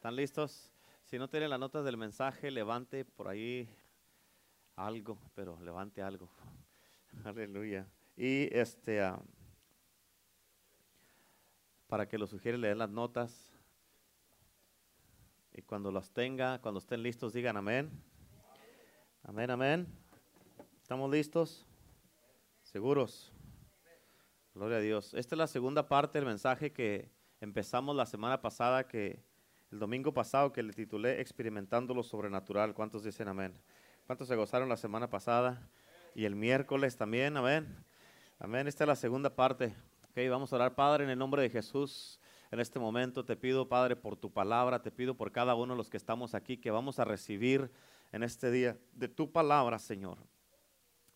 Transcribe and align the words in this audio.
¿Están 0.00 0.16
listos? 0.16 0.72
Si 1.04 1.18
no 1.18 1.28
tienen 1.28 1.50
las 1.50 1.60
notas 1.60 1.84
del 1.84 1.98
mensaje, 1.98 2.50
levante 2.50 3.04
por 3.04 3.28
ahí 3.28 3.68
algo, 4.74 5.18
pero 5.34 5.60
levante 5.60 6.00
algo. 6.00 6.26
Aleluya. 7.24 7.86
Y 8.16 8.48
este, 8.50 9.02
ah, 9.02 9.20
para 11.86 12.08
que 12.08 12.16
lo 12.16 12.26
sugiere 12.26 12.56
leer 12.56 12.78
las 12.78 12.88
notas. 12.88 13.52
Y 15.52 15.60
cuando 15.60 15.92
las 15.92 16.10
tenga, 16.10 16.62
cuando 16.62 16.78
estén 16.78 17.02
listos, 17.02 17.34
digan 17.34 17.58
amén. 17.58 17.90
Amén, 19.22 19.50
amén. 19.50 19.86
¿Estamos 20.80 21.10
listos? 21.10 21.66
¿Seguros? 22.62 23.34
Gloria 24.54 24.78
a 24.78 24.80
Dios. 24.80 25.12
Esta 25.12 25.34
es 25.34 25.38
la 25.38 25.46
segunda 25.46 25.86
parte 25.88 26.18
del 26.18 26.24
mensaje 26.26 26.72
que 26.72 27.10
empezamos 27.38 27.94
la 27.94 28.06
semana 28.06 28.40
pasada, 28.40 28.88
que 28.88 29.28
el 29.70 29.78
domingo 29.78 30.12
pasado, 30.12 30.52
que 30.52 30.62
le 30.62 30.72
titulé 30.72 31.20
Experimentando 31.20 31.94
lo 31.94 32.02
Sobrenatural. 32.02 32.74
¿Cuántos 32.74 33.04
dicen 33.04 33.28
amén? 33.28 33.54
¿Cuántos 34.06 34.26
se 34.26 34.34
gozaron 34.34 34.68
la 34.68 34.76
semana 34.76 35.08
pasada? 35.08 35.68
Y 36.14 36.24
el 36.24 36.34
miércoles 36.34 36.96
también, 36.96 37.36
amén. 37.36 37.76
Amén. 38.40 38.66
Esta 38.66 38.82
es 38.82 38.88
la 38.88 38.96
segunda 38.96 39.34
parte. 39.36 39.72
Ok, 40.10 40.28
vamos 40.28 40.52
a 40.52 40.56
orar, 40.56 40.74
Padre, 40.74 41.04
en 41.04 41.10
el 41.10 41.18
nombre 41.18 41.42
de 41.42 41.50
Jesús. 41.50 42.18
En 42.50 42.58
este 42.58 42.80
momento 42.80 43.24
te 43.24 43.36
pido, 43.36 43.68
Padre, 43.68 43.94
por 43.94 44.16
tu 44.16 44.32
palabra, 44.32 44.82
te 44.82 44.90
pido 44.90 45.16
por 45.16 45.30
cada 45.30 45.54
uno 45.54 45.74
de 45.74 45.78
los 45.78 45.88
que 45.88 45.96
estamos 45.96 46.34
aquí, 46.34 46.56
que 46.56 46.72
vamos 46.72 46.98
a 46.98 47.04
recibir 47.04 47.70
en 48.10 48.24
este 48.24 48.50
día 48.50 48.76
de 48.92 49.06
tu 49.06 49.30
palabra, 49.30 49.78
Señor. 49.78 50.18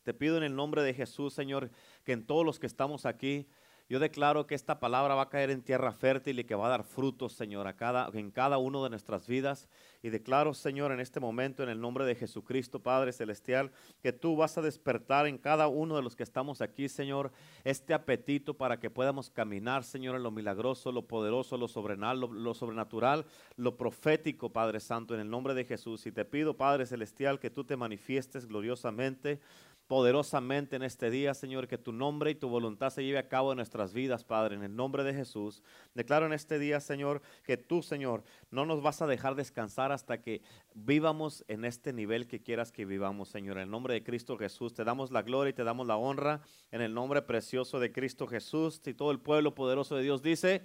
Te 0.05 0.14
pido 0.14 0.36
en 0.36 0.44
el 0.44 0.55
nombre 0.55 0.84
de 0.84 0.94
Jesús, 0.94 1.34
Señor, 1.34 1.70
que 2.05 2.12
en 2.12 2.24
todos 2.24 2.46
los 2.46 2.60
que 2.60 2.66
estamos 2.66 3.05
aquí, 3.05 3.48
yo 3.88 4.00
declaro 4.00 4.46
que 4.46 4.54
esta 4.54 4.80
palabra 4.80 5.14
va 5.14 5.22
a 5.22 5.28
caer 5.28 5.50
en 5.50 5.62
tierra 5.62 5.92
fértil 5.92 6.38
y 6.38 6.44
que 6.44 6.54
va 6.54 6.66
a 6.66 6.70
dar 6.70 6.84
frutos, 6.84 7.34
Señor, 7.34 7.72
cada, 7.76 8.08
en 8.14 8.30
cada 8.30 8.56
uno 8.56 8.82
de 8.82 8.88
nuestras 8.88 9.26
vidas. 9.26 9.68
Y 10.02 10.08
declaro, 10.08 10.54
Señor, 10.54 10.90
en 10.90 11.00
este 11.00 11.20
momento, 11.20 11.62
en 11.62 11.68
el 11.68 11.80
nombre 11.80 12.06
de 12.06 12.14
Jesucristo, 12.14 12.82
Padre 12.82 13.12
Celestial, 13.12 13.72
que 14.02 14.12
tú 14.12 14.36
vas 14.36 14.56
a 14.56 14.62
despertar 14.62 15.26
en 15.26 15.36
cada 15.36 15.68
uno 15.68 15.96
de 15.96 16.02
los 16.02 16.16
que 16.16 16.22
estamos 16.22 16.62
aquí, 16.62 16.88
Señor, 16.88 17.30
este 17.62 17.92
apetito 17.92 18.54
para 18.54 18.80
que 18.80 18.88
podamos 18.88 19.28
caminar, 19.28 19.84
Señor, 19.84 20.16
en 20.16 20.22
lo 20.22 20.30
milagroso, 20.30 20.91
lo 20.91 21.06
poderoso, 21.06 21.58
lo 21.58 21.69
sobrenatural, 21.69 22.20
lo, 22.20 22.32
lo 22.32 22.54
sobrenatural, 22.54 23.26
lo 23.56 23.76
profético, 23.76 24.50
Padre 24.50 24.80
Santo, 24.80 25.14
en 25.14 25.20
el 25.20 25.30
nombre 25.30 25.52
de 25.52 25.64
Jesús. 25.64 26.06
Y 26.06 26.12
te 26.12 26.24
pido, 26.24 26.56
Padre 26.56 26.86
Celestial, 26.86 27.38
que 27.38 27.50
tú 27.50 27.64
te 27.64 27.76
manifiestes 27.76 28.46
gloriosamente 28.46 29.41
poderosamente 29.86 30.77
en 30.77 30.82
este 30.82 31.10
día, 31.10 31.34
Señor, 31.34 31.68
que 31.68 31.77
tu 31.77 31.92
nombre 31.92 32.30
y 32.30 32.34
tu 32.34 32.48
voluntad 32.48 32.90
se 32.90 33.04
lleve 33.04 33.18
a 33.18 33.28
cabo 33.28 33.52
en 33.52 33.56
nuestras 33.56 33.92
vidas, 33.92 34.24
Padre, 34.24 34.54
en 34.54 34.62
el 34.62 34.74
nombre 34.74 35.04
de 35.04 35.12
Jesús. 35.12 35.62
Declaro 35.94 36.26
en 36.26 36.32
este 36.32 36.58
día, 36.58 36.80
Señor, 36.80 37.20
que 37.44 37.56
tú, 37.56 37.82
Señor, 37.82 38.24
no 38.50 38.64
nos 38.64 38.82
vas 38.82 39.02
a 39.02 39.06
dejar 39.06 39.34
descansar 39.34 39.92
hasta 39.92 40.22
que 40.22 40.42
vivamos 40.74 41.44
en 41.48 41.64
este 41.64 41.92
nivel 41.92 42.26
que 42.26 42.41
quieras 42.41 42.72
que 42.72 42.86
vivamos, 42.86 43.28
Señor. 43.28 43.58
En 43.58 43.64
el 43.64 43.70
nombre 43.70 43.94
de 43.94 44.02
Cristo 44.02 44.38
Jesús, 44.38 44.72
te 44.72 44.84
damos 44.84 45.10
la 45.10 45.22
gloria 45.22 45.50
y 45.50 45.54
te 45.54 45.64
damos 45.64 45.86
la 45.86 45.96
honra 45.96 46.41
en 46.70 46.80
el 46.80 46.94
nombre 46.94 47.20
precioso 47.22 47.78
de 47.78 47.92
Cristo 47.92 48.26
Jesús. 48.26 48.80
Y 48.86 48.94
todo 48.94 49.10
el 49.10 49.20
pueblo 49.20 49.54
poderoso 49.54 49.96
de 49.96 50.02
Dios 50.02 50.22
dice, 50.22 50.62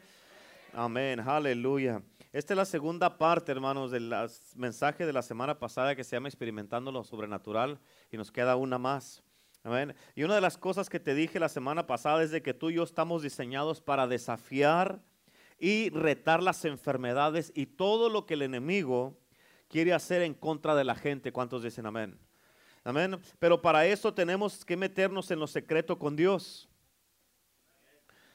amén, 0.74 1.20
aleluya. 1.20 2.02
Esta 2.32 2.54
es 2.54 2.58
la 2.58 2.66
segunda 2.66 3.18
parte, 3.18 3.52
hermanos, 3.52 3.90
del 3.90 4.14
mensaje 4.56 5.08
de 5.08 5.14
la 5.14 5.24
semana 5.24 5.58
pasada 5.58 5.96
que 5.96 6.04
se 6.04 6.16
llama 6.16 6.28
Experimentando 6.28 6.92
lo 6.92 7.04
Sobrenatural 7.04 7.80
y 8.12 8.18
nos 8.18 8.32
queda 8.32 8.56
una 8.56 8.78
más. 8.78 9.22
Amén. 9.64 9.96
Y 10.16 10.24
una 10.24 10.36
de 10.36 10.42
las 10.42 10.58
cosas 10.58 10.90
que 10.90 11.00
te 11.00 11.14
dije 11.14 11.40
la 11.40 11.50
semana 11.50 11.86
pasada 11.86 12.24
es 12.24 12.32
de 12.32 12.42
que 12.42 12.54
tú 12.54 12.70
y 12.70 12.76
yo 12.76 12.84
estamos 12.84 13.24
diseñados 13.24 13.82
para 13.82 14.08
desafiar 14.08 15.02
y 15.60 15.90
retar 15.90 16.42
las 16.42 16.64
enfermedades 16.64 17.52
y 17.54 17.66
todo 17.66 18.10
lo 18.10 18.26
que 18.26 18.36
el 18.36 18.42
enemigo 18.42 19.18
quiere 19.68 19.94
hacer 19.94 20.22
en 20.22 20.34
contra 20.34 20.76
de 20.76 20.86
la 20.86 20.96
gente. 20.96 21.34
¿Cuántos 21.34 21.64
dicen 21.64 21.86
amén? 21.86 22.18
Amén. 22.84 23.20
Pero 23.38 23.62
para 23.62 23.86
eso 23.86 24.14
tenemos 24.14 24.64
que 24.64 24.78
meternos 24.78 25.30
en 25.32 25.40
lo 25.40 25.48
secreto 25.48 26.00
con 26.00 26.16
Dios. 26.16 26.70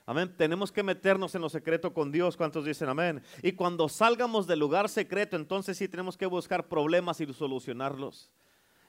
Amén. 0.06 0.34
Tenemos 0.36 0.70
que 0.70 0.82
meternos 0.82 1.34
en 1.34 1.40
lo 1.40 1.48
secreto 1.48 1.94
con 1.94 2.12
Dios. 2.12 2.36
¿Cuántos 2.36 2.66
dicen 2.66 2.90
amén? 2.90 3.22
Y 3.42 3.52
cuando 3.52 3.88
salgamos 3.88 4.46
del 4.46 4.58
lugar 4.58 4.90
secreto, 4.90 5.36
entonces 5.36 5.78
sí 5.78 5.88
tenemos 5.88 6.18
que 6.18 6.26
buscar 6.26 6.68
problemas 6.68 7.20
y 7.22 7.32
solucionarlos. 7.32 8.30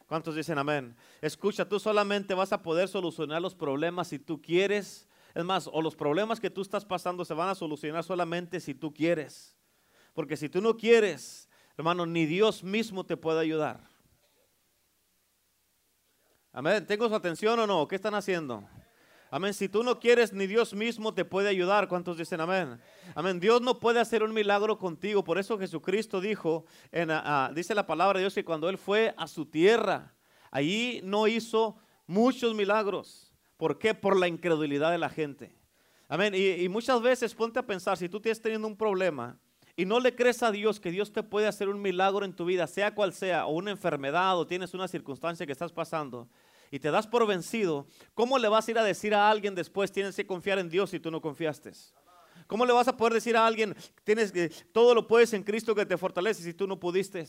¿Cuántos 0.07 0.35
dicen 0.35 0.57
amén? 0.57 0.95
Escucha, 1.21 1.67
tú 1.67 1.79
solamente 1.79 2.33
vas 2.33 2.53
a 2.53 2.61
poder 2.61 2.87
solucionar 2.87 3.41
los 3.41 3.55
problemas 3.55 4.09
si 4.09 4.19
tú 4.19 4.41
quieres. 4.41 5.07
Es 5.33 5.43
más, 5.43 5.67
o 5.71 5.81
los 5.81 5.95
problemas 5.95 6.39
que 6.39 6.49
tú 6.49 6.61
estás 6.61 6.85
pasando 6.85 7.25
se 7.25 7.33
van 7.33 7.49
a 7.49 7.55
solucionar 7.55 8.03
solamente 8.03 8.59
si 8.59 8.75
tú 8.75 8.93
quieres. 8.93 9.57
Porque 10.13 10.37
si 10.37 10.47
tú 10.47 10.61
no 10.61 10.77
quieres, 10.77 11.49
hermano, 11.75 12.05
ni 12.05 12.25
Dios 12.25 12.63
mismo 12.63 13.03
te 13.03 13.17
puede 13.17 13.41
ayudar. 13.41 13.81
Amén. 16.53 16.85
¿Tengo 16.85 17.09
su 17.09 17.15
atención 17.15 17.59
o 17.59 17.67
no? 17.67 17.87
¿Qué 17.87 17.95
están 17.95 18.15
haciendo? 18.15 18.63
Amén. 19.35 19.53
Si 19.53 19.67
tú 19.67 19.83
no 19.83 19.99
quieres, 19.99 20.31
ni 20.31 20.47
Dios 20.47 20.73
mismo 20.73 21.13
te 21.13 21.25
puede 21.25 21.49
ayudar. 21.49 21.89
¿Cuántos 21.89 22.17
dicen 22.17 22.39
amén? 22.39 22.79
Amén. 23.15 23.37
Dios 23.41 23.61
no 23.61 23.81
puede 23.81 23.99
hacer 23.99 24.23
un 24.23 24.33
milagro 24.33 24.77
contigo. 24.77 25.25
Por 25.25 25.37
eso 25.37 25.59
Jesucristo 25.59 26.21
dijo, 26.21 26.63
en, 26.89 27.11
ah, 27.11 27.21
ah, 27.25 27.51
dice 27.53 27.75
la 27.75 27.85
palabra 27.85 28.17
de 28.17 28.23
Dios 28.23 28.33
que 28.33 28.45
cuando 28.45 28.69
Él 28.69 28.77
fue 28.77 29.13
a 29.17 29.27
su 29.27 29.45
tierra, 29.45 30.15
allí 30.51 31.01
no 31.03 31.27
hizo 31.27 31.75
muchos 32.07 32.55
milagros. 32.55 33.33
¿Por 33.57 33.77
qué? 33.77 33.93
Por 33.93 34.17
la 34.17 34.29
incredulidad 34.29 34.91
de 34.91 34.99
la 34.99 35.09
gente. 35.09 35.53
Amén. 36.07 36.33
Y, 36.33 36.51
y 36.63 36.69
muchas 36.69 37.01
veces 37.01 37.35
ponte 37.35 37.59
a 37.59 37.67
pensar, 37.67 37.97
si 37.97 38.07
tú 38.07 38.21
tienes 38.21 38.41
teniendo 38.41 38.69
un 38.69 38.77
problema, 38.77 39.37
y 39.75 39.83
no 39.83 39.99
le 39.99 40.15
crees 40.15 40.41
a 40.43 40.51
Dios 40.51 40.79
que 40.79 40.91
Dios 40.91 41.11
te 41.11 41.23
puede 41.23 41.47
hacer 41.47 41.67
un 41.67 41.81
milagro 41.81 42.23
en 42.23 42.33
tu 42.33 42.45
vida, 42.45 42.67
sea 42.67 42.95
cual 42.95 43.11
sea, 43.11 43.47
o 43.47 43.51
una 43.51 43.71
enfermedad, 43.71 44.39
o 44.39 44.47
tienes 44.47 44.73
una 44.73 44.87
circunstancia 44.87 45.45
que 45.45 45.51
estás 45.51 45.73
pasando, 45.73 46.29
y 46.75 46.79
te 46.79 46.91
das 46.91 47.07
por 47.07 47.25
vencido, 47.25 47.87
¿cómo 48.13 48.37
le 48.37 48.49
vas 48.49 48.67
a 48.67 48.71
ir 48.71 48.77
a 48.77 48.83
decir 48.83 49.15
a 49.15 49.29
alguien 49.29 49.55
después 49.55 49.93
tienes 49.93 50.13
que 50.13 50.27
confiar 50.27 50.59
en 50.59 50.67
Dios 50.67 50.89
si 50.89 50.99
tú 50.99 51.09
no 51.09 51.21
confiaste? 51.21 51.71
¿Cómo 52.47 52.65
le 52.65 52.73
vas 52.73 52.89
a 52.89 52.97
poder 52.97 53.13
decir 53.13 53.37
a 53.37 53.47
alguien 53.47 53.73
tienes 54.03 54.29
que 54.29 54.49
todo 54.73 54.93
lo 54.93 55.07
puedes 55.07 55.31
en 55.31 55.43
Cristo 55.43 55.73
que 55.73 55.85
te 55.85 55.97
fortalece 55.97 56.43
si 56.43 56.53
tú 56.53 56.67
no 56.67 56.77
pudiste? 56.77 57.25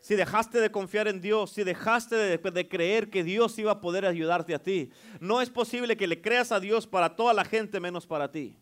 Si 0.00 0.14
dejaste 0.14 0.58
de 0.58 0.70
confiar 0.70 1.06
en 1.06 1.20
Dios, 1.20 1.52
si 1.52 1.64
dejaste 1.64 2.16
de, 2.16 2.38
de, 2.38 2.66
creer 2.66 3.10
que 3.10 3.22
Dios 3.22 3.58
iba 3.58 3.72
a 3.72 3.80
poder 3.82 4.06
ayudarte 4.06 4.54
a 4.54 4.62
ti, 4.62 4.90
no 5.20 5.42
es 5.42 5.50
posible 5.50 5.98
que 5.98 6.06
le 6.06 6.22
creas 6.22 6.50
a 6.50 6.60
Dios 6.60 6.86
para 6.86 7.16
toda 7.16 7.34
la 7.34 7.44
gente 7.44 7.78
menos 7.78 8.06
para 8.06 8.32
ti. 8.32 8.56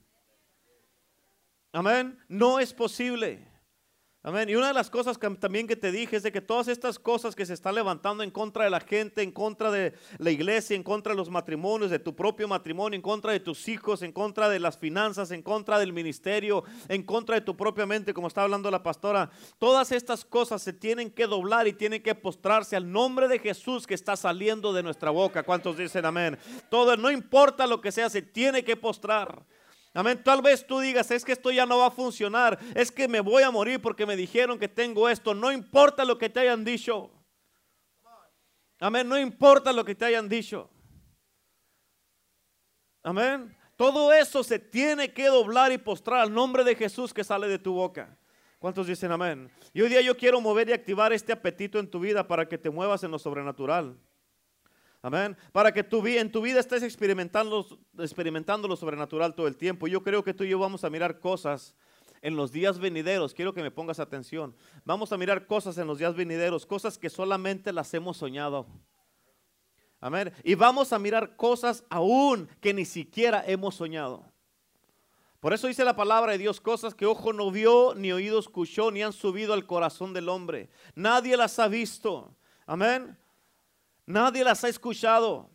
Amén. 1.70 2.18
No 2.26 2.58
es 2.58 2.74
posible. 2.74 3.46
Amén. 4.24 4.48
Y 4.48 4.54
una 4.54 4.68
de 4.68 4.74
las 4.74 4.88
cosas 4.88 5.18
que 5.18 5.28
también 5.30 5.66
que 5.66 5.74
te 5.74 5.90
dije 5.90 6.14
es 6.14 6.22
de 6.22 6.30
que 6.30 6.40
todas 6.40 6.68
estas 6.68 6.96
cosas 6.96 7.34
que 7.34 7.44
se 7.44 7.54
están 7.54 7.74
levantando 7.74 8.22
en 8.22 8.30
contra 8.30 8.62
de 8.62 8.70
la 8.70 8.78
gente, 8.78 9.20
en 9.20 9.32
contra 9.32 9.72
de 9.72 9.94
la 10.18 10.30
iglesia, 10.30 10.76
en 10.76 10.84
contra 10.84 11.12
de 11.12 11.16
los 11.16 11.28
matrimonios, 11.28 11.90
de 11.90 11.98
tu 11.98 12.14
propio 12.14 12.46
matrimonio, 12.46 12.94
en 12.94 13.02
contra 13.02 13.32
de 13.32 13.40
tus 13.40 13.66
hijos, 13.66 14.00
en 14.02 14.12
contra 14.12 14.48
de 14.48 14.60
las 14.60 14.78
finanzas, 14.78 15.32
en 15.32 15.42
contra 15.42 15.76
del 15.80 15.92
ministerio, 15.92 16.62
en 16.86 17.02
contra 17.02 17.34
de 17.34 17.40
tu 17.40 17.56
propia 17.56 17.84
mente, 17.84 18.14
como 18.14 18.28
está 18.28 18.44
hablando 18.44 18.70
la 18.70 18.84
pastora, 18.84 19.28
todas 19.58 19.90
estas 19.90 20.24
cosas 20.24 20.62
se 20.62 20.72
tienen 20.72 21.10
que 21.10 21.26
doblar 21.26 21.66
y 21.66 21.72
tienen 21.72 22.00
que 22.00 22.14
postrarse 22.14 22.76
al 22.76 22.92
nombre 22.92 23.26
de 23.26 23.40
Jesús 23.40 23.88
que 23.88 23.94
está 23.94 24.14
saliendo 24.14 24.72
de 24.72 24.84
nuestra 24.84 25.10
boca. 25.10 25.42
¿Cuántos 25.42 25.76
dicen 25.76 26.04
amén? 26.04 26.38
Todo, 26.70 26.96
no 26.96 27.10
importa 27.10 27.66
lo 27.66 27.80
que 27.80 27.90
sea, 27.90 28.08
se 28.08 28.22
tiene 28.22 28.62
que 28.62 28.76
postrar. 28.76 29.42
Amén. 29.94 30.22
Tal 30.24 30.40
vez 30.40 30.66
tú 30.66 30.80
digas, 30.80 31.10
es 31.10 31.24
que 31.24 31.32
esto 31.32 31.50
ya 31.50 31.66
no 31.66 31.78
va 31.78 31.88
a 31.88 31.90
funcionar, 31.90 32.58
es 32.74 32.90
que 32.90 33.08
me 33.08 33.20
voy 33.20 33.42
a 33.42 33.50
morir 33.50 33.80
porque 33.80 34.06
me 34.06 34.16
dijeron 34.16 34.58
que 34.58 34.68
tengo 34.68 35.08
esto. 35.08 35.34
No 35.34 35.52
importa 35.52 36.04
lo 36.04 36.16
que 36.16 36.30
te 36.30 36.40
hayan 36.40 36.64
dicho. 36.64 37.10
Amén. 38.80 39.08
No 39.08 39.18
importa 39.18 39.72
lo 39.72 39.84
que 39.84 39.94
te 39.94 40.04
hayan 40.04 40.28
dicho. 40.28 40.68
Amén. 43.02 43.54
Todo 43.76 44.12
eso 44.12 44.42
se 44.42 44.58
tiene 44.58 45.12
que 45.12 45.26
doblar 45.26 45.72
y 45.72 45.78
postrar 45.78 46.20
al 46.20 46.32
nombre 46.32 46.64
de 46.64 46.74
Jesús 46.74 47.12
que 47.12 47.24
sale 47.24 47.48
de 47.48 47.58
tu 47.58 47.74
boca. 47.74 48.16
¿Cuántos 48.58 48.86
dicen 48.86 49.10
amén? 49.10 49.50
Y 49.72 49.82
hoy 49.82 49.88
día 49.88 50.00
yo 50.02 50.16
quiero 50.16 50.40
mover 50.40 50.68
y 50.68 50.72
activar 50.72 51.12
este 51.12 51.32
apetito 51.32 51.80
en 51.80 51.90
tu 51.90 51.98
vida 51.98 52.28
para 52.28 52.48
que 52.48 52.58
te 52.58 52.70
muevas 52.70 53.02
en 53.02 53.10
lo 53.10 53.18
sobrenatural. 53.18 53.98
Amén. 55.02 55.36
Para 55.50 55.72
que 55.72 55.82
tu, 55.82 56.06
en 56.06 56.30
tu 56.30 56.40
vida 56.40 56.60
estés 56.60 56.84
experimentando, 56.84 57.66
experimentando 57.98 58.68
lo 58.68 58.76
sobrenatural 58.76 59.34
todo 59.34 59.48
el 59.48 59.56
tiempo. 59.56 59.88
Yo 59.88 60.02
creo 60.02 60.22
que 60.22 60.32
tú 60.32 60.44
y 60.44 60.50
yo 60.50 60.60
vamos 60.60 60.84
a 60.84 60.90
mirar 60.90 61.18
cosas 61.18 61.74
en 62.22 62.36
los 62.36 62.52
días 62.52 62.78
venideros. 62.78 63.34
Quiero 63.34 63.52
que 63.52 63.62
me 63.62 63.72
pongas 63.72 63.98
atención. 63.98 64.54
Vamos 64.84 65.12
a 65.12 65.18
mirar 65.18 65.46
cosas 65.46 65.76
en 65.78 65.88
los 65.88 65.98
días 65.98 66.14
venideros, 66.14 66.64
cosas 66.64 66.98
que 66.98 67.10
solamente 67.10 67.72
las 67.72 67.92
hemos 67.94 68.16
soñado. 68.16 68.68
Amén. 70.00 70.32
Y 70.44 70.54
vamos 70.54 70.92
a 70.92 71.00
mirar 71.00 71.34
cosas 71.34 71.84
aún 71.90 72.48
que 72.60 72.72
ni 72.72 72.84
siquiera 72.84 73.42
hemos 73.44 73.74
soñado. 73.74 74.24
Por 75.40 75.52
eso 75.52 75.66
dice 75.66 75.84
la 75.84 75.96
palabra 75.96 76.30
de 76.30 76.38
Dios, 76.38 76.60
cosas 76.60 76.94
que 76.94 77.06
ojo 77.06 77.32
no 77.32 77.50
vio, 77.50 77.94
ni 77.96 78.12
oído 78.12 78.38
escuchó, 78.38 78.92
ni 78.92 79.02
han 79.02 79.12
subido 79.12 79.52
al 79.52 79.66
corazón 79.66 80.12
del 80.12 80.28
hombre. 80.28 80.70
Nadie 80.94 81.36
las 81.36 81.58
ha 81.58 81.66
visto. 81.66 82.36
Amén. 82.64 83.18
Nadie 84.06 84.44
las 84.44 84.64
ha 84.64 84.68
escuchado. 84.68 85.50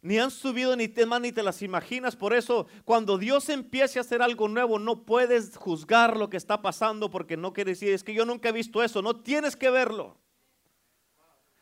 ni 0.00 0.18
han 0.18 0.32
subido 0.32 0.74
ni 0.74 0.88
te, 0.88 1.06
ni 1.06 1.32
te 1.32 1.42
las 1.42 1.62
imaginas. 1.62 2.16
Por 2.16 2.34
eso, 2.34 2.66
cuando 2.84 3.18
Dios 3.18 3.48
empiece 3.48 3.98
a 3.98 4.02
hacer 4.02 4.20
algo 4.20 4.48
nuevo, 4.48 4.78
no 4.78 5.04
puedes 5.04 5.56
juzgar 5.56 6.16
lo 6.16 6.28
que 6.28 6.36
está 6.36 6.60
pasando 6.60 7.08
porque 7.10 7.36
no 7.36 7.52
quiere 7.52 7.70
decir, 7.70 7.92
es 7.92 8.02
que 8.02 8.12
yo 8.12 8.26
nunca 8.26 8.48
he 8.48 8.52
visto 8.52 8.82
eso. 8.82 9.00
No 9.00 9.20
tienes 9.20 9.54
que 9.54 9.70
verlo. 9.70 10.18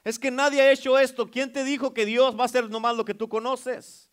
Es 0.04 0.18
que 0.18 0.30
nadie 0.30 0.62
ha 0.62 0.72
hecho 0.72 0.98
esto. 0.98 1.30
¿Quién 1.30 1.52
te 1.52 1.64
dijo 1.64 1.92
que 1.92 2.06
Dios 2.06 2.36
va 2.36 2.42
a 2.42 2.46
hacer 2.46 2.70
nomás 2.70 2.96
lo 2.96 3.04
que 3.04 3.14
tú 3.14 3.28
conoces? 3.28 4.09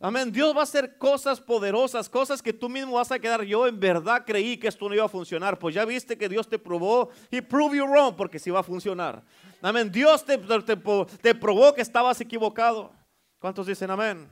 Amén. 0.00 0.30
Dios 0.32 0.54
va 0.54 0.60
a 0.60 0.64
hacer 0.64 0.98
cosas 0.98 1.40
poderosas, 1.40 2.08
cosas 2.08 2.42
que 2.42 2.52
tú 2.52 2.68
mismo 2.68 2.94
vas 2.94 3.10
a 3.12 3.18
quedar. 3.18 3.42
Yo 3.44 3.66
en 3.66 3.78
verdad 3.78 4.24
creí 4.26 4.56
que 4.56 4.68
esto 4.68 4.88
no 4.88 4.94
iba 4.94 5.04
a 5.04 5.08
funcionar. 5.08 5.58
Pues 5.58 5.74
ya 5.74 5.84
viste 5.84 6.18
que 6.18 6.28
Dios 6.28 6.48
te 6.48 6.58
probó. 6.58 7.10
y 7.30 7.40
prove 7.40 7.78
you 7.78 7.86
wrong 7.86 8.14
porque 8.14 8.38
sí 8.38 8.50
va 8.50 8.60
a 8.60 8.64
funcionar. 8.64 9.22
Amén. 9.62 9.90
Dios 9.90 10.24
te, 10.24 10.36
te, 10.36 11.34
probó 11.34 11.74
que 11.74 11.80
estabas 11.80 12.20
equivocado. 12.20 12.92
¿Cuántos 13.38 13.66
dicen 13.66 13.90
amén? 13.90 14.28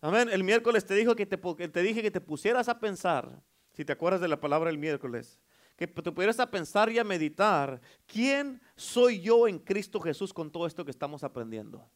Amén. 0.00 0.28
El 0.30 0.42
miércoles 0.42 0.84
te, 0.84 0.94
dijo 0.94 1.14
que 1.14 1.26
te, 1.26 1.36
te 1.36 1.82
dije 1.82 2.02
que 2.02 2.10
te 2.10 2.20
pusieras 2.20 2.68
a 2.68 2.78
pensar, 2.78 3.28
si 3.72 3.84
te 3.84 3.92
acuerdas 3.92 4.20
de 4.20 4.28
la 4.28 4.40
palabra 4.40 4.70
el 4.70 4.78
miércoles, 4.78 5.38
que 5.76 5.86
te 5.86 6.10
pudieras 6.10 6.40
a 6.40 6.50
pensar 6.50 6.90
y 6.90 6.98
a 6.98 7.04
meditar, 7.04 7.80
¿quién 8.06 8.60
soy 8.74 9.20
yo 9.20 9.46
en 9.46 9.60
Cristo 9.60 10.00
Jesús 10.00 10.32
con 10.32 10.50
todo 10.50 10.66
esto 10.66 10.84
que 10.84 10.90
estamos 10.90 11.22
aprendiendo? 11.22 11.88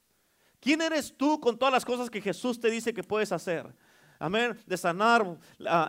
¿Quién 0.62 0.80
eres 0.80 1.12
tú 1.16 1.40
con 1.40 1.58
todas 1.58 1.72
las 1.72 1.84
cosas 1.84 2.08
que 2.08 2.20
Jesús 2.20 2.60
te 2.60 2.70
dice 2.70 2.94
que 2.94 3.02
puedes 3.02 3.32
hacer? 3.32 3.74
Amén. 4.20 4.56
De 4.64 4.76
sanar 4.76 5.26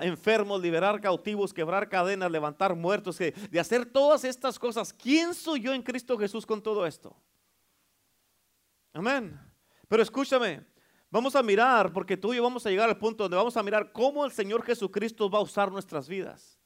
enfermos, 0.01 0.59
liberar 0.59 0.99
cautivos, 0.99 1.53
quebrar 1.53 1.87
cadenas, 1.87 2.31
levantar 2.31 2.75
muertos, 2.75 3.19
de 3.19 3.59
hacer 3.59 3.85
todas 3.85 4.23
estas 4.23 4.57
cosas. 4.57 4.91
¿Quién 4.91 5.35
soy 5.35 5.61
yo 5.61 5.75
en 5.75 5.83
Cristo 5.83 6.17
Jesús 6.17 6.43
con 6.43 6.59
todo 6.59 6.87
esto? 6.87 7.15
Amén. 8.93 9.39
Pero 9.87 10.01
escúchame, 10.01 10.65
vamos 11.11 11.35
a 11.35 11.43
mirar, 11.43 11.93
porque 11.93 12.17
tú 12.17 12.33
y 12.33 12.37
yo 12.37 12.43
vamos 12.43 12.65
a 12.65 12.71
llegar 12.71 12.89
al 12.89 12.97
punto 12.97 13.25
donde 13.25 13.37
vamos 13.37 13.55
a 13.55 13.61
mirar 13.61 13.91
cómo 13.91 14.25
el 14.25 14.31
Señor 14.31 14.63
Jesucristo 14.63 15.29
va 15.29 15.37
a 15.37 15.43
usar 15.43 15.71
nuestras 15.71 16.07
vidas. 16.07 16.57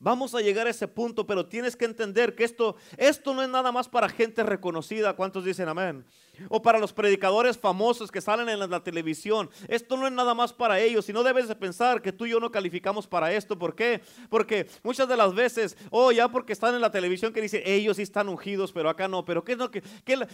Vamos 0.00 0.32
a 0.36 0.40
llegar 0.40 0.68
a 0.68 0.70
ese 0.70 0.86
punto, 0.86 1.26
pero 1.26 1.46
tienes 1.46 1.74
que 1.74 1.84
entender 1.84 2.36
que 2.36 2.44
esto, 2.44 2.76
esto 2.96 3.34
no 3.34 3.42
es 3.42 3.48
nada 3.48 3.72
más 3.72 3.88
para 3.88 4.08
gente 4.08 4.44
reconocida. 4.44 5.16
¿Cuántos 5.16 5.44
dicen 5.44 5.68
amén? 5.68 6.04
O 6.48 6.62
para 6.62 6.78
los 6.78 6.92
predicadores 6.92 7.58
famosos 7.58 8.12
que 8.12 8.20
salen 8.20 8.48
en 8.48 8.70
la, 8.70 8.84
televisión. 8.84 9.50
Esto 9.66 9.96
no 9.96 10.06
es 10.06 10.12
nada 10.12 10.34
más 10.34 10.52
para 10.52 10.78
ellos. 10.78 11.08
Y 11.08 11.12
no 11.12 11.24
debes 11.24 11.48
de 11.48 11.56
pensar 11.56 12.00
que 12.00 12.12
tú 12.12 12.26
y 12.26 12.30
yo 12.30 12.38
no 12.38 12.52
calificamos 12.52 13.08
para 13.08 13.32
esto. 13.32 13.58
¿Por 13.58 13.74
qué? 13.74 14.00
Porque 14.30 14.68
muchas 14.84 15.08
de 15.08 15.16
las 15.16 15.34
veces, 15.34 15.76
oh, 15.90 16.12
ya 16.12 16.28
porque 16.28 16.52
están 16.52 16.76
en 16.76 16.80
la 16.80 16.92
televisión 16.92 17.32
que 17.32 17.42
dicen, 17.42 17.62
ellos 17.64 17.96
sí 17.96 18.04
están 18.04 18.28
ungidos, 18.28 18.70
pero 18.70 18.88
acá 18.88 19.08
no. 19.08 19.24
Pero 19.24 19.42
¿qué 19.42 19.52
es 19.52 19.58
lo 19.58 19.68
que, 19.68 19.82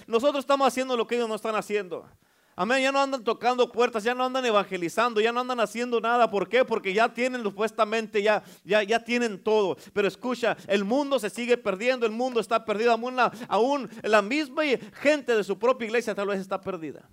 nosotros 0.07 0.41
estamos 0.41 0.69
haciendo 0.69 0.95
lo 0.95 1.07
que 1.07 1.15
ellos 1.15 1.29
no 1.29 1.37
están 1.37 1.57
haciendo? 1.57 2.07
Amén, 2.57 2.83
ya 2.83 2.93
no 2.93 3.01
andan 3.01 3.25
tocando 3.25 3.71
puertas, 3.71 4.05
ya 4.05 4.15
no 4.15 4.25
andan 4.25 4.45
evangelizando, 4.45 5.21
ya 5.21 5.33
no 5.33 5.41
andan 5.41 5.59
haciendo 5.61 6.01
nada. 6.01 6.31
¿Por 6.31 6.49
qué? 6.49 6.65
Porque 6.65 6.95
ya 6.95 7.13
tienen 7.13 7.43
supuestamente, 7.43 8.23
ya, 8.23 8.45
ya, 8.63 8.83
ya 8.83 9.03
tienen 9.03 9.43
todo. 9.43 9.77
Pero 9.93 10.07
escucha, 10.07 10.57
el 10.69 10.85
mundo 10.85 11.19
se 11.19 11.31
sigue 11.31 11.57
perdiendo, 11.57 12.07
el 12.07 12.13
mundo 12.13 12.41
está 12.41 12.65
perdido. 12.65 12.93
Aún 12.93 13.17
la, 13.17 13.33
aún 13.49 13.91
la 14.03 14.23
misma 14.23 14.63
gente 14.93 15.37
de 15.37 15.43
su 15.43 15.59
propia 15.59 15.87
iglesia 15.87 16.15
tal 16.15 16.29
vez 16.29 16.41
está 16.41 16.61
perdida. 16.61 17.09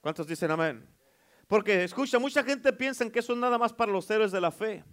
¿Cuántos 0.00 0.26
dicen 0.26 0.50
amén? 0.50 0.84
Porque 1.46 1.84
escucha, 1.84 2.18
mucha 2.18 2.42
gente 2.42 2.72
piensa 2.72 3.08
que 3.10 3.20
eso 3.20 3.34
es 3.34 3.38
nada 3.38 3.56
más 3.58 3.72
para 3.72 3.92
los 3.92 4.10
héroes 4.10 4.32
de 4.32 4.40
la 4.40 4.50
fe 4.50 4.84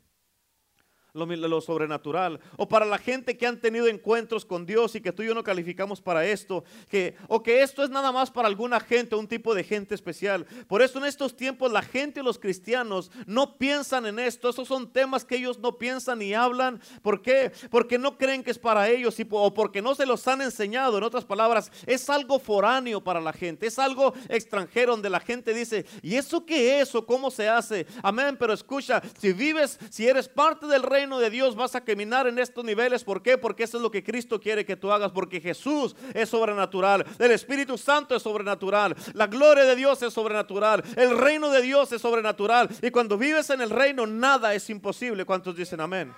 lo, 1.13 1.61
sobrenatural. 1.61 2.39
O 2.57 2.67
para 2.67 2.85
la 2.85 2.97
gente 2.97 3.37
que 3.37 3.47
han 3.47 3.59
tenido 3.59 3.87
encuentros 3.87 4.45
con 4.45 4.65
Dios 4.65 4.95
y 4.95 5.01
que 5.01 5.11
tú 5.11 5.23
y 5.23 5.27
yo 5.27 5.33
no 5.33 5.43
calificamos 5.43 6.01
para 6.01 6.25
esto. 6.25 6.63
Que, 6.89 7.15
o 7.27 7.43
que 7.43 7.61
esto 7.61 7.83
es 7.83 7.89
nada 7.89 8.11
más 8.11 8.31
para 8.31 8.47
alguna 8.47 8.79
gente, 8.79 9.15
un 9.15 9.27
tipo 9.27 9.53
de 9.53 9.63
gente 9.63 9.95
especial. 9.95 10.45
Por 10.67 10.81
eso 10.81 10.99
en 10.99 11.05
estos 11.05 11.35
tiempos 11.35 11.71
la 11.71 11.81
gente 11.81 12.21
y 12.21 12.23
los 12.23 12.39
cristianos 12.39 13.11
no 13.25 13.57
piensan 13.57 14.05
en 14.05 14.19
esto. 14.19 14.49
Esos 14.49 14.67
son 14.67 14.91
temas 14.91 15.25
que 15.25 15.35
ellos 15.35 15.59
no 15.59 15.77
piensan 15.77 16.19
ni 16.19 16.33
hablan. 16.33 16.81
¿Por 17.01 17.21
qué? 17.21 17.51
Porque 17.69 17.97
no 17.97 18.17
creen 18.17 18.43
que 18.43 18.51
es 18.51 18.59
para 18.59 18.89
ellos 18.89 19.19
y, 19.19 19.27
o 19.29 19.53
porque 19.53 19.81
no 19.81 19.95
se 19.95 20.05
los 20.05 20.27
han 20.27 20.41
enseñado. 20.41 20.97
En 20.97 21.03
otras 21.03 21.25
palabras, 21.25 21.71
es 21.85 22.09
algo 22.09 22.39
foráneo 22.39 23.03
para 23.03 23.19
la 23.19 23.33
gente. 23.33 23.67
Es 23.67 23.79
algo 23.79 24.13
extranjero 24.29 24.93
donde 24.93 25.09
la 25.09 25.19
gente 25.19 25.53
dice, 25.53 25.85
¿y 26.01 26.15
eso 26.15 26.45
qué 26.45 26.79
es 26.81 26.95
o 26.95 27.05
cómo 27.05 27.31
se 27.31 27.49
hace? 27.49 27.85
Amén, 28.01 28.37
pero 28.39 28.53
escucha, 28.53 29.01
si 29.19 29.33
vives, 29.33 29.79
si 29.89 30.07
eres 30.07 30.27
parte 30.27 30.67
del 30.67 30.83
rey 31.09 31.19
de 31.19 31.30
Dios 31.30 31.56
vas 31.56 31.75
a 31.75 31.81
caminar 31.81 32.27
en 32.27 32.39
estos 32.39 32.63
niveles. 32.63 33.03
¿Por 33.03 33.21
qué? 33.21 33.38
Porque 33.38 33.63
eso 33.63 33.77
es 33.77 33.83
lo 33.83 33.92
que 33.92 34.03
Cristo 34.03 34.39
quiere 34.39 34.65
que 34.65 34.75
tú 34.75 34.92
hagas. 34.92 35.12
Porque 35.12 35.39
Jesús 35.39 35.95
es 36.13 36.30
sobrenatural. 36.30 37.06
El 37.18 37.31
Espíritu 37.31 37.77
Santo 37.77 38.15
es 38.15 38.24
sobrenatural. 38.24 38.95
La 39.13 39.27
gloria 39.27 39.63
de 39.63 39.75
Dios 39.75 40.01
es 40.03 40.13
sobrenatural. 40.13 40.83
El 40.95 41.18
reino 41.18 41.50
de 41.50 41.62
Dios 41.62 41.92
es 41.92 42.01
sobrenatural. 42.01 42.69
Y 42.81 42.92
cuando 42.92 43.18
vives 43.18 43.50
en 43.50 43.62
el 43.62 43.69
reino, 43.69 44.06
nada 44.06 44.53
es 44.53 44.69
imposible. 44.69 45.25
¿Cuántos 45.25 45.56
dicen 45.56 45.81
amén? 45.81 46.13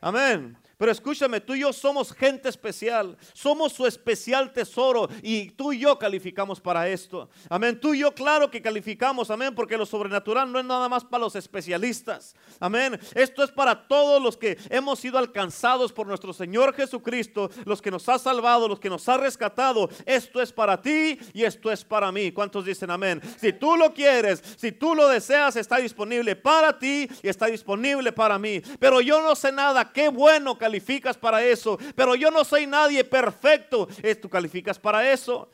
Amén. 0.00 0.56
Pero 0.78 0.92
escúchame, 0.92 1.40
tú 1.40 1.54
y 1.54 1.60
yo 1.60 1.72
somos 1.72 2.12
gente 2.12 2.48
especial, 2.48 3.18
somos 3.32 3.72
su 3.72 3.84
especial 3.84 4.52
tesoro 4.52 5.08
y 5.22 5.50
tú 5.50 5.72
y 5.72 5.80
yo 5.80 5.98
calificamos 5.98 6.60
para 6.60 6.88
esto. 6.88 7.28
Amén, 7.48 7.80
tú 7.80 7.94
y 7.94 7.98
yo 7.98 8.14
claro 8.14 8.48
que 8.48 8.62
calificamos, 8.62 9.28
amén, 9.28 9.56
porque 9.56 9.76
lo 9.76 9.84
sobrenatural 9.84 10.52
no 10.52 10.60
es 10.60 10.64
nada 10.64 10.88
más 10.88 11.04
para 11.04 11.24
los 11.24 11.34
especialistas. 11.34 12.36
Amén, 12.60 12.96
esto 13.16 13.42
es 13.42 13.50
para 13.50 13.88
todos 13.88 14.22
los 14.22 14.36
que 14.36 14.56
hemos 14.70 15.00
sido 15.00 15.18
alcanzados 15.18 15.92
por 15.92 16.06
nuestro 16.06 16.32
Señor 16.32 16.72
Jesucristo, 16.72 17.50
los 17.64 17.82
que 17.82 17.90
nos 17.90 18.08
ha 18.08 18.16
salvado, 18.16 18.68
los 18.68 18.78
que 18.78 18.88
nos 18.88 19.08
ha 19.08 19.16
rescatado. 19.16 19.90
Esto 20.06 20.40
es 20.40 20.52
para 20.52 20.80
ti 20.80 21.18
y 21.32 21.42
esto 21.42 21.72
es 21.72 21.84
para 21.84 22.12
mí. 22.12 22.30
¿Cuántos 22.30 22.64
dicen 22.64 22.92
amén? 22.92 23.20
Si 23.40 23.52
tú 23.52 23.76
lo 23.76 23.92
quieres, 23.92 24.44
si 24.56 24.70
tú 24.70 24.94
lo 24.94 25.08
deseas, 25.08 25.56
está 25.56 25.78
disponible 25.78 26.36
para 26.36 26.78
ti 26.78 27.08
y 27.20 27.28
está 27.28 27.46
disponible 27.46 28.12
para 28.12 28.38
mí. 28.38 28.62
Pero 28.78 29.00
yo 29.00 29.20
no 29.20 29.34
sé 29.34 29.50
nada, 29.50 29.92
qué 29.92 30.08
bueno 30.08 30.56
que 30.56 30.67
calificas 30.68 31.16
para 31.16 31.42
eso. 31.42 31.78
Pero 31.96 32.14
yo 32.14 32.30
no 32.30 32.44
soy 32.44 32.66
nadie 32.66 33.02
perfecto. 33.02 33.88
Tú 34.20 34.28
calificas 34.28 34.78
para 34.78 35.10
eso. 35.10 35.50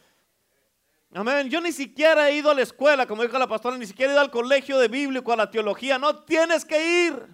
Amén. 1.13 1.49
Yo 1.49 1.61
ni 1.61 1.71
siquiera 1.71 2.29
he 2.29 2.37
ido 2.37 2.51
a 2.51 2.55
la 2.55 2.63
escuela, 2.63 3.07
como 3.07 3.23
dijo 3.23 3.39
la 3.39 3.47
pastora, 3.47 3.79
ni 3.79 3.87
siquiera 3.87 4.11
he 4.11 4.15
ido 4.15 4.21
al 4.21 4.33
colegio 4.33 4.77
de 4.79 4.89
bíblico, 4.89 5.33
a 5.33 5.37
la 5.37 5.51
teología. 5.51 5.99
No 5.99 6.25
tienes 6.25 6.65
que 6.65 7.07
ir. 7.07 7.27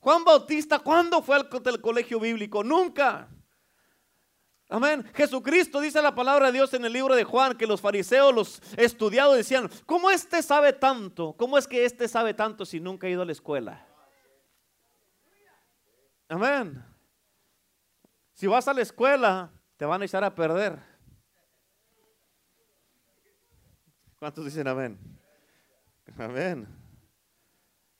Juan 0.00 0.24
Bautista, 0.24 0.78
¿cuándo 0.78 1.20
fue 1.20 1.36
al 1.36 1.80
colegio 1.80 2.18
bíblico? 2.18 2.64
Nunca. 2.64 3.28
Amén. 4.70 5.04
Jesucristo 5.14 5.82
dice 5.82 6.00
la 6.00 6.14
palabra 6.14 6.46
de 6.46 6.52
Dios 6.52 6.72
en 6.72 6.86
el 6.86 6.94
libro 6.94 7.14
de 7.14 7.24
Juan 7.24 7.58
que 7.58 7.66
los 7.66 7.82
fariseos, 7.82 8.34
los 8.34 8.62
estudiados 8.78 9.36
decían, 9.36 9.70
¿cómo 9.84 10.10
este 10.10 10.42
sabe 10.42 10.72
tanto? 10.72 11.34
¿Cómo 11.36 11.58
es 11.58 11.68
que 11.68 11.84
este 11.84 12.08
sabe 12.08 12.32
tanto 12.32 12.64
si 12.64 12.80
nunca 12.80 13.06
ha 13.06 13.10
ido 13.10 13.20
a 13.20 13.26
la 13.26 13.32
escuela? 13.32 13.86
Amén. 16.32 16.82
Si 18.32 18.46
vas 18.46 18.66
a 18.66 18.72
la 18.72 18.80
escuela, 18.80 19.52
te 19.76 19.84
van 19.84 20.00
a 20.00 20.06
echar 20.06 20.24
a 20.24 20.34
perder. 20.34 20.78
¿Cuántos 24.18 24.46
dicen 24.46 24.66
amén? 24.66 24.98
Amén. 26.16 26.66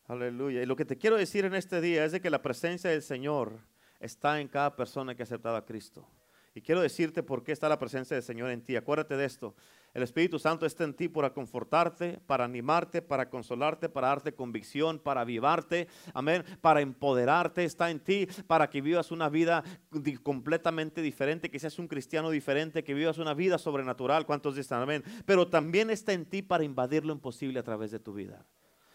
Aleluya. 0.07 0.63
Y 0.63 0.67
lo 0.67 0.77
que 0.77 0.87
te 0.87 0.97
quiero 0.97 1.17
decir 1.17 1.45
en 1.45 1.55
este 1.55 1.83
día 1.83 2.07
es 2.07 2.13
de 2.13 2.23
que 2.23 2.31
la 2.31 2.41
presencia 2.41 2.89
del 2.89 3.03
Señor 3.03 3.61
está 4.01 4.41
en 4.41 4.49
cada 4.49 4.77
persona 4.77 5.15
que 5.15 5.23
ha 5.23 5.25
aceptado 5.25 5.57
a 5.57 5.67
Cristo. 5.67 6.09
Y 6.55 6.63
quiero 6.63 6.81
decirte 6.81 7.23
por 7.23 7.45
qué 7.45 7.53
está 7.53 7.69
la 7.69 7.79
presencia 7.79 8.15
del 8.15 8.25
Señor 8.25 8.51
en 8.51 8.65
ti. 8.65 8.77
Acuérdate 8.77 9.15
de 9.15 9.27
esto. 9.27 9.55
El 9.95 10.03
Espíritu 10.03 10.39
Santo 10.39 10.65
está 10.65 10.85
en 10.85 10.95
ti 10.95 11.09
para 11.09 11.35
confortarte, 11.35 12.19
para 12.27 12.45
animarte, 12.45 13.03
para 13.03 13.29
consolarte, 13.29 13.91
para 13.91 14.09
darte 14.09 14.35
convicción, 14.35 14.99
para 14.99 15.21
avivarte, 15.21 15.87
amén, 16.15 16.45
para 16.63 16.81
empoderarte. 16.81 17.65
Está 17.65 17.91
en 17.91 18.01
ti 18.01 18.27
para 18.47 18.71
que 18.71 18.81
vivas 18.81 19.11
una 19.11 19.29
vida 19.29 19.63
completamente 20.23 21.03
diferente, 21.03 21.51
que 21.51 21.59
seas 21.59 21.79
un 21.79 21.89
cristiano 21.89 22.31
diferente, 22.31 22.85
que 22.85 22.95
vivas 22.95 23.19
una 23.19 23.35
vida 23.35 23.59
sobrenatural. 23.59 24.25
¿Cuántos 24.25 24.57
dicen 24.57 24.79
amén? 24.79 25.05
Pero 25.27 25.49
también 25.49 25.91
está 25.91 26.13
en 26.15 26.25
ti 26.25 26.41
para 26.41 26.65
invadir 26.65 27.05
lo 27.05 27.13
imposible 27.13 27.59
a 27.59 27.63
través 27.63 27.91
de 27.91 27.99
tu 27.99 28.15
vida. 28.15 28.47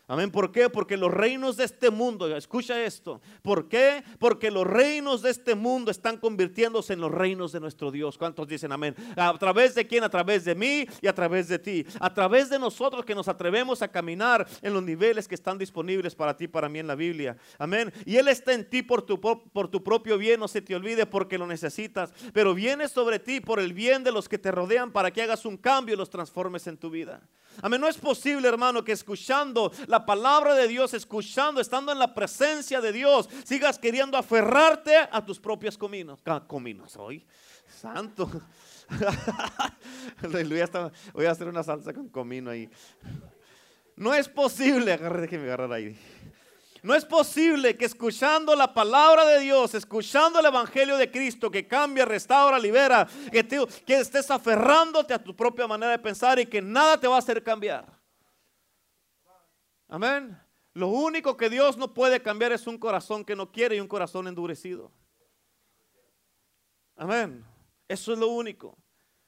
Amén. 0.09 0.31
¿Por 0.31 0.53
qué? 0.53 0.69
Porque 0.69 0.95
los 0.95 1.13
reinos 1.13 1.57
de 1.57 1.65
este 1.65 1.89
mundo, 1.89 2.33
escucha 2.33 2.81
esto. 2.81 3.19
¿Por 3.41 3.67
qué? 3.67 4.05
Porque 4.19 4.49
los 4.49 4.65
reinos 4.65 5.21
de 5.21 5.31
este 5.31 5.53
mundo 5.53 5.91
están 5.91 6.15
convirtiéndose 6.15 6.93
en 6.93 7.01
los 7.01 7.11
reinos 7.11 7.51
de 7.51 7.59
nuestro 7.59 7.91
Dios. 7.91 8.17
¿Cuántos 8.17 8.47
dicen 8.47 8.71
amén? 8.71 8.95
¿A 9.17 9.37
través 9.37 9.75
de 9.75 9.85
quién? 9.85 10.05
A 10.05 10.09
través 10.09 10.45
de 10.45 10.55
mí 10.55 10.87
y 11.01 11.07
a 11.07 11.13
través 11.13 11.49
de 11.49 11.59
ti. 11.59 11.85
A 11.99 12.13
través 12.13 12.49
de 12.49 12.57
nosotros 12.57 13.03
que 13.03 13.13
nos 13.13 13.27
atrevemos 13.27 13.81
a 13.81 13.89
caminar 13.89 14.47
en 14.61 14.73
los 14.73 14.81
niveles 14.81 15.27
que 15.27 15.35
están 15.35 15.57
disponibles 15.57 16.15
para 16.15 16.37
ti, 16.37 16.47
para 16.47 16.69
mí 16.69 16.79
en 16.79 16.87
la 16.87 16.95
Biblia. 16.95 17.35
Amén. 17.57 17.91
Y 18.05 18.15
Él 18.15 18.29
está 18.29 18.53
en 18.53 18.69
ti 18.69 18.83
por 18.83 19.01
tu, 19.01 19.19
por 19.19 19.67
tu 19.67 19.83
propio 19.83 20.17
bien, 20.17 20.39
no 20.39 20.47
se 20.47 20.61
te 20.61 20.73
olvide 20.73 21.05
porque 21.05 21.37
lo 21.37 21.45
necesitas. 21.47 22.13
Pero 22.31 22.53
viene 22.53 22.87
sobre 22.87 23.19
ti 23.19 23.41
por 23.41 23.59
el 23.59 23.73
bien 23.73 24.05
de 24.05 24.13
los 24.13 24.29
que 24.29 24.37
te 24.37 24.51
rodean 24.51 24.93
para 24.93 25.11
que 25.11 25.21
hagas 25.21 25.43
un 25.45 25.57
cambio 25.57 25.95
y 25.95 25.97
los 25.97 26.09
transformes 26.09 26.65
en 26.67 26.77
tu 26.77 26.89
vida. 26.89 27.27
Amén. 27.61 27.81
No 27.81 27.87
es 27.87 27.97
posible, 27.97 28.47
hermano, 28.47 28.83
que 28.83 28.91
escuchando 28.91 29.71
la 29.87 30.05
palabra 30.05 30.55
de 30.55 30.67
Dios, 30.67 30.93
escuchando, 30.93 31.61
estando 31.61 31.91
en 31.91 31.99
la 31.99 32.13
presencia 32.13 32.81
de 32.81 32.91
Dios, 32.91 33.29
sigas 33.43 33.79
queriendo 33.79 34.17
aferrarte 34.17 34.95
a 34.97 35.25
tus 35.25 35.39
propios 35.39 35.77
cominos. 35.77 36.19
Cominos 36.47 36.95
hoy. 36.97 37.25
Santo. 37.67 38.29
Voy 41.13 41.25
a 41.25 41.31
hacer 41.31 41.47
una 41.47 41.63
salsa 41.63 41.93
con 41.93 42.09
comino 42.09 42.49
ahí. 42.49 42.69
No 43.95 44.13
es 44.13 44.29
posible, 44.29 44.97
déjeme 44.97 45.45
agarrar 45.45 45.73
ahí. 45.73 45.97
No 46.83 46.95
es 46.95 47.05
posible 47.05 47.75
que 47.77 47.85
escuchando 47.85 48.55
la 48.55 48.73
palabra 48.73 49.25
de 49.25 49.39
Dios, 49.39 49.73
escuchando 49.73 50.39
el 50.39 50.45
Evangelio 50.45 50.97
de 50.97 51.11
Cristo 51.11 51.49
que 51.49 51.67
cambia, 51.67 52.05
restaura, 52.05 52.59
libera, 52.59 53.07
que, 53.31 53.45
que 53.85 53.95
estés 53.95 54.29
aferrándote 54.31 55.13
a 55.13 55.23
tu 55.23 55.35
propia 55.35 55.67
manera 55.67 55.91
de 55.91 55.99
pensar 55.99 56.39
y 56.39 56.45
que 56.45 56.61
nada 56.61 56.99
te 56.99 57.07
va 57.07 57.15
a 57.15 57.19
hacer 57.19 57.43
cambiar. 57.43 57.85
Amén. 59.87 60.37
Lo 60.73 60.89
único 60.89 61.35
que 61.35 61.49
Dios 61.49 61.77
no 61.77 61.93
puede 61.93 62.21
cambiar 62.21 62.51
es 62.51 62.67
un 62.67 62.77
corazón 62.77 63.25
que 63.25 63.35
no 63.35 63.51
quiere 63.51 63.75
y 63.75 63.79
un 63.79 63.87
corazón 63.87 64.27
endurecido. 64.27 64.91
Amén. 66.95 67.43
Eso 67.87 68.13
es 68.13 68.19
lo 68.19 68.27
único. 68.27 68.77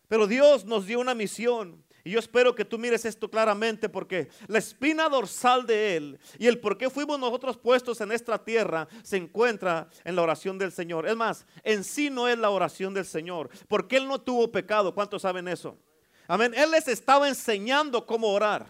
Pero 0.08 0.28
Dios 0.28 0.66
nos 0.66 0.86
dio 0.86 1.00
una 1.00 1.16
misión. 1.16 1.84
Y 2.04 2.12
yo 2.12 2.20
espero 2.20 2.56
que 2.56 2.66
tú 2.66 2.78
mires 2.78 3.06
esto 3.06 3.30
claramente 3.30 3.90
porque 3.90 4.30
la 4.48 4.60
espina 4.60 5.10
dorsal 5.10 5.66
de 5.66 5.98
Él 5.98 6.20
y 6.38 6.48
el 6.48 6.60
por 6.60 6.78
qué 6.78 6.90
fuimos 6.90 7.20
nosotros 7.20 7.58
puestos 7.58 8.00
en 8.02 8.12
esta 8.12 8.44
tierra 8.44 8.88
se 9.04 9.18
encuentra 9.18 9.90
en 10.04 10.16
la 10.16 10.22
oración 10.22 10.58
del 10.58 10.72
Señor. 10.72 11.08
Es 11.08 11.16
más, 11.16 11.46
en 11.64 11.84
sí 11.84 12.10
no 12.10 12.28
es 12.28 12.38
la 12.38 12.50
oración 12.50 12.94
del 12.94 13.06
Señor, 13.06 13.50
porque 13.68 13.98
Él 13.98 14.08
no 14.08 14.20
tuvo 14.22 14.52
pecado. 14.52 14.94
¿Cuántos 14.94 15.24
saben 15.24 15.48
eso? 15.48 15.78
Amén. 16.28 16.54
Él 16.56 16.72
les 16.72 16.88
estaba 16.88 17.28
enseñando 17.28 18.06
cómo 18.06 18.28
orar. 18.30 18.66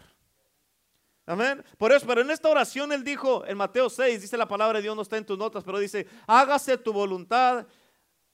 Amén. 1.25 1.63
Por 1.77 1.91
eso, 1.91 2.07
pero 2.07 2.21
en 2.21 2.31
esta 2.31 2.50
oración 2.50 2.91
Él 2.91 3.03
dijo, 3.03 3.45
en 3.45 3.55
Mateo 3.55 3.89
6, 3.89 4.21
dice 4.21 4.36
la 4.36 4.48
palabra 4.48 4.79
de 4.79 4.83
Dios, 4.83 4.95
no 4.95 5.03
está 5.03 5.17
en 5.17 5.25
tus 5.25 5.38
notas, 5.38 5.63
pero 5.63 5.77
dice, 5.77 6.07
hágase 6.25 6.77
tu 6.77 6.91
voluntad 6.91 7.67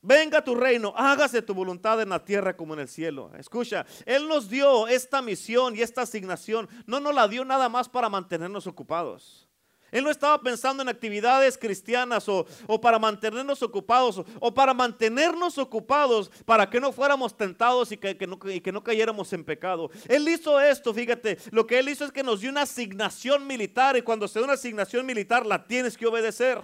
Venga 0.06 0.44
tu 0.44 0.54
reino, 0.54 0.94
hágase 0.96 1.42
tu 1.42 1.56
voluntad 1.56 2.00
en 2.00 2.10
la 2.10 2.24
tierra 2.24 2.56
como 2.56 2.76
en 2.76 2.82
el 2.82 2.88
cielo. 2.88 3.32
Escucha, 3.40 3.88
Él 4.06 4.28
nos 4.28 4.48
dio 4.48 4.88
esta 4.88 5.20
misión 5.20 5.76
y 5.76 5.82
esta 5.82 6.04
asignación. 6.04 6.70
No 6.86 7.00
nos 7.00 7.16
la 7.16 7.28
dio 7.28 7.44
nada 7.44 7.70
más 7.70 7.90
para 7.90 8.08
mantenernos 8.08 8.68
ocupados. 8.68 9.50
Él 9.92 10.04
no 10.04 10.12
estaba 10.12 10.40
pensando 10.42 10.84
en 10.84 10.90
actividades 10.90 11.58
cristianas 11.58 12.30
o, 12.30 12.46
para 12.80 13.00
mantenernos 13.00 13.64
ocupados 13.64 14.22
o, 14.40 14.54
para 14.54 14.76
mantenernos 14.76 15.58
ocupados 15.58 16.30
para 16.46 16.70
que 16.70 16.80
no 16.80 16.92
fuéramos 16.92 17.36
tentados 17.36 17.92
y 17.92 17.98
que, 17.98 18.28
no, 18.28 18.38
y 18.48 18.62
que 18.62 18.72
no 18.72 18.84
cayéramos 18.84 19.34
en 19.34 19.44
pecado. 19.44 19.90
Él 20.08 20.30
hizo 20.30 20.62
esto, 20.62 20.94
fíjate, 20.94 21.40
lo 21.50 21.66
que 21.66 21.80
él 21.80 21.90
hizo 21.90 22.06
es 22.06 22.12
que 22.12 22.22
nos 22.24 22.42
dio 22.42 22.52
una 22.52 22.62
asignación 22.62 23.48
militar 23.48 23.98
y 23.98 24.04
cuando 24.04 24.28
se 24.28 24.38
da 24.38 24.46
una 24.46 24.54
asignación 24.54 25.04
militar 25.04 25.48
la 25.48 25.66
tienes 25.66 25.98
que 25.98 26.06
obedecer. 26.06 26.62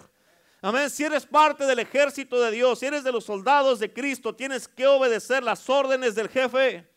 Amén. 0.61 0.91
Si 0.91 1.03
eres 1.03 1.25
parte 1.25 1.65
del 1.65 1.79
ejército 1.79 2.39
de 2.39 2.51
Dios, 2.51 2.79
si 2.79 2.85
eres 2.85 3.03
de 3.03 3.11
los 3.11 3.25
soldados 3.25 3.79
de 3.79 3.91
Cristo, 3.91 4.35
tienes 4.35 4.67
que 4.67 4.85
obedecer 4.85 5.43
las 5.43 5.67
órdenes 5.67 6.13
del 6.13 6.29
jefe. 6.29 6.87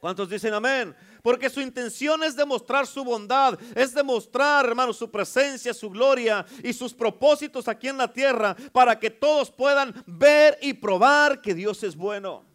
¿Cuántos 0.00 0.30
dicen 0.30 0.54
amén? 0.54 0.96
Porque 1.22 1.50
su 1.50 1.60
intención 1.60 2.22
es 2.22 2.36
demostrar 2.36 2.86
su 2.86 3.04
bondad, 3.04 3.58
es 3.74 3.92
demostrar, 3.92 4.64
hermano, 4.64 4.92
su 4.92 5.10
presencia, 5.10 5.74
su 5.74 5.90
gloria 5.90 6.46
y 6.62 6.72
sus 6.72 6.94
propósitos 6.94 7.68
aquí 7.68 7.88
en 7.88 7.98
la 7.98 8.10
tierra 8.10 8.56
para 8.72 8.98
que 8.98 9.10
todos 9.10 9.50
puedan 9.50 9.92
ver 10.06 10.56
y 10.62 10.72
probar 10.72 11.42
que 11.42 11.52
Dios 11.52 11.82
es 11.82 11.96
bueno. 11.96 12.46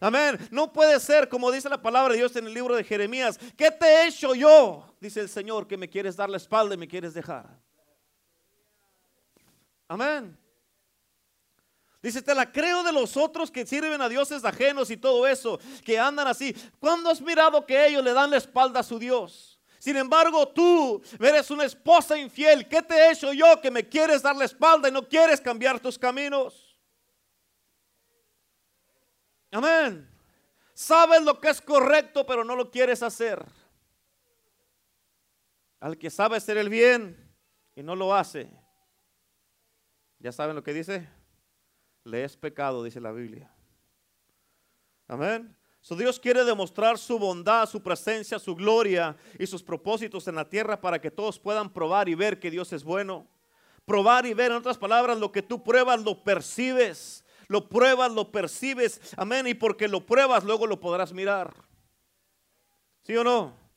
Amén. 0.00 0.38
No 0.50 0.72
puede 0.72 1.00
ser, 1.00 1.28
como 1.28 1.50
dice 1.50 1.68
la 1.68 1.80
palabra 1.80 2.12
de 2.12 2.18
Dios 2.18 2.36
en 2.36 2.46
el 2.46 2.54
libro 2.54 2.76
de 2.76 2.84
Jeremías, 2.84 3.38
¿qué 3.56 3.70
te 3.70 3.86
he 3.86 4.08
hecho 4.08 4.34
yo? 4.34 4.94
Dice 5.00 5.20
el 5.20 5.28
Señor, 5.28 5.66
que 5.66 5.76
me 5.76 5.88
quieres 5.88 6.16
dar 6.16 6.28
la 6.28 6.36
espalda 6.36 6.74
y 6.74 6.78
me 6.78 6.88
quieres 6.88 7.14
dejar. 7.14 7.67
Amén. 9.88 10.38
Dice, 12.00 12.22
te 12.22 12.34
la 12.34 12.50
creo 12.50 12.84
de 12.84 12.92
los 12.92 13.16
otros 13.16 13.50
que 13.50 13.66
sirven 13.66 14.00
a 14.00 14.08
dioses 14.08 14.44
ajenos 14.44 14.90
y 14.90 14.96
todo 14.96 15.26
eso, 15.26 15.58
que 15.84 15.98
andan 15.98 16.28
así. 16.28 16.54
¿Cuándo 16.78 17.10
has 17.10 17.20
mirado 17.20 17.66
que 17.66 17.86
ellos 17.86 18.04
le 18.04 18.12
dan 18.12 18.30
la 18.30 18.36
espalda 18.36 18.80
a 18.80 18.84
su 18.84 18.98
Dios? 18.98 19.58
Sin 19.80 19.96
embargo, 19.96 20.46
tú 20.48 21.02
eres 21.18 21.50
una 21.50 21.64
esposa 21.64 22.16
infiel. 22.16 22.68
¿Qué 22.68 22.82
te 22.82 22.94
he 22.94 23.12
hecho 23.12 23.32
yo 23.32 23.60
que 23.60 23.70
me 23.70 23.88
quieres 23.88 24.22
dar 24.22 24.36
la 24.36 24.44
espalda 24.44 24.88
y 24.88 24.92
no 24.92 25.08
quieres 25.08 25.40
cambiar 25.40 25.80
tus 25.80 25.98
caminos? 25.98 26.78
Amén. 29.50 30.08
Sabes 30.74 31.22
lo 31.22 31.40
que 31.40 31.48
es 31.48 31.60
correcto, 31.60 32.24
pero 32.24 32.44
no 32.44 32.54
lo 32.54 32.70
quieres 32.70 33.02
hacer. 33.02 33.44
Al 35.80 35.96
que 35.96 36.10
sabe 36.10 36.36
hacer 36.36 36.56
el 36.58 36.68
bien 36.68 37.32
y 37.74 37.82
no 37.82 37.96
lo 37.96 38.14
hace, 38.14 38.50
¿Ya 40.18 40.32
saben 40.32 40.56
lo 40.56 40.62
que 40.62 40.72
dice? 40.72 41.08
Le 42.04 42.24
es 42.24 42.36
pecado, 42.36 42.82
dice 42.82 43.00
la 43.00 43.12
Biblia. 43.12 43.50
Amén. 45.06 45.56
So 45.80 45.94
Dios 45.94 46.18
quiere 46.18 46.44
demostrar 46.44 46.98
su 46.98 47.18
bondad, 47.18 47.68
su 47.68 47.82
presencia, 47.82 48.38
su 48.38 48.54
gloria 48.54 49.16
y 49.38 49.46
sus 49.46 49.62
propósitos 49.62 50.26
en 50.28 50.34
la 50.34 50.48
tierra 50.48 50.80
para 50.80 51.00
que 51.00 51.10
todos 51.10 51.38
puedan 51.38 51.72
probar 51.72 52.08
y 52.08 52.14
ver 52.14 52.40
que 52.40 52.50
Dios 52.50 52.72
es 52.72 52.82
bueno. 52.82 53.26
Probar 53.84 54.26
y 54.26 54.34
ver, 54.34 54.50
en 54.50 54.58
otras 54.58 54.76
palabras, 54.76 55.18
lo 55.18 55.32
que 55.32 55.40
tú 55.40 55.62
pruebas, 55.62 56.02
lo 56.02 56.22
percibes. 56.22 57.24
Lo 57.46 57.68
pruebas, 57.68 58.12
lo 58.12 58.30
percibes. 58.30 59.00
Amén. 59.16 59.46
Y 59.46 59.54
porque 59.54 59.88
lo 59.88 60.04
pruebas, 60.04 60.44
luego 60.44 60.66
lo 60.66 60.78
podrás 60.78 61.12
mirar. 61.14 61.54
¿Sí 63.02 63.16
o 63.16 63.24
no? 63.24 63.67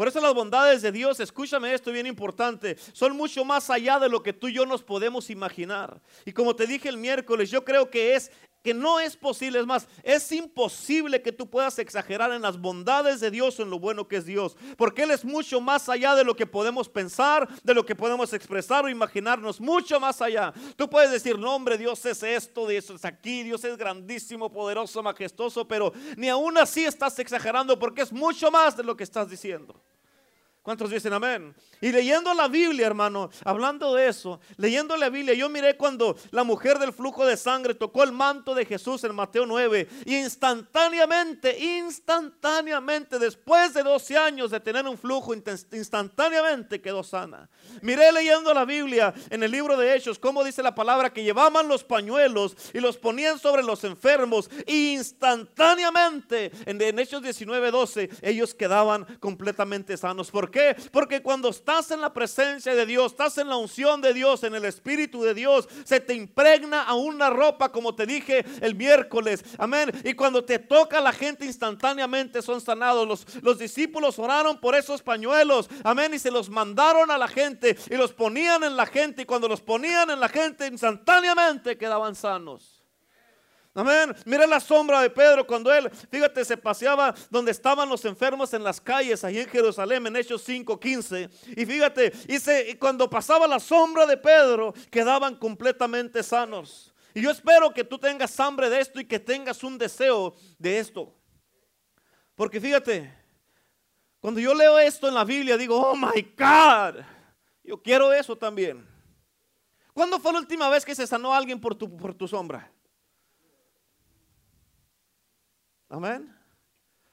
Por 0.00 0.08
eso 0.08 0.18
las 0.18 0.32
bondades 0.32 0.80
de 0.80 0.92
Dios, 0.92 1.20
escúchame 1.20 1.74
esto 1.74 1.92
bien 1.92 2.06
importante, 2.06 2.78
son 2.94 3.14
mucho 3.14 3.44
más 3.44 3.68
allá 3.68 3.98
de 3.98 4.08
lo 4.08 4.22
que 4.22 4.32
tú 4.32 4.48
y 4.48 4.54
yo 4.54 4.64
nos 4.64 4.82
podemos 4.82 5.28
imaginar. 5.28 6.00
Y 6.24 6.32
como 6.32 6.56
te 6.56 6.66
dije 6.66 6.88
el 6.88 6.96
miércoles, 6.96 7.50
yo 7.50 7.66
creo 7.66 7.90
que 7.90 8.14
es 8.14 8.32
que 8.62 8.74
no 8.74 9.00
es 9.00 9.16
posible, 9.16 9.60
es 9.60 9.66
más, 9.66 9.88
es 10.02 10.30
imposible 10.32 11.22
que 11.22 11.32
tú 11.32 11.48
puedas 11.48 11.78
exagerar 11.78 12.32
en 12.32 12.42
las 12.42 12.60
bondades 12.60 13.20
de 13.20 13.30
Dios 13.30 13.58
o 13.58 13.62
en 13.62 13.70
lo 13.70 13.78
bueno 13.78 14.06
que 14.06 14.16
es 14.16 14.26
Dios, 14.26 14.56
porque 14.76 15.02
Él 15.02 15.10
es 15.10 15.24
mucho 15.24 15.60
más 15.60 15.88
allá 15.88 16.14
de 16.14 16.24
lo 16.24 16.36
que 16.36 16.46
podemos 16.46 16.88
pensar, 16.88 17.48
de 17.62 17.74
lo 17.74 17.84
que 17.84 17.96
podemos 17.96 18.32
expresar 18.32 18.84
o 18.84 18.88
imaginarnos, 18.88 19.60
mucho 19.60 19.98
más 19.98 20.20
allá. 20.20 20.52
Tú 20.76 20.88
puedes 20.88 21.10
decir, 21.10 21.38
no 21.38 21.54
hombre, 21.54 21.78
Dios 21.78 22.04
es 22.06 22.22
esto, 22.22 22.66
Dios 22.66 22.90
es 22.90 23.04
aquí, 23.04 23.42
Dios 23.42 23.64
es 23.64 23.76
grandísimo, 23.76 24.50
poderoso, 24.50 25.02
majestuoso, 25.02 25.66
pero 25.66 25.92
ni 26.16 26.28
aún 26.28 26.58
así 26.58 26.84
estás 26.84 27.18
exagerando 27.18 27.78
porque 27.78 28.02
es 28.02 28.12
mucho 28.12 28.50
más 28.50 28.76
de 28.76 28.84
lo 28.84 28.96
que 28.96 29.04
estás 29.04 29.30
diciendo. 29.30 29.80
¿Cuántos 30.62 30.90
dicen 30.90 31.14
amén? 31.14 31.54
Y 31.80 31.90
leyendo 31.90 32.34
la 32.34 32.46
Biblia, 32.46 32.86
hermano, 32.86 33.30
hablando 33.46 33.94
de 33.94 34.08
eso, 34.08 34.40
leyendo 34.58 34.94
la 34.98 35.08
Biblia, 35.08 35.32
yo 35.32 35.48
miré 35.48 35.78
cuando 35.78 36.18
la 36.32 36.44
mujer 36.44 36.78
del 36.78 36.92
flujo 36.92 37.24
de 37.24 37.38
sangre 37.38 37.74
tocó 37.74 38.02
el 38.02 38.12
manto 38.12 38.54
de 38.54 38.66
Jesús 38.66 39.02
en 39.04 39.14
Mateo 39.14 39.46
9 39.46 39.88
y 40.04 40.16
instantáneamente, 40.16 41.58
instantáneamente, 41.58 43.18
después 43.18 43.72
de 43.72 43.82
12 43.82 44.18
años 44.18 44.50
de 44.50 44.60
tener 44.60 44.86
un 44.86 44.98
flujo, 44.98 45.32
instantáneamente 45.34 46.82
quedó 46.82 47.02
sana. 47.02 47.48
Miré 47.80 48.12
leyendo 48.12 48.52
la 48.52 48.66
Biblia 48.66 49.14
en 49.30 49.42
el 49.42 49.50
libro 49.50 49.78
de 49.78 49.96
Hechos, 49.96 50.18
como 50.18 50.44
dice 50.44 50.62
la 50.62 50.74
palabra, 50.74 51.10
que 51.10 51.24
llevaban 51.24 51.68
los 51.68 51.84
pañuelos 51.84 52.54
y 52.74 52.80
los 52.80 52.98
ponían 52.98 53.38
sobre 53.38 53.62
los 53.62 53.82
enfermos 53.84 54.50
e 54.66 54.92
instantáneamente, 54.92 56.52
en, 56.66 56.82
en 56.82 56.98
Hechos 56.98 57.22
19, 57.22 57.70
12, 57.70 58.10
ellos 58.20 58.52
quedaban 58.52 59.06
completamente 59.20 59.96
sanos. 59.96 60.30
¿Por 60.30 60.49
qué? 60.50 60.76
Porque 60.92 61.22
cuando 61.22 61.48
estás 61.48 61.90
en 61.90 62.00
la 62.00 62.12
presencia 62.12 62.74
de 62.74 62.86
Dios, 62.86 63.12
estás 63.12 63.38
en 63.38 63.48
la 63.48 63.56
unción 63.56 64.00
de 64.00 64.12
Dios, 64.12 64.42
en 64.44 64.54
el 64.54 64.64
Espíritu 64.64 65.22
de 65.22 65.34
Dios, 65.34 65.68
se 65.84 66.00
te 66.00 66.14
impregna 66.14 66.82
a 66.82 66.94
una 66.94 67.30
ropa, 67.30 67.70
como 67.70 67.94
te 67.94 68.06
dije 68.06 68.44
el 68.60 68.74
miércoles. 68.74 69.44
Amén. 69.58 69.90
Y 70.04 70.14
cuando 70.14 70.44
te 70.44 70.58
toca 70.58 71.00
la 71.00 71.12
gente 71.12 71.44
instantáneamente 71.44 72.42
son 72.42 72.60
sanados. 72.60 73.06
Los, 73.06 73.42
los 73.42 73.58
discípulos 73.58 74.18
oraron 74.18 74.60
por 74.60 74.74
esos 74.74 75.02
pañuelos. 75.02 75.68
Amén. 75.84 76.14
Y 76.14 76.18
se 76.18 76.30
los 76.30 76.48
mandaron 76.48 77.10
a 77.10 77.18
la 77.18 77.28
gente 77.28 77.76
y 77.90 77.96
los 77.96 78.12
ponían 78.12 78.64
en 78.64 78.76
la 78.76 78.86
gente. 78.86 79.22
Y 79.22 79.26
cuando 79.26 79.48
los 79.48 79.60
ponían 79.60 80.10
en 80.10 80.20
la 80.20 80.28
gente, 80.28 80.66
instantáneamente 80.66 81.76
quedaban 81.76 82.14
sanos. 82.14 82.79
Amén. 83.80 84.14
Mira 84.26 84.46
la 84.46 84.60
sombra 84.60 85.00
de 85.00 85.08
Pedro 85.08 85.46
cuando 85.46 85.72
él, 85.72 85.90
fíjate, 86.10 86.44
se 86.44 86.54
paseaba 86.54 87.14
donde 87.30 87.50
estaban 87.50 87.88
los 87.88 88.04
enfermos 88.04 88.52
en 88.52 88.62
las 88.62 88.78
calles, 88.78 89.24
ahí 89.24 89.38
en 89.38 89.48
Jerusalén, 89.48 90.06
en 90.06 90.16
Hechos 90.16 90.46
5:15. 90.46 91.30
Y 91.56 91.64
fíjate, 91.64 92.12
y, 92.28 92.74
cuando 92.74 93.08
pasaba 93.08 93.46
la 93.46 93.58
sombra 93.58 94.04
de 94.04 94.18
Pedro, 94.18 94.74
quedaban 94.90 95.34
completamente 95.34 96.22
sanos. 96.22 96.92
Y 97.14 97.22
yo 97.22 97.30
espero 97.30 97.72
que 97.72 97.82
tú 97.82 97.98
tengas 97.98 98.38
hambre 98.38 98.68
de 98.68 98.80
esto 98.80 99.00
y 99.00 99.06
que 99.06 99.18
tengas 99.18 99.64
un 99.64 99.78
deseo 99.78 100.34
de 100.58 100.78
esto. 100.78 101.14
Porque 102.34 102.60
fíjate, 102.60 103.10
cuando 104.20 104.40
yo 104.40 104.54
leo 104.54 104.78
esto 104.78 105.08
en 105.08 105.14
la 105.14 105.24
Biblia, 105.24 105.56
digo, 105.56 105.80
oh 105.80 105.96
my 105.96 106.20
God, 106.36 107.02
yo 107.64 107.82
quiero 107.82 108.12
eso 108.12 108.36
también. 108.36 108.86
¿Cuándo 109.94 110.20
fue 110.20 110.34
la 110.34 110.40
última 110.40 110.68
vez 110.68 110.84
que 110.84 110.94
se 110.94 111.06
sanó 111.06 111.34
alguien 111.34 111.58
por 111.58 111.74
tu, 111.74 111.96
por 111.96 112.12
tu 112.12 112.28
sombra? 112.28 112.70
Amén. 115.90 116.34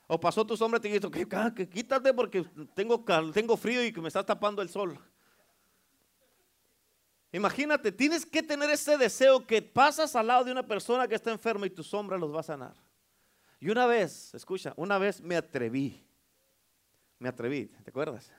O 0.05 0.17
pasó 0.17 0.45
tu 0.45 0.55
sombra 0.55 0.77
y 0.77 0.81
te 0.81 0.87
dijo, 0.87 1.11
que, 1.11 1.27
que 1.53 1.67
quítate 1.67 2.13
porque 2.13 2.45
tengo, 2.73 3.03
tengo 3.33 3.57
frío 3.57 3.83
y 3.83 3.91
que 3.91 3.99
me 3.99 4.07
está 4.07 4.25
tapando 4.25 4.61
el 4.61 4.69
sol. 4.69 4.97
Imagínate, 7.33 7.91
tienes 7.91 8.25
que 8.25 8.41
tener 8.41 8.69
ese 8.69 8.97
deseo 8.97 9.45
que 9.45 9.61
pasas 9.61 10.15
al 10.15 10.27
lado 10.27 10.45
de 10.45 10.51
una 10.51 10.65
persona 10.65 11.07
que 11.07 11.15
está 11.15 11.29
enferma 11.31 11.65
y 11.65 11.69
tu 11.69 11.83
sombra 11.83 12.17
los 12.17 12.33
va 12.33 12.39
a 12.39 12.43
sanar. 12.43 12.75
Y 13.59 13.69
una 13.69 13.85
vez, 13.85 14.33
escucha, 14.33 14.73
una 14.77 14.97
vez 14.97 15.19
me 15.21 15.35
atreví, 15.35 16.07
me 17.19 17.27
atreví, 17.27 17.65
¿te 17.83 17.89
acuerdas? 17.89 18.31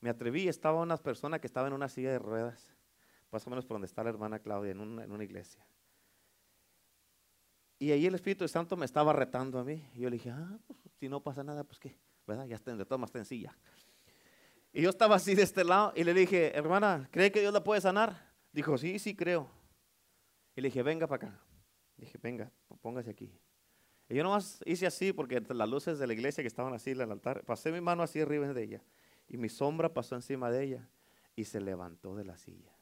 Me 0.00 0.10
atreví, 0.10 0.48
estaba 0.48 0.80
una 0.80 0.96
persona 0.96 1.38
que 1.38 1.46
estaba 1.46 1.68
en 1.68 1.74
una 1.74 1.88
silla 1.88 2.10
de 2.10 2.18
ruedas, 2.18 2.74
más 3.30 3.46
o 3.46 3.50
menos 3.50 3.66
por 3.66 3.76
donde 3.76 3.86
está 3.86 4.02
la 4.02 4.10
hermana 4.10 4.40
Claudia, 4.40 4.72
en 4.72 4.80
una, 4.80 5.04
en 5.04 5.12
una 5.12 5.22
iglesia. 5.22 5.64
Y 7.78 7.92
ahí 7.92 8.06
el 8.06 8.14
Espíritu 8.14 8.46
Santo 8.48 8.76
me 8.76 8.84
estaba 8.84 9.12
retando 9.12 9.58
a 9.58 9.64
mí. 9.64 9.88
Y 9.94 10.00
yo 10.00 10.10
le 10.10 10.16
dije, 10.16 10.30
ah, 10.30 10.58
pues 10.66 10.78
si 10.98 11.08
no 11.08 11.22
pasa 11.22 11.44
nada, 11.44 11.64
pues 11.64 11.78
qué, 11.78 11.96
¿verdad? 12.26 12.46
Ya 12.46 12.56
está, 12.56 12.74
de 12.74 12.84
todas 12.84 13.00
más 13.00 13.10
sencilla. 13.10 13.56
Y 14.72 14.82
yo 14.82 14.90
estaba 14.90 15.16
así 15.16 15.34
de 15.34 15.42
este 15.42 15.64
lado 15.64 15.92
y 15.96 16.04
le 16.04 16.12
dije, 16.12 16.56
hermana, 16.56 17.08
¿cree 17.10 17.32
que 17.32 17.40
Dios 17.40 17.52
la 17.52 17.62
puede 17.62 17.80
sanar? 17.80 18.32
Dijo, 18.52 18.76
sí, 18.76 18.98
sí 18.98 19.14
creo. 19.14 19.50
Y 20.54 20.60
le 20.60 20.68
dije, 20.68 20.82
venga 20.82 21.06
para 21.06 21.28
acá. 21.28 21.40
Dije, 21.96 22.18
venga, 22.20 22.50
póngase 22.80 23.10
aquí. 23.10 23.32
Y 24.08 24.14
yo 24.14 24.22
nomás 24.22 24.62
hice 24.64 24.86
así 24.86 25.12
porque 25.12 25.40
las 25.40 25.68
luces 25.68 25.98
de 25.98 26.06
la 26.06 26.12
iglesia 26.12 26.42
que 26.42 26.48
estaban 26.48 26.72
así 26.74 26.90
en 26.90 27.00
altar, 27.00 27.44
pasé 27.44 27.70
mi 27.70 27.80
mano 27.80 28.02
así 28.02 28.20
arriba 28.20 28.52
de 28.52 28.62
ella. 28.62 28.82
Y 29.28 29.36
mi 29.36 29.48
sombra 29.48 29.92
pasó 29.92 30.14
encima 30.14 30.50
de 30.50 30.64
ella 30.64 30.88
y 31.36 31.44
se 31.44 31.60
levantó 31.60 32.16
de 32.16 32.24
la 32.24 32.36
silla. 32.36 32.74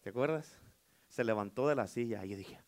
¿Te 0.00 0.10
acuerdas? 0.10 0.58
Se 1.08 1.22
levantó 1.22 1.68
de 1.68 1.74
la 1.74 1.86
silla 1.86 2.24
y 2.24 2.30
yo 2.30 2.36
dije, 2.36 2.58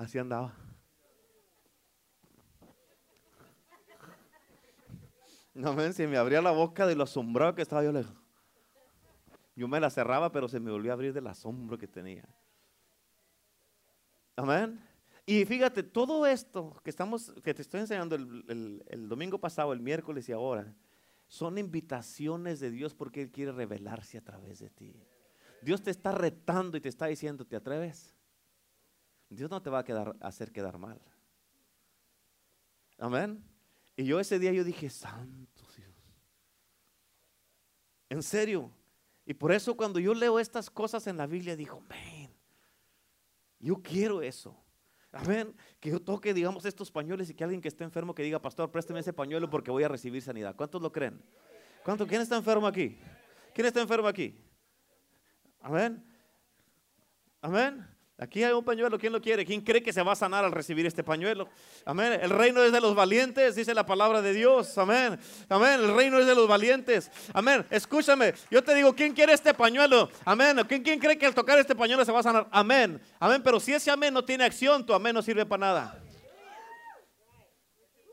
Así 0.00 0.18
andaba. 0.18 0.56
No 5.52 5.74
ven, 5.74 5.92
si 5.92 6.06
me 6.06 6.16
abría 6.16 6.40
la 6.40 6.52
boca 6.52 6.86
de 6.86 6.96
lo 6.96 7.04
asombrado 7.04 7.54
que 7.54 7.60
estaba 7.60 7.84
yo 7.84 7.92
lejos. 7.92 8.16
Yo 9.54 9.68
me 9.68 9.78
la 9.78 9.90
cerraba, 9.90 10.32
pero 10.32 10.48
se 10.48 10.58
me 10.58 10.70
volvió 10.70 10.90
a 10.90 10.94
abrir 10.94 11.12
del 11.12 11.26
asombro 11.26 11.76
que 11.76 11.86
tenía. 11.86 12.26
Amén. 14.36 14.82
Y 15.26 15.44
fíjate, 15.44 15.82
todo 15.82 16.24
esto 16.24 16.80
que 16.82 16.88
estamos, 16.88 17.34
que 17.44 17.52
te 17.52 17.60
estoy 17.60 17.80
enseñando 17.80 18.14
el, 18.14 18.82
el, 18.88 19.06
domingo 19.06 19.38
pasado, 19.38 19.74
el 19.74 19.80
miércoles 19.80 20.26
y 20.30 20.32
ahora, 20.32 20.74
son 21.28 21.58
invitaciones 21.58 22.58
de 22.58 22.70
Dios 22.70 22.94
porque 22.94 23.20
Él 23.20 23.30
quiere 23.30 23.52
revelarse 23.52 24.16
a 24.16 24.24
través 24.24 24.60
de 24.60 24.70
ti. 24.70 24.96
Dios 25.60 25.82
te 25.82 25.90
está 25.90 26.12
retando 26.12 26.78
y 26.78 26.80
te 26.80 26.88
está 26.88 27.04
diciendo, 27.04 27.44
¿te 27.44 27.56
atreves? 27.56 28.16
Dios 29.30 29.48
no 29.48 29.62
te 29.62 29.70
va 29.70 29.78
a 29.78 30.26
hacer 30.26 30.52
quedar 30.52 30.76
mal. 30.76 31.00
Amén. 32.98 33.42
Y 33.96 34.04
yo 34.04 34.18
ese 34.20 34.38
día 34.38 34.52
yo 34.52 34.64
dije, 34.64 34.90
santo 34.90 35.62
Dios. 35.76 35.94
En 38.08 38.22
serio. 38.22 38.70
Y 39.24 39.34
por 39.34 39.52
eso 39.52 39.76
cuando 39.76 40.00
yo 40.00 40.12
leo 40.12 40.40
estas 40.40 40.68
cosas 40.68 41.06
en 41.06 41.16
la 41.16 41.26
Biblia, 41.26 41.54
digo, 41.54 41.80
man, 41.80 42.30
yo 43.60 43.76
quiero 43.76 44.20
eso. 44.20 44.60
Amén. 45.12 45.54
Que 45.78 45.90
yo 45.90 46.00
toque, 46.00 46.34
digamos, 46.34 46.64
estos 46.64 46.90
pañuelos 46.90 47.30
y 47.30 47.34
que 47.34 47.44
alguien 47.44 47.60
que 47.60 47.68
esté 47.68 47.84
enfermo 47.84 48.14
que 48.14 48.22
diga, 48.22 48.40
pastor, 48.40 48.70
présteme 48.70 49.00
ese 49.00 49.12
pañuelo 49.12 49.48
porque 49.48 49.70
voy 49.70 49.84
a 49.84 49.88
recibir 49.88 50.22
sanidad. 50.22 50.56
¿Cuántos 50.56 50.82
lo 50.82 50.90
creen? 50.90 51.22
¿Cuánto? 51.84 52.06
¿Quién 52.06 52.20
está 52.20 52.36
enfermo 52.36 52.66
aquí? 52.66 52.98
¿Quién 53.54 53.66
está 53.66 53.80
enfermo 53.80 54.08
aquí? 54.08 54.36
Amén. 55.60 56.04
Amén. 57.40 57.89
Aquí 58.20 58.44
hay 58.44 58.52
un 58.52 58.62
pañuelo, 58.62 58.98
¿quién 58.98 59.14
lo 59.14 59.20
quiere? 59.22 59.46
¿Quién 59.46 59.62
cree 59.62 59.82
que 59.82 59.94
se 59.94 60.02
va 60.02 60.12
a 60.12 60.14
sanar 60.14 60.44
al 60.44 60.52
recibir 60.52 60.84
este 60.84 61.02
pañuelo? 61.02 61.48
Amén. 61.86 62.20
El 62.20 62.28
reino 62.28 62.62
es 62.62 62.70
de 62.70 62.78
los 62.78 62.94
valientes, 62.94 63.54
dice 63.54 63.72
la 63.72 63.86
palabra 63.86 64.20
de 64.20 64.34
Dios. 64.34 64.76
Amén. 64.76 65.18
Amén. 65.48 65.80
El 65.80 65.96
reino 65.96 66.18
es 66.18 66.26
de 66.26 66.34
los 66.34 66.46
valientes. 66.46 67.10
Amén. 67.32 67.64
Escúchame, 67.70 68.34
yo 68.50 68.62
te 68.62 68.74
digo, 68.74 68.94
¿quién 68.94 69.14
quiere 69.14 69.32
este 69.32 69.54
pañuelo? 69.54 70.10
Amén. 70.22 70.58
¿Quién, 70.68 70.82
quién 70.82 70.98
cree 70.98 71.16
que 71.16 71.24
al 71.24 71.34
tocar 71.34 71.58
este 71.58 71.74
pañuelo 71.74 72.04
se 72.04 72.12
va 72.12 72.20
a 72.20 72.22
sanar? 72.22 72.46
Amén. 72.50 73.00
Amén. 73.18 73.40
Pero 73.42 73.58
si 73.58 73.72
ese 73.72 73.90
amén 73.90 74.12
no 74.12 74.22
tiene 74.22 74.44
acción, 74.44 74.84
tu 74.84 74.92
amén 74.92 75.14
no 75.14 75.22
sirve 75.22 75.46
para 75.46 75.60
nada. 75.60 76.02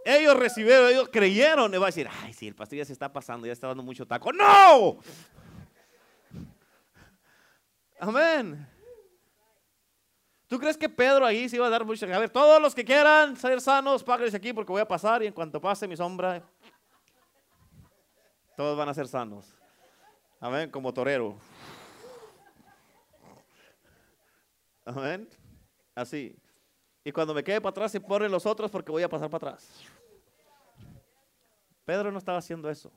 Ellos 0.05 0.37
recibieron, 0.37 0.89
ellos 0.89 1.09
creyeron. 1.11 1.73
Y 1.73 1.77
va 1.77 1.87
a 1.87 1.89
decir, 1.89 2.07
ay, 2.23 2.31
sí, 2.31 2.47
el 2.47 2.55
pastor 2.55 2.77
ya 2.77 2.85
se 2.85 2.93
está 2.93 3.11
pasando, 3.11 3.45
ya 3.45 3.51
está 3.51 3.67
dando 3.67 3.83
mucho 3.83 4.07
taco. 4.07 4.31
¡No! 4.31 4.99
Amén. 7.99 8.76
¿Tú 10.47 10.57
crees 10.57 10.77
que 10.77 10.87
Pedro 10.87 11.25
ahí 11.25 11.49
se 11.49 11.57
iba 11.57 11.67
a 11.67 11.69
dar 11.69 11.83
mucho? 11.83 12.05
A 12.05 12.19
ver, 12.19 12.29
todos 12.29 12.61
los 12.61 12.73
que 12.73 12.85
quieran 12.85 13.35
ser 13.35 13.59
sanos, 13.59 14.03
páguense 14.03 14.37
aquí 14.37 14.53
porque 14.53 14.71
voy 14.71 14.81
a 14.81 14.87
pasar 14.87 15.21
y 15.21 15.27
en 15.27 15.33
cuanto 15.33 15.59
pase 15.59 15.87
mi 15.87 15.97
sombra, 15.97 16.41
todos 18.55 18.77
van 18.77 18.87
a 18.87 18.93
ser 18.93 19.07
sanos. 19.07 19.53
Amén, 20.39 20.71
como 20.71 20.93
torero. 20.93 21.37
Amén. 24.85 25.27
Así. 25.93 26.39
Y 27.03 27.11
cuando 27.11 27.33
me 27.33 27.43
quede 27.43 27.59
para 27.59 27.71
atrás, 27.71 27.91
se 27.91 27.99
ponen 27.99 28.31
los 28.31 28.45
otros 28.45 28.71
porque 28.71 28.91
voy 28.91 29.03
a 29.03 29.09
pasar 29.09 29.29
para 29.29 29.49
atrás. 29.49 29.69
Pedro 31.83 32.11
no 32.11 32.19
estaba 32.19 32.37
haciendo 32.37 32.69
eso. 32.69 32.91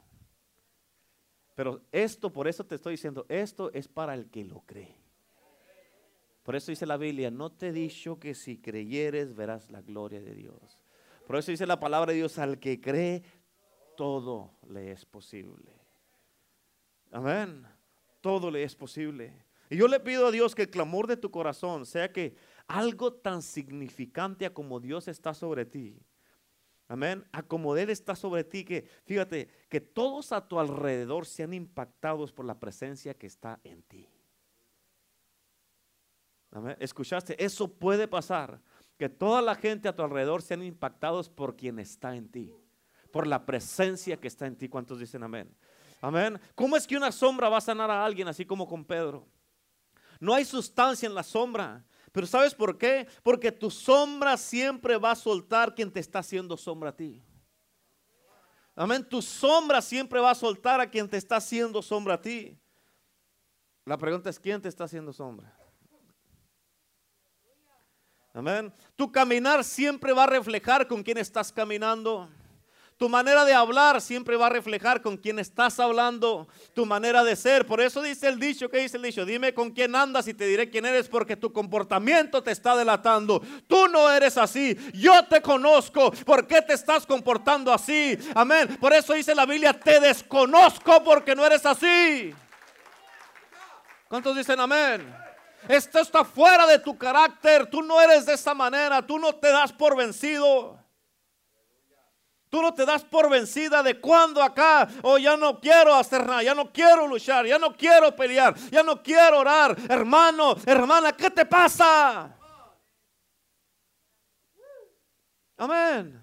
Pero 1.56 1.80
esto, 1.90 2.32
por 2.32 2.46
eso 2.46 2.64
te 2.64 2.76
estoy 2.76 2.92
diciendo, 2.92 3.26
esto 3.28 3.72
es 3.72 3.88
para 3.88 4.14
el 4.14 4.30
que 4.30 4.44
lo 4.44 4.60
cree. 4.60 5.09
Por 6.50 6.56
eso 6.56 6.72
dice 6.72 6.84
la 6.84 6.96
Biblia, 6.96 7.30
no 7.30 7.52
te 7.52 7.68
he 7.68 7.72
dicho 7.72 8.18
que 8.18 8.34
si 8.34 8.56
creyeres 8.56 9.36
verás 9.36 9.70
la 9.70 9.82
gloria 9.82 10.20
de 10.20 10.34
Dios. 10.34 10.80
Por 11.24 11.36
eso 11.36 11.52
dice 11.52 11.64
la 11.64 11.78
palabra 11.78 12.10
de 12.10 12.18
Dios, 12.18 12.38
al 12.38 12.58
que 12.58 12.80
cree, 12.80 13.22
todo 13.96 14.50
le 14.68 14.90
es 14.90 15.04
posible. 15.04 15.70
Amén. 17.12 17.64
Todo 18.20 18.50
le 18.50 18.64
es 18.64 18.74
posible. 18.74 19.32
Y 19.68 19.76
yo 19.76 19.86
le 19.86 20.00
pido 20.00 20.26
a 20.26 20.32
Dios 20.32 20.56
que 20.56 20.62
el 20.62 20.70
clamor 20.70 21.06
de 21.06 21.16
tu 21.16 21.30
corazón 21.30 21.86
sea 21.86 22.12
que 22.12 22.34
algo 22.66 23.12
tan 23.12 23.42
significante 23.42 24.52
como 24.52 24.80
Dios 24.80 25.06
está 25.06 25.34
sobre 25.34 25.66
ti. 25.66 26.02
Amén. 26.88 27.24
A 27.30 27.44
como 27.44 27.76
Él 27.76 27.90
está 27.90 28.16
sobre 28.16 28.42
ti, 28.42 28.64
que 28.64 28.88
fíjate, 29.04 29.46
que 29.68 29.80
todos 29.80 30.32
a 30.32 30.48
tu 30.48 30.58
alrededor 30.58 31.26
sean 31.26 31.54
impactados 31.54 32.32
por 32.32 32.44
la 32.44 32.58
presencia 32.58 33.14
que 33.14 33.28
está 33.28 33.60
en 33.62 33.84
ti. 33.84 34.09
¿Escuchaste? 36.78 37.42
Eso 37.42 37.68
puede 37.68 38.08
pasar. 38.08 38.60
Que 38.98 39.08
toda 39.08 39.40
la 39.40 39.54
gente 39.54 39.88
a 39.88 39.94
tu 39.94 40.02
alrededor 40.02 40.42
sean 40.42 40.62
impactados 40.62 41.30
por 41.30 41.56
quien 41.56 41.78
está 41.78 42.16
en 42.16 42.28
ti. 42.28 42.54
Por 43.12 43.26
la 43.26 43.46
presencia 43.46 44.16
que 44.16 44.28
está 44.28 44.46
en 44.46 44.56
ti. 44.56 44.68
¿Cuántos 44.68 44.98
dicen 44.98 45.22
amén? 45.22 45.54
Amén. 46.00 46.40
¿Cómo 46.54 46.76
es 46.76 46.86
que 46.86 46.96
una 46.96 47.12
sombra 47.12 47.48
va 47.48 47.58
a 47.58 47.62
sanar 47.62 47.90
a 47.90 48.04
alguien 48.04 48.28
así 48.28 48.44
como 48.44 48.66
con 48.66 48.84
Pedro? 48.84 49.26
No 50.18 50.34
hay 50.34 50.44
sustancia 50.44 51.06
en 51.06 51.14
la 51.14 51.22
sombra. 51.22 51.84
Pero 52.12 52.26
¿sabes 52.26 52.54
por 52.54 52.76
qué? 52.76 53.06
Porque 53.22 53.52
tu 53.52 53.70
sombra 53.70 54.36
siempre 54.36 54.96
va 54.96 55.12
a 55.12 55.16
soltar 55.16 55.74
quien 55.74 55.90
te 55.90 56.00
está 56.00 56.18
haciendo 56.18 56.56
sombra 56.56 56.90
a 56.90 56.96
ti. 56.96 57.22
Amén. 58.74 59.06
Tu 59.08 59.22
sombra 59.22 59.80
siempre 59.80 60.20
va 60.20 60.30
a 60.30 60.34
soltar 60.34 60.80
a 60.80 60.90
quien 60.90 61.08
te 61.08 61.16
está 61.16 61.36
haciendo 61.36 61.80
sombra 61.80 62.14
a 62.14 62.20
ti. 62.20 62.58
La 63.84 63.96
pregunta 63.96 64.30
es, 64.30 64.38
¿quién 64.38 64.60
te 64.60 64.68
está 64.68 64.84
haciendo 64.84 65.12
sombra? 65.12 65.59
Amén. 68.40 68.72
Tu 68.96 69.12
caminar 69.12 69.62
siempre 69.62 70.14
va 70.14 70.24
a 70.24 70.26
reflejar 70.26 70.88
con 70.88 71.02
quién 71.02 71.18
estás 71.18 71.52
caminando. 71.52 72.26
Tu 72.96 73.06
manera 73.06 73.44
de 73.44 73.52
hablar 73.52 74.00
siempre 74.00 74.34
va 74.34 74.46
a 74.46 74.48
reflejar 74.48 75.02
con 75.02 75.18
quién 75.18 75.38
estás 75.38 75.78
hablando. 75.78 76.48
Tu 76.74 76.86
manera 76.86 77.22
de 77.22 77.36
ser. 77.36 77.66
Por 77.66 77.82
eso 77.82 78.00
dice 78.00 78.28
el 78.28 78.40
dicho, 78.40 78.70
¿qué 78.70 78.78
dice 78.78 78.96
el 78.96 79.02
dicho? 79.02 79.26
Dime 79.26 79.52
con 79.52 79.72
quién 79.72 79.94
andas 79.94 80.26
y 80.26 80.32
te 80.32 80.46
diré 80.46 80.70
quién 80.70 80.86
eres 80.86 81.06
porque 81.06 81.36
tu 81.36 81.52
comportamiento 81.52 82.42
te 82.42 82.52
está 82.52 82.74
delatando. 82.74 83.42
Tú 83.66 83.88
no 83.88 84.10
eres 84.10 84.38
así. 84.38 84.74
Yo 84.94 85.22
te 85.26 85.42
conozco. 85.42 86.10
¿Por 86.10 86.46
qué 86.46 86.62
te 86.62 86.72
estás 86.72 87.04
comportando 87.04 87.74
así? 87.74 88.16
Amén. 88.34 88.78
Por 88.80 88.94
eso 88.94 89.12
dice 89.12 89.34
la 89.34 89.44
Biblia, 89.44 89.74
te 89.74 90.00
desconozco 90.00 91.04
porque 91.04 91.36
no 91.36 91.44
eres 91.44 91.66
así. 91.66 92.32
¿Cuántos 94.08 94.34
dicen 94.34 94.58
amén? 94.58 95.19
Esto 95.68 96.00
está 96.00 96.24
fuera 96.24 96.66
de 96.66 96.78
tu 96.78 96.96
carácter. 96.96 97.68
Tú 97.68 97.82
no 97.82 98.00
eres 98.00 98.26
de 98.26 98.34
esa 98.34 98.54
manera. 98.54 99.06
Tú 99.06 99.18
no 99.18 99.34
te 99.34 99.48
das 99.48 99.72
por 99.72 99.96
vencido. 99.96 100.78
Tú 102.50 102.60
no 102.60 102.74
te 102.74 102.84
das 102.84 103.04
por 103.04 103.30
vencida 103.30 103.80
de 103.80 104.00
cuando 104.00 104.42
acá, 104.42 104.88
oh 105.02 105.18
ya 105.18 105.36
no 105.36 105.60
quiero 105.60 105.94
hacer 105.94 106.26
nada, 106.26 106.42
ya 106.42 106.52
no 106.52 106.72
quiero 106.72 107.06
luchar, 107.06 107.46
ya 107.46 107.60
no 107.60 107.76
quiero 107.76 108.14
pelear, 108.16 108.56
ya 108.72 108.82
no 108.82 109.00
quiero 109.00 109.38
orar. 109.38 109.76
Hermano, 109.88 110.56
hermana, 110.66 111.12
¿qué 111.12 111.30
te 111.30 111.46
pasa? 111.46 112.36
Amén. 115.56 116.20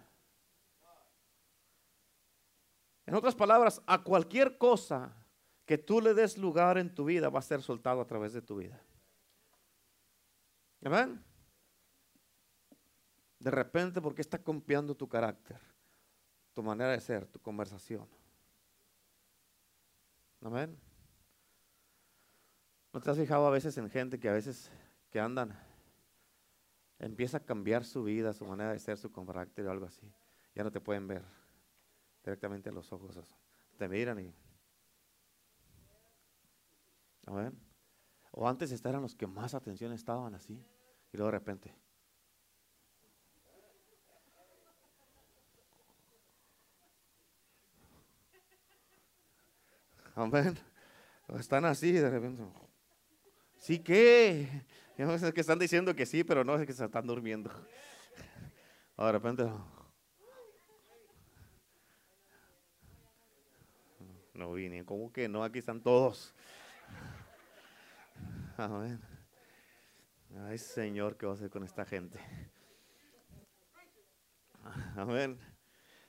En 3.05 3.15
otras 3.15 3.33
palabras, 3.33 3.81
a 3.85 4.03
cualquier 4.03 4.57
cosa 4.57 5.15
que 5.65 5.77
tú 5.77 6.01
le 6.01 6.13
des 6.13 6.37
lugar 6.37 6.77
en 6.77 6.93
tu 6.93 7.05
vida 7.05 7.29
va 7.29 7.39
a 7.39 7.41
ser 7.41 7.61
soltado 7.61 8.01
a 8.01 8.05
través 8.05 8.33
de 8.33 8.41
tu 8.41 8.57
vida. 8.57 8.81
Amén. 10.83 11.23
De 13.39 13.51
repente, 13.51 14.01
¿por 14.01 14.15
qué 14.15 14.21
está 14.21 14.37
cambiando 14.41 14.95
tu 14.95 15.07
carácter? 15.07 15.59
Tu 16.53 16.63
manera 16.63 16.91
de 16.91 16.99
ser, 16.99 17.27
tu 17.27 17.39
conversación. 17.39 18.07
Amén. 20.41 20.77
¿No 22.93 23.01
te 23.01 23.11
has 23.11 23.17
fijado 23.17 23.45
a 23.45 23.51
veces 23.51 23.77
en 23.77 23.89
gente 23.89 24.19
que 24.19 24.29
a 24.29 24.33
veces 24.33 24.71
que 25.11 25.19
andan, 25.19 25.57
empieza 26.99 27.37
a 27.37 27.45
cambiar 27.45 27.85
su 27.85 28.03
vida, 28.03 28.33
su 28.33 28.45
manera 28.45 28.71
de 28.71 28.79
ser, 28.79 28.97
su 28.97 29.11
carácter 29.11 29.67
o 29.67 29.71
algo 29.71 29.85
así? 29.85 30.11
Ya 30.55 30.63
no 30.63 30.71
te 30.71 30.81
pueden 30.81 31.07
ver 31.07 31.23
directamente 32.23 32.69
a 32.69 32.73
los 32.73 32.91
ojos. 32.91 33.35
Te 33.77 33.87
miran 33.87 34.19
y... 34.19 34.33
Amén. 37.25 37.66
O 38.39 38.47
antes 38.47 38.71
eran 38.85 39.01
los 39.01 39.15
que 39.15 39.25
más 39.25 39.55
atención 39.55 39.91
estaban 39.93 40.35
así. 40.35 40.63
Y 41.11 41.17
luego 41.17 41.31
de 41.31 41.39
repente. 41.39 41.73
Amén. 50.13 50.55
Están 51.39 51.65
así 51.65 51.91
de 51.93 52.11
repente. 52.11 52.43
¿Sí 53.57 53.79
qué? 53.79 54.47
Es 54.95 55.33
que 55.33 55.41
están 55.41 55.57
diciendo 55.57 55.95
que 55.95 56.05
sí, 56.05 56.23
pero 56.23 56.43
no 56.43 56.59
es 56.59 56.67
que 56.67 56.73
se 56.73 56.85
están 56.85 57.07
durmiendo. 57.07 57.49
De 58.97 59.11
repente. 59.11 59.49
No 64.35 64.53
vine, 64.53 64.85
¿cómo 64.85 65.11
que 65.11 65.27
no? 65.27 65.43
Aquí 65.43 65.57
están 65.57 65.81
todos. 65.81 66.35
Amén. 68.57 68.99
Ay, 70.47 70.57
Señor, 70.57 71.15
¿qué 71.15 71.27
va 71.27 71.33
a 71.33 71.35
hacer 71.35 71.51
con 71.51 71.63
esta 71.63 71.85
gente? 71.85 72.19
Amén. 74.95 75.39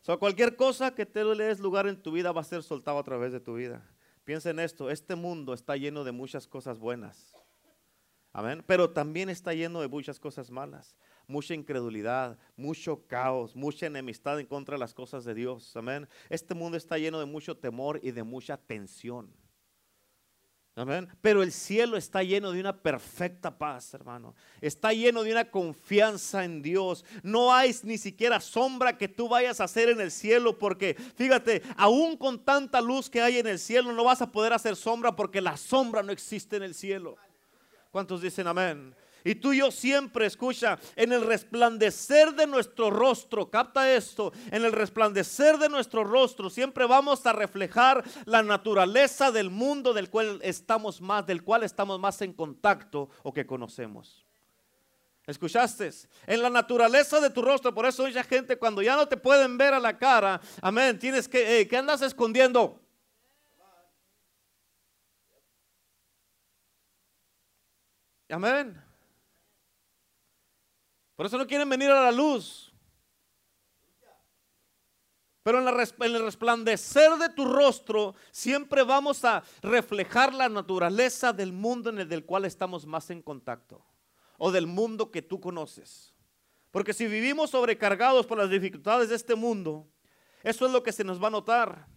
So, 0.01 0.19
cualquier 0.19 0.57
cosa 0.57 0.95
que 0.95 1.05
te 1.05 1.23
le 1.23 1.45
des 1.45 1.61
lugar 1.61 1.87
en 1.87 2.03
tu 2.03 2.11
vida 2.11 2.33
va 2.33 2.41
a 2.41 2.45
ser 2.45 2.63
soltado 2.63 2.99
a 2.99 3.05
través 3.05 3.33
de 3.33 3.41
tu 3.41 3.57
vida. 3.57 3.87
Piensa 4.25 4.49
en 4.49 4.61
esto, 4.61 4.91
este 4.91 5.15
mundo 5.15 5.53
está 5.53 5.77
lleno 5.77 6.05
de 6.05 6.13
muchas 6.13 6.49
cosas 6.49 6.79
buenas. 6.79 7.37
Amén. 8.33 8.65
Pero 8.67 8.91
también 8.91 9.29
está 9.29 9.53
lleno 9.53 9.83
de 9.83 9.89
muchas 9.89 10.19
cosas 10.19 10.51
malas. 10.51 10.97
Mucha 11.27 11.53
incredulidad, 11.53 12.39
mucho 12.57 13.07
caos, 13.07 13.55
mucha 13.55 13.87
enemistad 13.87 14.41
en 14.41 14.47
contra 14.47 14.77
de 14.77 14.79
las 14.79 14.95
cosas 14.95 15.25
de 15.25 15.35
Dios. 15.35 15.77
Amén. 15.77 16.09
Este 16.31 16.55
mundo 16.55 16.79
está 16.79 16.97
lleno 16.97 17.21
de 17.21 17.27
mucho 17.27 17.59
temor 17.59 18.01
y 18.03 18.13
de 18.13 18.23
mucha 18.23 18.57
tensión. 18.57 19.35
Pero 21.21 21.43
el 21.43 21.53
cielo 21.53 21.97
está 21.97 22.23
lleno 22.23 22.53
de 22.53 22.61
una 22.61 22.77
perfecta 22.77 23.57
paz, 23.57 23.95
hermano. 23.95 24.35
Está 24.61 24.93
lleno 24.93 25.23
de 25.23 25.33
una 25.33 25.51
confianza 25.51 26.45
en 26.45 26.62
Dios. 26.62 27.05
No 27.23 27.53
hay 27.53 27.75
ni 27.83 27.99
siquiera 27.99 28.41
sombra 28.41 28.97
que 28.97 29.09
tú 29.09 29.29
vayas 29.29 29.61
a 29.61 29.64
hacer 29.64 29.88
en 29.88 30.01
el 30.01 30.11
cielo 30.11 30.59
porque, 30.59 30.95
fíjate, 31.17 31.62
aún 31.77 32.17
con 32.17 32.45
tanta 32.45 32.81
luz 32.81 33.11
que 33.11 33.21
hay 33.21 33.38
en 33.38 33.47
el 33.47 33.59
cielo, 33.59 33.93
no 33.93 34.05
vas 34.05 34.23
a 34.23 34.31
poder 34.31 34.53
hacer 34.53 34.77
sombra 34.77 35.17
porque 35.17 35.41
la 35.41 35.57
sombra 35.57 36.03
no 36.03 36.12
existe 36.12 36.57
en 36.57 36.62
el 36.62 36.75
cielo. 36.75 37.17
¿Cuántos 37.91 38.23
dicen 38.23 38.47
amén? 38.47 38.95
Y 39.29 39.35
tú 39.35 39.53
y 39.53 39.59
yo 39.59 39.71
siempre, 39.71 40.25
escucha, 40.25 40.79
en 40.97 41.12
el 41.12 41.21
resplandecer 41.21 42.35
de 42.35 42.47
nuestro 42.47 42.88
rostro, 42.88 43.51
capta 43.51 43.93
esto, 43.93 44.33
en 44.51 44.64
el 44.64 44.73
resplandecer 44.73 45.59
de 45.59 45.69
nuestro 45.69 46.03
rostro 46.03 46.49
siempre 46.49 46.87
vamos 46.87 47.27
a 47.27 47.35
reflejar 47.35 48.03
la 48.25 48.43
naturaleza 48.43 49.31
del 49.31 49.51
mundo 49.51 49.93
del 49.93 50.09
cual 50.09 50.41
estamos 50.43 51.03
más, 51.03 51.27
del 51.27 51.45
cual 51.45 51.62
estamos 51.62 52.01
más 52.01 52.23
en 52.23 52.33
contacto 52.33 53.11
o 53.23 53.31
que 53.31 53.47
conocemos. 53.47 54.25
¿Escuchaste? 55.27 55.91
En 56.27 56.41
la 56.41 56.49
naturaleza 56.49 57.21
de 57.21 57.29
tu 57.29 57.43
rostro, 57.43 57.75
por 57.75 57.85
eso 57.85 58.07
mucha 58.07 58.25
gente 58.25 58.57
cuando 58.57 58.81
ya 58.81 58.97
no 58.97 59.07
te 59.07 59.19
pueden 59.19 59.59
ver 59.59 59.75
a 59.75 59.79
la 59.79 59.99
cara, 59.99 60.41
amén, 60.62 60.99
tienes 60.99 61.29
que, 61.29 61.69
¿qué 61.69 61.77
andas 61.77 62.01
escondiendo? 62.01 62.81
Amén. 68.31 68.88
Por 71.18 71.26
eso 71.26 71.37
no 71.37 71.48
quieren 71.48 71.68
venir 71.68 71.90
a 71.90 72.00
la 72.00 72.12
luz. 72.12 72.72
Pero 75.42 75.61
en, 75.61 75.66
el 75.66 76.22
resplandecer 76.22 77.11
de 77.16 77.28
tu 77.31 77.44
rostro 77.44 78.14
siempre 78.31 78.85
vamos 78.85 79.24
a 79.24 79.42
reflejar 79.61 80.33
la 80.33 80.48
naturaleza 80.48 81.33
del 81.33 81.52
mundo 81.52 81.90
en 81.90 81.98
el 81.98 82.24
cual 82.24 82.44
estamos 82.44 82.87
más 82.87 83.11
en 83.11 83.20
contacto. 83.20 83.85
O 84.37 84.52
del 84.52 84.68
mundo 84.68 85.11
que 85.11 85.20
tú 85.20 85.40
conoces. 85.40 86.14
Porque 86.70 86.94
si 86.94 87.09
vivimos 87.09 87.50
sobrecargados 87.50 88.24
por 88.24 88.38
las 88.38 88.48
dificultades 88.48 89.09
de 89.09 89.16
este 89.16 89.35
mundo, 89.35 89.88
eso 90.44 90.66
es 90.66 90.72
lo 90.72 90.85
que 90.85 90.92
se 90.92 91.02
nos 91.02 91.20
va 91.20 91.26
a 91.26 91.33
notar. 91.33 91.88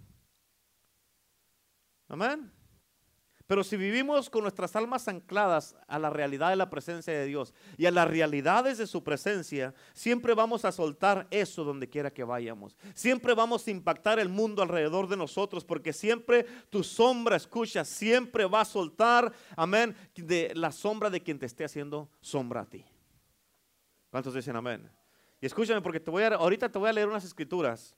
Amén. 2.08 2.52
Pero 3.52 3.66
si 3.66 3.76
vivimos 3.76 4.30
con 4.30 4.44
nuestras 4.44 4.78
almas 4.78 5.10
ancladas 5.10 5.76
a 5.90 6.00
la 6.00 6.10
realidad 6.10 6.52
de 6.52 6.56
la 6.56 6.70
presencia 6.70 7.12
de 7.12 7.26
Dios 7.26 7.54
y 7.78 7.86
a 7.86 7.92
las 7.92 8.08
realidades 8.08 8.78
de 8.78 8.88
su 8.88 9.04
presencia, 9.04 9.74
siempre 9.92 10.34
vamos 10.34 10.64
a 10.64 10.72
soltar 10.72 11.28
eso 11.32 11.66
donde 11.66 11.90
quiera 11.90 12.14
que 12.14 12.24
vayamos. 12.24 12.78
Siempre 12.94 13.34
vamos 13.34 13.68
a 13.68 13.72
impactar 13.72 14.20
el 14.20 14.30
mundo 14.30 14.62
alrededor 14.62 15.10
de 15.10 15.18
nosotros 15.18 15.66
porque 15.66 15.92
siempre 15.92 16.46
tu 16.70 16.82
sombra, 16.82 17.36
escucha, 17.36 17.84
siempre 17.84 18.46
va 18.46 18.62
a 18.62 18.64
soltar, 18.64 19.34
amén, 19.58 19.98
de 20.16 20.54
la 20.56 20.72
sombra 20.72 21.10
de 21.10 21.22
quien 21.22 21.38
te 21.38 21.46
esté 21.46 21.66
haciendo 21.66 22.10
sombra 22.22 22.62
a 22.62 22.70
ti. 22.70 22.86
¿Cuántos 24.12 24.34
dicen 24.34 24.56
amén? 24.56 24.90
Y 25.42 25.46
escúchame 25.46 25.82
porque 25.82 26.00
te 26.00 26.10
voy 26.10 26.24
a, 26.24 26.36
ahorita 26.36 26.72
te 26.72 26.80
voy 26.80 26.88
a 26.88 26.94
leer 26.94 27.10
unas 27.10 27.26
escrituras 27.26 27.98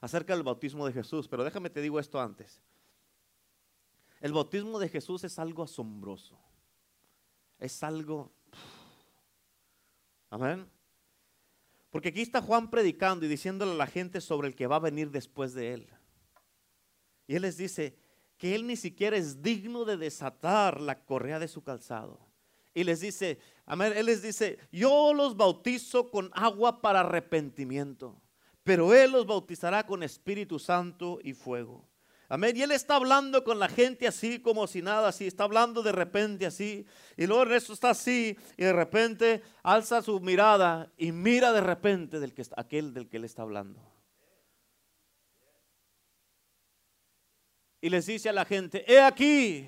acerca 0.00 0.34
del 0.34 0.42
bautismo 0.42 0.84
de 0.84 0.94
Jesús, 0.94 1.28
pero 1.28 1.44
déjame 1.44 1.70
te 1.70 1.80
digo 1.80 2.00
esto 2.00 2.20
antes. 2.20 2.60
El 4.20 4.32
bautismo 4.32 4.78
de 4.78 4.88
Jesús 4.88 5.24
es 5.24 5.38
algo 5.38 5.62
asombroso. 5.62 6.38
Es 7.58 7.82
algo... 7.82 8.32
Amén. 10.30 10.68
Porque 11.90 12.10
aquí 12.10 12.20
está 12.20 12.42
Juan 12.42 12.70
predicando 12.70 13.24
y 13.24 13.28
diciéndole 13.28 13.72
a 13.72 13.76
la 13.76 13.86
gente 13.86 14.20
sobre 14.20 14.48
el 14.48 14.54
que 14.54 14.66
va 14.66 14.76
a 14.76 14.80
venir 14.80 15.10
después 15.10 15.54
de 15.54 15.72
él. 15.74 15.88
Y 17.26 17.36
él 17.36 17.42
les 17.42 17.56
dice 17.56 17.98
que 18.36 18.54
él 18.54 18.66
ni 18.66 18.76
siquiera 18.76 19.16
es 19.16 19.42
digno 19.42 19.84
de 19.84 19.96
desatar 19.96 20.80
la 20.80 21.04
correa 21.04 21.38
de 21.38 21.48
su 21.48 21.62
calzado. 21.62 22.20
Y 22.74 22.84
les 22.84 23.00
dice, 23.00 23.40
amén, 23.66 23.92
él 23.96 24.06
les 24.06 24.22
dice, 24.22 24.58
yo 24.70 25.12
los 25.14 25.36
bautizo 25.36 26.10
con 26.10 26.30
agua 26.34 26.80
para 26.80 27.00
arrepentimiento, 27.00 28.20
pero 28.62 28.94
él 28.94 29.12
los 29.12 29.26
bautizará 29.26 29.84
con 29.84 30.02
Espíritu 30.02 30.58
Santo 30.58 31.18
y 31.24 31.32
fuego. 31.32 31.87
Amén. 32.30 32.54
Y 32.56 32.62
él 32.62 32.72
está 32.72 32.96
hablando 32.96 33.42
con 33.42 33.58
la 33.58 33.68
gente 33.68 34.06
así 34.06 34.38
como 34.38 34.66
si 34.66 34.82
nada, 34.82 35.08
así. 35.08 35.26
Está 35.26 35.44
hablando 35.44 35.82
de 35.82 35.92
repente 35.92 36.44
así. 36.44 36.84
Y 37.16 37.26
luego 37.26 37.44
en 37.44 37.52
eso 37.52 37.72
está 37.72 37.90
así. 37.90 38.36
Y 38.56 38.64
de 38.64 38.72
repente 38.72 39.42
alza 39.62 40.02
su 40.02 40.20
mirada 40.20 40.92
y 40.98 41.10
mira 41.10 41.52
de 41.52 41.62
repente 41.62 42.20
del 42.20 42.34
que, 42.34 42.44
aquel 42.56 42.92
del 42.92 43.08
que 43.08 43.16
él 43.16 43.24
está 43.24 43.42
hablando. 43.42 43.80
Y 47.80 47.88
les 47.88 48.06
dice 48.06 48.28
a 48.28 48.32
la 48.32 48.44
gente, 48.44 48.84
he 48.92 49.00
aquí 49.00 49.66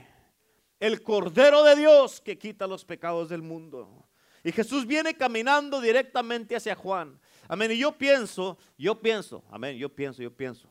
el 0.80 1.02
Cordero 1.02 1.62
de 1.62 1.76
Dios 1.76 2.20
que 2.20 2.36
quita 2.36 2.66
los 2.66 2.84
pecados 2.84 3.30
del 3.30 3.40
mundo. 3.40 4.06
Y 4.44 4.52
Jesús 4.52 4.86
viene 4.86 5.14
caminando 5.14 5.80
directamente 5.80 6.56
hacia 6.56 6.74
Juan. 6.74 7.18
Amén. 7.48 7.70
Y 7.72 7.78
yo 7.78 7.96
pienso, 7.96 8.58
yo 8.76 9.00
pienso, 9.00 9.44
amén, 9.50 9.78
yo 9.78 9.88
pienso, 9.88 10.22
yo 10.22 10.34
pienso 10.34 10.70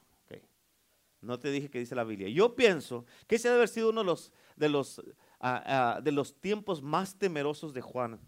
no 1.22 1.40
te 1.40 1.52
dije 1.52 1.70
que 1.70 1.80
dice 1.80 1.96
la 1.96 2.04
Biblia. 2.04 2.30
Yo 2.30 2.56
pienso 2.56 3.06
que 3.28 3.36
ese 3.36 3.50
debe 3.50 3.60
haber 3.60 3.70
sido 3.70 3.90
uno 3.90 4.02
de 4.02 4.06
los, 4.06 4.32
de 4.56 4.70
los, 4.70 5.02
ah, 5.40 5.64
ah, 5.98 6.02
de 6.02 6.12
los 6.12 6.40
tiempos 6.40 6.82
más 6.82 7.18
temerosos 7.18 7.74
de 7.74 7.82
Juan. 7.82 8.20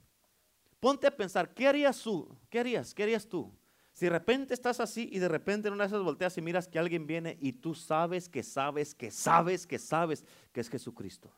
Ponte 0.79 1.07
a 1.07 1.15
pensar, 1.15 1.53
¿qué 1.53 1.67
harías 1.67 2.01
tú? 2.01 2.35
¿Qué 2.49 2.59
harías? 2.59 2.93
¿Qué 2.93 3.03
harías 3.03 3.27
tú? 3.27 3.53
Si 3.93 4.05
de 4.05 4.11
repente 4.11 4.53
estás 4.53 4.79
así 4.79 5.09
y 5.11 5.19
de 5.19 5.27
repente 5.27 5.67
en 5.67 5.73
una 5.73 5.83
de 5.83 5.89
esas 5.89 6.03
volteas 6.03 6.37
y 6.37 6.41
miras 6.41 6.67
que 6.67 6.79
alguien 6.79 7.05
viene 7.05 7.37
y 7.39 7.53
tú 7.53 7.75
sabes 7.75 8.27
que 8.27 8.41
sabes 8.41 8.95
que 8.95 9.11
sabes 9.11 9.67
que 9.67 9.77
sabes 9.77 10.25
que 10.51 10.61
es 10.61 10.69
Jesucristo. 10.69 11.31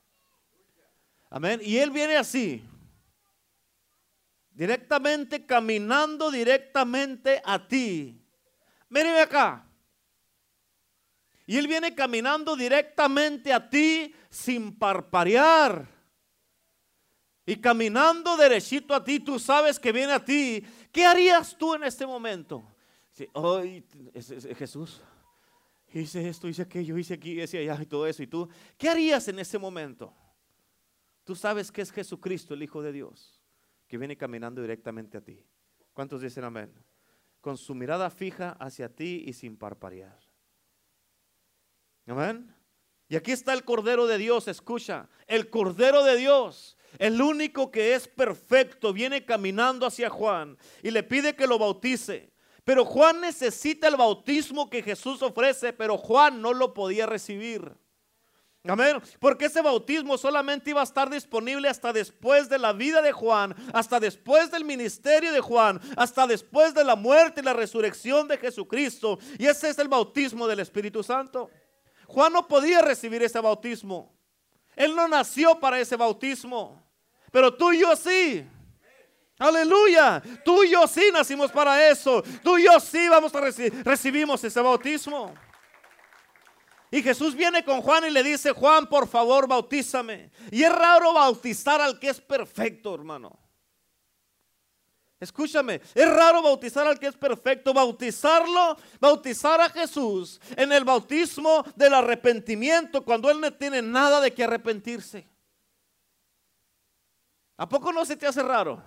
Amén. 1.29 1.59
Y 1.63 1.77
Él 1.77 1.91
viene 1.91 2.15
así. 2.15 2.63
Directamente 4.51 5.45
caminando 5.45 6.29
directamente 6.29 7.41
a 7.43 7.67
ti. 7.67 8.23
Míreme 8.87 9.21
acá. 9.21 9.67
Y 11.45 11.57
Él 11.57 11.67
viene 11.67 11.93
caminando 11.93 12.55
directamente 12.55 13.51
a 13.51 13.69
ti 13.69 14.13
sin 14.29 14.77
parparear. 14.77 15.87
Y 17.45 17.57
caminando 17.57 18.37
derechito 18.37 18.95
a 18.95 19.03
ti, 19.03 19.19
tú 19.19 19.37
sabes 19.37 19.77
que 19.77 19.91
viene 19.91 20.13
a 20.13 20.23
ti. 20.23 20.63
¿Qué 20.91 21.05
harías 21.05 21.57
tú 21.57 21.75
en 21.75 21.83
este 21.83 22.05
momento? 22.05 22.63
Sí, 23.11 23.27
hoy 23.33 23.85
Jesús, 24.57 25.01
hice 25.93 26.27
esto, 26.27 26.47
hice 26.47 26.61
aquello, 26.61 26.97
hice 26.97 27.15
aquí, 27.15 27.41
hice 27.41 27.59
allá 27.59 27.81
y 27.81 27.85
todo 27.85 28.07
eso. 28.07 28.23
¿Y 28.23 28.27
tú 28.27 28.47
qué 28.77 28.89
harías 28.89 29.27
en 29.27 29.39
ese 29.39 29.59
momento? 29.59 30.13
Tú 31.25 31.35
sabes 31.35 31.71
que 31.71 31.81
es 31.81 31.91
Jesucristo, 31.91 32.53
el 32.53 32.63
Hijo 32.63 32.81
de 32.81 32.91
Dios, 32.91 33.41
que 33.87 33.97
viene 33.97 34.17
caminando 34.17 34.61
directamente 34.61 35.17
a 35.17 35.21
ti. 35.21 35.45
¿Cuántos 35.93 36.21
dicen 36.21 36.43
amén? 36.43 36.73
Con 37.41 37.57
su 37.57 37.75
mirada 37.75 38.09
fija 38.09 38.51
hacia 38.59 38.89
ti 38.89 39.23
y 39.27 39.33
sin 39.33 39.57
parparear. 39.57 40.32
Amén. 42.07 42.53
Y 43.07 43.15
aquí 43.15 43.31
está 43.31 43.53
el 43.53 43.63
Cordero 43.63 44.07
de 44.07 44.17
Dios, 44.17 44.47
escucha, 44.47 45.07
el 45.27 45.49
Cordero 45.49 46.03
de 46.03 46.15
Dios, 46.17 46.77
el 46.97 47.21
único 47.21 47.71
que 47.71 47.95
es 47.95 48.07
perfecto, 48.07 48.93
viene 48.93 49.25
caminando 49.25 49.85
hacia 49.85 50.09
Juan 50.09 50.57
y 50.81 50.91
le 50.91 51.03
pide 51.03 51.35
que 51.35 51.47
lo 51.47 51.59
bautice. 51.59 52.31
Pero 52.63 52.85
Juan 52.85 53.21
necesita 53.21 53.87
el 53.87 53.97
bautismo 53.97 54.69
que 54.69 54.81
Jesús 54.81 55.21
ofrece, 55.21 55.73
pero 55.73 55.97
Juan 55.97 56.41
no 56.41 56.53
lo 56.53 56.73
podía 56.73 57.05
recibir. 57.05 57.73
Amén. 58.65 59.01
Porque 59.19 59.45
ese 59.45 59.61
bautismo 59.61 60.17
solamente 60.17 60.69
iba 60.69 60.79
a 60.79 60.85
estar 60.85 61.09
disponible 61.09 61.67
hasta 61.67 61.91
después 61.91 62.47
de 62.47 62.57
la 62.57 62.71
vida 62.71 63.01
de 63.01 63.11
Juan, 63.11 63.53
hasta 63.73 63.99
después 63.99 64.49
del 64.51 64.63
ministerio 64.63 65.33
de 65.33 65.41
Juan, 65.41 65.81
hasta 65.97 66.25
después 66.25 66.73
de 66.73 66.85
la 66.85 66.95
muerte 66.95 67.41
y 67.41 67.43
la 67.43 67.51
resurrección 67.51 68.25
de 68.29 68.37
Jesucristo. 68.37 69.19
Y 69.37 69.47
ese 69.47 69.69
es 69.69 69.77
el 69.79 69.89
bautismo 69.89 70.47
del 70.47 70.61
Espíritu 70.61 71.03
Santo. 71.03 71.49
Juan 72.13 72.31
no 72.31 72.47
podía 72.47 72.79
recibir 72.81 73.23
ese 73.23 73.39
bautismo. 73.39 74.13
Él 74.75 74.95
no 74.95 75.07
nació 75.07 75.59
para 75.59 75.79
ese 75.79 75.95
bautismo. 75.95 76.81
Pero 77.31 77.53
tú 77.53 77.71
y 77.71 77.79
yo 77.79 77.95
sí. 77.95 78.45
Aleluya. 79.39 80.21
Tú 80.45 80.63
y 80.63 80.69
yo 80.69 80.87
sí 80.87 81.09
nacimos 81.11 81.51
para 81.51 81.89
eso. 81.89 82.23
Tú 82.43 82.59
y 82.59 82.65
yo 82.65 82.79
sí 82.79 83.09
vamos 83.09 83.33
a 83.33 83.41
recibir, 83.41 83.83
recibimos 83.83 84.43
ese 84.43 84.61
bautismo. 84.61 85.33
Y 86.91 87.01
Jesús 87.01 87.33
viene 87.35 87.65
con 87.65 87.81
Juan 87.81 88.05
y 88.05 88.11
le 88.11 88.21
dice, 88.21 88.51
Juan, 88.51 88.87
por 88.87 89.07
favor, 89.07 89.47
bautízame. 89.47 90.29
Y 90.51 90.61
es 90.61 90.71
raro 90.71 91.13
bautizar 91.13 91.81
al 91.81 91.99
que 91.99 92.09
es 92.09 92.21
perfecto, 92.21 92.93
hermano. 92.93 93.39
Escúchame, 95.23 95.81
es 95.95 96.09
raro 96.09 96.41
bautizar 96.41 96.85
al 96.85 96.99
que 96.99 97.07
es 97.07 97.15
perfecto, 97.15 97.73
bautizarlo, 97.73 98.77
bautizar 98.99 99.61
a 99.61 99.69
Jesús 99.69 100.39
en 100.57 100.73
el 100.73 100.83
bautismo 100.83 101.63
del 101.77 101.93
arrepentimiento 101.93 103.05
cuando 103.05 103.31
Él 103.31 103.39
no 103.39 103.53
tiene 103.53 103.81
nada 103.81 104.19
de 104.19 104.33
que 104.33 104.43
arrepentirse. 104.43 105.25
¿A 107.55 107.69
poco 107.69 107.93
no 107.93 108.03
se 108.03 108.17
te 108.17 108.27
hace 108.27 108.43
raro? 108.43 108.83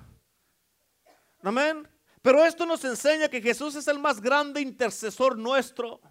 Amén. 1.43 1.89
Pero 2.21 2.45
esto 2.45 2.67
nos 2.67 2.85
enseña 2.85 3.29
que 3.29 3.41
Jesús 3.41 3.75
es 3.75 3.89
el 3.89 3.99
más 3.99 4.21
grande 4.21 4.61
intercesor 4.61 5.39
nuestro. 5.39 6.03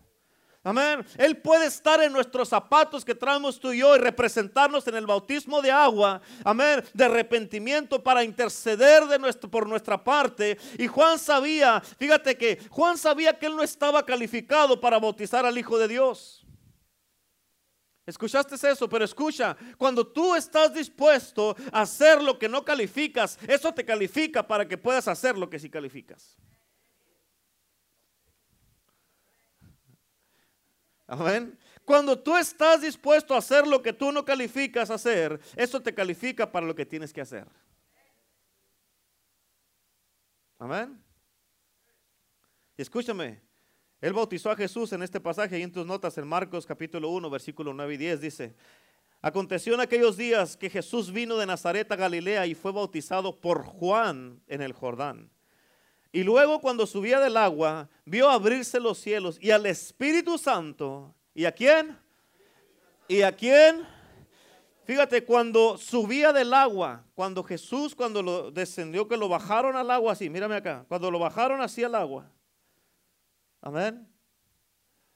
Amén. 0.65 1.06
Él 1.19 1.38
puede 1.38 1.67
estar 1.67 2.01
en 2.01 2.12
nuestros 2.12 2.49
zapatos 2.49 3.06
que 3.06 3.13
traemos 3.13 3.60
tú 3.60 3.71
y 3.71 3.78
yo 3.78 3.95
y 3.95 3.99
representarnos 3.99 4.88
en 4.88 4.95
el 4.95 5.06
bautismo 5.06 5.62
de 5.62 5.69
agua. 5.71 6.19
Amén. 6.43 6.84
De 6.91 7.06
arrepentimiento 7.06 8.01
para 8.04 8.23
interceder 8.23 9.06
de 9.06 9.19
por 9.47 9.69
nuestra 9.69 10.04
parte. 10.04 10.58
Y 10.80 10.88
Juan 10.88 11.19
sabía, 11.19 11.82
fíjate 11.82 12.36
que 12.36 12.60
Juan 12.71 12.97
sabía 12.97 13.38
que 13.38 13.45
él 13.45 13.56
no 13.56 13.62
estaba 13.62 14.04
calificado 14.04 14.82
para 14.82 14.97
bautizar 14.97 15.45
al 15.45 15.56
Hijo 15.56 15.78
de 15.78 15.88
Dios. 15.88 16.43
¿Escuchaste 18.08 18.56
eso? 18.67 18.89
Pero 18.89 19.06
escucha, 19.06 19.56
cuando 19.78 20.08
tú 20.08 20.34
estás 20.34 20.73
dispuesto 20.73 21.56
a 21.71 21.82
hacer 21.82 22.23
lo 22.23 22.39
que 22.39 22.49
no 22.49 22.65
calificas, 22.65 23.38
eso 23.47 23.71
te 23.71 23.86
califica 23.86 24.41
para 24.47 24.67
que 24.67 24.80
puedas 24.80 25.08
hacer 25.08 25.38
lo 25.38 25.47
que 25.47 25.60
sí 25.60 25.69
calificas. 25.69 26.36
Amén. 31.08 31.58
Cuando 31.84 32.18
tú 32.18 32.36
estás 32.36 32.82
dispuesto 32.82 33.36
a 33.36 33.38
hacer 33.38 33.68
lo 33.68 33.82
que 33.82 33.94
tú 33.94 34.12
no 34.12 34.26
calificas 34.26 34.89
hacer, 34.89 35.39
eso 35.56 35.80
te 35.82 35.94
califica 35.94 36.52
para 36.52 36.65
lo 36.65 36.74
que 36.74 36.86
tienes 36.86 37.13
que 37.13 37.22
hacer. 37.22 37.48
Amén. 40.58 41.00
Escúchame, 42.76 43.41
él 44.02 44.13
bautizó 44.13 44.50
a 44.50 44.56
Jesús 44.56 44.91
en 44.94 45.04
este 45.04 45.20
pasaje 45.20 45.60
y 45.60 45.62
en 45.63 45.72
tus 45.72 45.86
notas 45.86 46.18
en 46.18 46.28
Marcos 46.28 46.65
capítulo 46.65 47.10
1, 47.10 47.30
versículo 47.30 47.74
9 47.74 47.94
y 47.94 47.98
10 47.98 48.22
dice, 48.22 48.56
aconteció 49.22 49.76
en 49.76 49.82
aquellos 49.82 50.18
días 50.18 50.58
que 50.58 50.70
Jesús 50.70 51.12
vino 51.12 51.38
de 51.38 51.46
Nazaret 51.46 51.91
a 51.91 51.96
Galilea 51.96 52.48
y 52.48 52.56
fue 52.56 52.72
bautizado 52.72 53.39
por 53.39 53.63
Juan 53.63 54.41
en 54.48 54.62
el 54.62 54.74
Jordán. 54.74 55.32
Y 56.15 56.23
luego 56.23 56.62
cuando 56.62 56.88
subía 56.88 57.19
del 57.19 57.36
agua, 57.36 57.89
vio 58.06 58.30
abrirse 58.30 58.80
los 58.80 58.97
cielos 58.99 59.38
y 59.41 59.51
al 59.51 59.65
Espíritu 59.65 60.38
Santo. 60.38 61.13
¿Y 61.34 61.43
a 61.43 61.51
quién? 61.51 61.99
¿Y 63.10 63.21
a 63.21 63.34
quién? 63.36 63.86
Fíjate, 64.86 65.25
cuando 65.25 65.78
subía 65.78 66.32
del 66.32 66.54
agua, 66.54 67.04
cuando 67.15 67.43
Jesús, 67.43 67.93
cuando 67.93 68.23
lo 68.23 68.49
descendió, 68.49 69.10
que 69.10 69.17
lo 69.17 69.28
bajaron 69.28 69.75
al 69.75 69.91
agua 69.91 70.13
así, 70.13 70.30
mírame 70.30 70.56
acá, 70.56 70.86
cuando 70.88 71.12
lo 71.12 71.19
bajaron 71.19 71.60
así 71.60 71.84
al 71.84 71.95
agua. 71.95 72.32
Amén. 73.60 74.08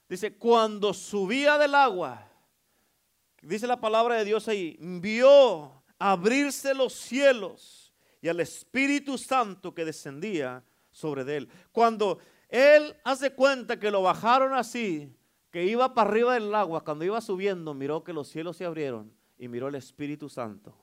Dice, 0.09 0.35
cuando 0.35 0.93
subía 0.93 1.57
del 1.57 1.75
agua, 1.75 2.27
dice 3.41 3.67
la 3.67 3.79
palabra 3.79 4.15
de 4.15 4.25
Dios 4.25 4.49
ahí, 4.49 4.75
vio 4.81 5.81
abrirse 5.97 6.73
los 6.73 6.91
cielos 6.91 7.93
y 8.21 8.27
al 8.27 8.41
Espíritu 8.41 9.17
Santo 9.17 9.73
que 9.73 9.85
descendía 9.85 10.61
sobre 10.99 11.23
de 11.23 11.37
él. 11.37 11.49
Cuando 11.71 12.19
él 12.49 12.95
hace 13.03 13.33
cuenta 13.33 13.79
que 13.79 13.91
lo 13.91 14.01
bajaron 14.01 14.53
así, 14.53 15.15
que 15.51 15.65
iba 15.65 15.93
para 15.93 16.09
arriba 16.09 16.33
del 16.33 16.53
agua, 16.53 16.83
cuando 16.83 17.05
iba 17.05 17.19
subiendo, 17.21 17.73
miró 17.73 18.03
que 18.03 18.13
los 18.13 18.27
cielos 18.27 18.57
se 18.57 18.65
abrieron 18.65 19.11
y 19.37 19.47
miró 19.47 19.67
el 19.67 19.75
Espíritu 19.75 20.29
Santo. 20.29 20.75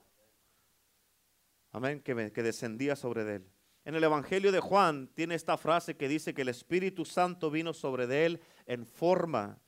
Amén, 1.71 2.01
que, 2.01 2.31
que 2.31 2.43
descendía 2.43 2.95
sobre 2.95 3.35
él. 3.35 3.45
En 3.85 3.95
el 3.95 4.03
Evangelio 4.03 4.51
de 4.51 4.59
Juan 4.59 5.07
tiene 5.13 5.35
esta 5.35 5.57
frase 5.57 5.95
que 5.95 6.09
dice 6.09 6.33
que 6.33 6.41
el 6.41 6.49
Espíritu 6.49 7.05
Santo 7.05 7.49
vino 7.49 7.73
sobre 7.73 8.07
de 8.07 8.25
él 8.25 8.41
en 8.65 8.85
forma 8.85 9.59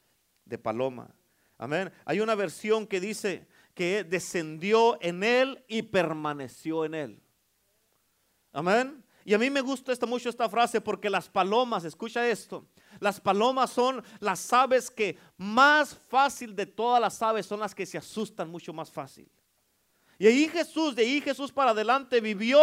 de 0.44 0.58
paloma. 0.58 1.14
Amén. 1.58 1.92
Hay 2.06 2.20
una 2.20 2.36
versión 2.36 2.88
que 2.88 3.00
dice 3.00 3.48
que 3.74 4.04
descendió 4.04 4.98
en 5.02 5.24
él 5.24 5.64
y 5.68 5.84
permaneció 5.84 6.84
en 6.84 6.96
él. 6.96 7.22
Amén. 8.52 9.04
Y 9.30 9.34
a 9.36 9.38
mí 9.38 9.52
me 9.52 9.62
gusta 9.62 9.92
esta, 9.92 10.08
mucho 10.08 10.28
esta 10.28 10.50
frase 10.50 10.82
porque 10.82 11.08
las 11.08 11.30
palomas, 11.30 11.86
escucha 11.86 12.28
esto, 12.28 12.66
las 13.00 13.22
palomas 13.22 13.70
son 13.70 14.04
las 14.20 14.52
aves 14.52 14.90
que 14.90 15.20
más 15.38 15.94
fácil 15.94 16.56
de 16.56 16.66
todas 16.66 17.00
las 17.00 17.22
aves 17.22 17.46
son 17.46 17.60
las 17.60 17.76
que 17.76 17.86
se 17.86 18.00
asustan 18.00 18.50
mucho 18.50 18.74
más 18.74 18.90
fácil. 18.90 19.30
Y 20.18 20.26
ahí 20.26 20.48
Jesús, 20.48 20.96
de 20.96 21.04
ahí 21.04 21.22
Jesús 21.22 21.52
para 21.52 21.70
adelante 21.70 22.20
vivió, 22.22 22.60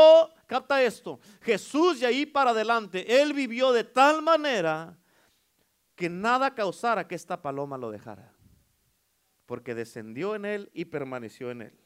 capta 0.49 0.83
esto, 0.83 1.21
Jesús 1.41 2.01
de 2.01 2.07
ahí 2.07 2.27
para 2.27 2.51
adelante, 2.51 3.23
él 3.23 3.33
vivió 3.33 3.71
de 3.71 3.85
tal 3.85 4.21
manera 4.21 4.99
que 5.95 6.09
nada 6.09 6.53
causara 6.53 7.07
que 7.07 7.15
esta 7.15 7.41
paloma 7.41 7.79
lo 7.79 7.93
dejara. 7.93 8.35
Porque 9.47 9.77
descendió 9.77 10.35
en 10.35 10.45
él 10.45 10.71
y 10.75 10.87
permaneció 10.87 11.53
en 11.53 11.63
él. 11.63 11.81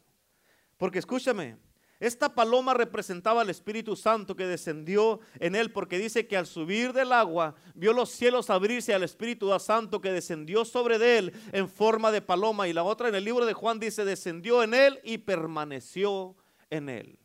Porque 0.78 1.00
escúchame, 1.00 1.58
esta 2.00 2.34
paloma 2.34 2.72
representaba 2.72 3.42
al 3.42 3.50
Espíritu 3.50 3.94
Santo 3.94 4.34
que 4.34 4.46
descendió 4.46 5.20
en 5.38 5.54
él, 5.54 5.70
porque 5.70 5.98
dice 5.98 6.26
que 6.26 6.38
al 6.38 6.46
subir 6.46 6.94
del 6.94 7.12
agua 7.12 7.54
vio 7.74 7.92
los 7.92 8.10
cielos 8.10 8.48
abrirse 8.48 8.94
al 8.94 9.02
Espíritu 9.02 9.56
Santo 9.60 10.00
que 10.00 10.10
descendió 10.10 10.64
sobre 10.64 10.98
de 10.98 11.18
él 11.18 11.32
en 11.52 11.68
forma 11.68 12.10
de 12.10 12.22
paloma. 12.22 12.66
Y 12.66 12.72
la 12.72 12.84
otra 12.84 13.10
en 13.10 13.14
el 13.14 13.24
libro 13.24 13.44
de 13.44 13.52
Juan 13.52 13.78
dice, 13.78 14.06
descendió 14.06 14.62
en 14.62 14.72
él 14.72 14.98
y 15.04 15.18
permaneció 15.18 16.34
en 16.70 16.88
él. 16.88 17.18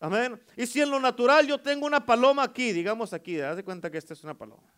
Amén. 0.00 0.38
Y 0.54 0.66
si 0.66 0.82
en 0.82 0.90
lo 0.90 1.00
natural 1.00 1.46
yo 1.46 1.58
tengo 1.58 1.86
una 1.86 2.04
paloma 2.04 2.42
aquí, 2.42 2.72
digamos 2.72 3.14
aquí, 3.14 3.40
haz 3.40 3.56
de 3.56 3.64
cuenta 3.64 3.90
que 3.90 3.96
esta 3.96 4.12
es 4.12 4.22
una 4.22 4.36
paloma. 4.36 4.70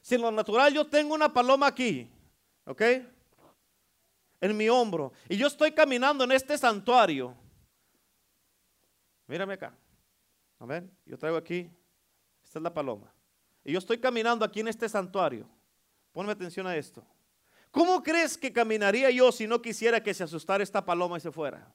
Si 0.00 0.14
en 0.14 0.20
lo 0.20 0.30
natural 0.30 0.72
yo 0.72 0.86
tengo 0.86 1.12
una 1.12 1.32
paloma 1.32 1.66
aquí, 1.66 2.08
¿ok? 2.66 2.82
En 4.40 4.56
mi 4.56 4.68
hombro. 4.68 5.12
Y 5.28 5.36
yo 5.36 5.48
estoy 5.48 5.72
caminando 5.72 6.22
en 6.22 6.30
este 6.30 6.56
santuario 6.56 7.34
Mírame 9.28 9.54
acá. 9.54 9.72
Amén. 10.58 10.90
Yo 11.06 11.16
traigo 11.16 11.36
aquí, 11.36 11.70
esta 12.42 12.58
es 12.58 12.62
la 12.62 12.72
paloma. 12.74 13.12
Y 13.62 13.72
yo 13.72 13.78
estoy 13.78 13.98
caminando 13.98 14.44
aquí 14.44 14.60
en 14.60 14.68
este 14.68 14.88
santuario. 14.88 15.46
Ponme 16.12 16.32
atención 16.32 16.66
a 16.66 16.74
esto. 16.74 17.06
¿Cómo 17.70 18.02
crees 18.02 18.36
que 18.36 18.52
caminaría 18.52 19.10
yo 19.10 19.30
si 19.30 19.46
no 19.46 19.60
quisiera 19.60 20.02
que 20.02 20.14
se 20.14 20.24
asustara 20.24 20.64
esta 20.64 20.84
paloma 20.84 21.18
y 21.18 21.20
se 21.20 21.30
fuera? 21.30 21.72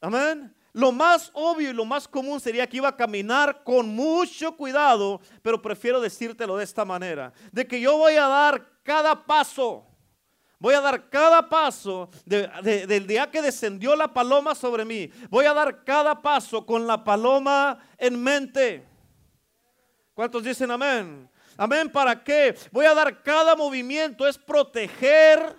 Amén. 0.00 0.54
Lo 0.72 0.92
más 0.92 1.30
obvio 1.34 1.70
y 1.70 1.72
lo 1.72 1.84
más 1.84 2.06
común 2.06 2.38
sería 2.38 2.68
que 2.68 2.76
iba 2.76 2.88
a 2.88 2.96
caminar 2.96 3.64
con 3.64 3.88
mucho 3.88 4.56
cuidado, 4.56 5.20
pero 5.42 5.60
prefiero 5.60 6.00
decírtelo 6.00 6.56
de 6.56 6.64
esta 6.64 6.84
manera, 6.84 7.32
de 7.50 7.66
que 7.66 7.80
yo 7.80 7.96
voy 7.96 8.14
a 8.14 8.28
dar 8.28 8.80
cada 8.82 9.26
paso 9.26 9.85
Voy 10.58 10.74
a 10.74 10.80
dar 10.80 11.10
cada 11.10 11.48
paso 11.48 12.08
del 12.24 13.06
día 13.06 13.30
que 13.30 13.42
descendió 13.42 13.94
la 13.94 14.12
paloma 14.12 14.54
sobre 14.54 14.84
mí. 14.84 15.10
Voy 15.28 15.44
a 15.44 15.52
dar 15.52 15.84
cada 15.84 16.20
paso 16.20 16.64
con 16.64 16.86
la 16.86 17.04
paloma 17.04 17.78
en 17.98 18.22
mente. 18.22 18.86
¿Cuántos 20.14 20.42
dicen 20.42 20.70
amén? 20.70 21.28
Amén, 21.58 21.90
¿para 21.90 22.22
qué? 22.22 22.54
Voy 22.70 22.86
a 22.86 22.94
dar 22.94 23.22
cada 23.22 23.54
movimiento, 23.54 24.26
es 24.26 24.36
proteger 24.36 25.56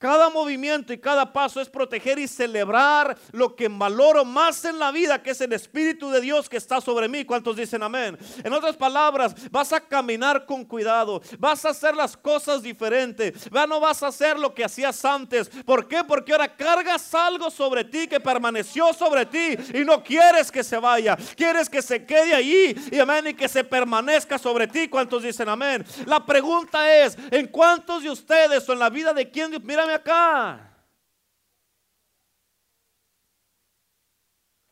Cada 0.00 0.30
movimiento 0.30 0.94
y 0.94 0.98
cada 0.98 1.30
paso 1.30 1.60
es 1.60 1.68
proteger 1.68 2.18
y 2.18 2.26
celebrar 2.26 3.18
lo 3.32 3.54
que 3.54 3.68
valoro 3.68 4.24
más 4.24 4.64
en 4.64 4.78
la 4.78 4.90
vida, 4.90 5.22
que 5.22 5.32
es 5.32 5.40
el 5.42 5.52
Espíritu 5.52 6.08
de 6.08 6.22
Dios 6.22 6.48
que 6.48 6.56
está 6.56 6.80
sobre 6.80 7.06
mí. 7.06 7.26
¿Cuántos 7.26 7.54
dicen 7.54 7.82
amén? 7.82 8.16
En 8.42 8.50
otras 8.54 8.78
palabras, 8.78 9.34
vas 9.50 9.74
a 9.74 9.80
caminar 9.80 10.46
con 10.46 10.64
cuidado, 10.64 11.20
vas 11.38 11.66
a 11.66 11.68
hacer 11.68 11.94
las 11.94 12.16
cosas 12.16 12.62
diferentes, 12.62 13.50
ya 13.52 13.66
no 13.66 13.78
vas 13.78 14.02
a 14.02 14.06
hacer 14.06 14.38
lo 14.38 14.54
que 14.54 14.64
hacías 14.64 15.04
antes. 15.04 15.50
¿Por 15.66 15.86
qué? 15.86 16.02
Porque 16.02 16.32
ahora 16.32 16.56
cargas 16.56 17.14
algo 17.14 17.50
sobre 17.50 17.84
ti 17.84 18.06
que 18.06 18.20
permaneció 18.20 18.94
sobre 18.94 19.26
ti 19.26 19.54
y 19.74 19.84
no 19.84 20.02
quieres 20.02 20.50
que 20.50 20.64
se 20.64 20.78
vaya, 20.78 21.14
quieres 21.36 21.68
que 21.68 21.82
se 21.82 22.06
quede 22.06 22.34
ahí 22.34 22.74
y 22.90 22.98
amén 22.98 23.26
y 23.26 23.34
que 23.34 23.48
se 23.48 23.64
permanezca 23.64 24.38
sobre 24.38 24.66
ti. 24.66 24.88
¿Cuántos 24.88 25.24
dicen 25.24 25.50
amén? 25.50 25.84
La 26.06 26.24
pregunta 26.24 26.90
es, 26.90 27.18
¿en 27.30 27.48
cuántos 27.48 28.02
de 28.02 28.08
ustedes 28.08 28.66
o 28.66 28.72
en 28.72 28.78
la 28.78 28.88
vida 28.88 29.12
de 29.12 29.30
quién? 29.30 29.50
Acá. 29.94 30.70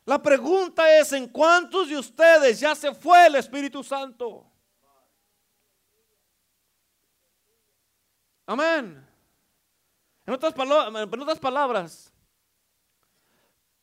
La 0.05 0.19
pregunta 0.21 0.97
es, 0.97 1.13
¿en 1.13 1.27
cuántos 1.27 1.89
de 1.89 1.97
ustedes 1.97 2.59
ya 2.59 2.73
se 2.73 2.93
fue 2.95 3.27
el 3.27 3.35
Espíritu 3.35 3.83
Santo? 3.83 4.51
Amén. 8.47 9.07
En 10.25 10.33
otras, 10.33 10.53
en 10.55 11.21
otras 11.21 11.39
palabras, 11.39 12.11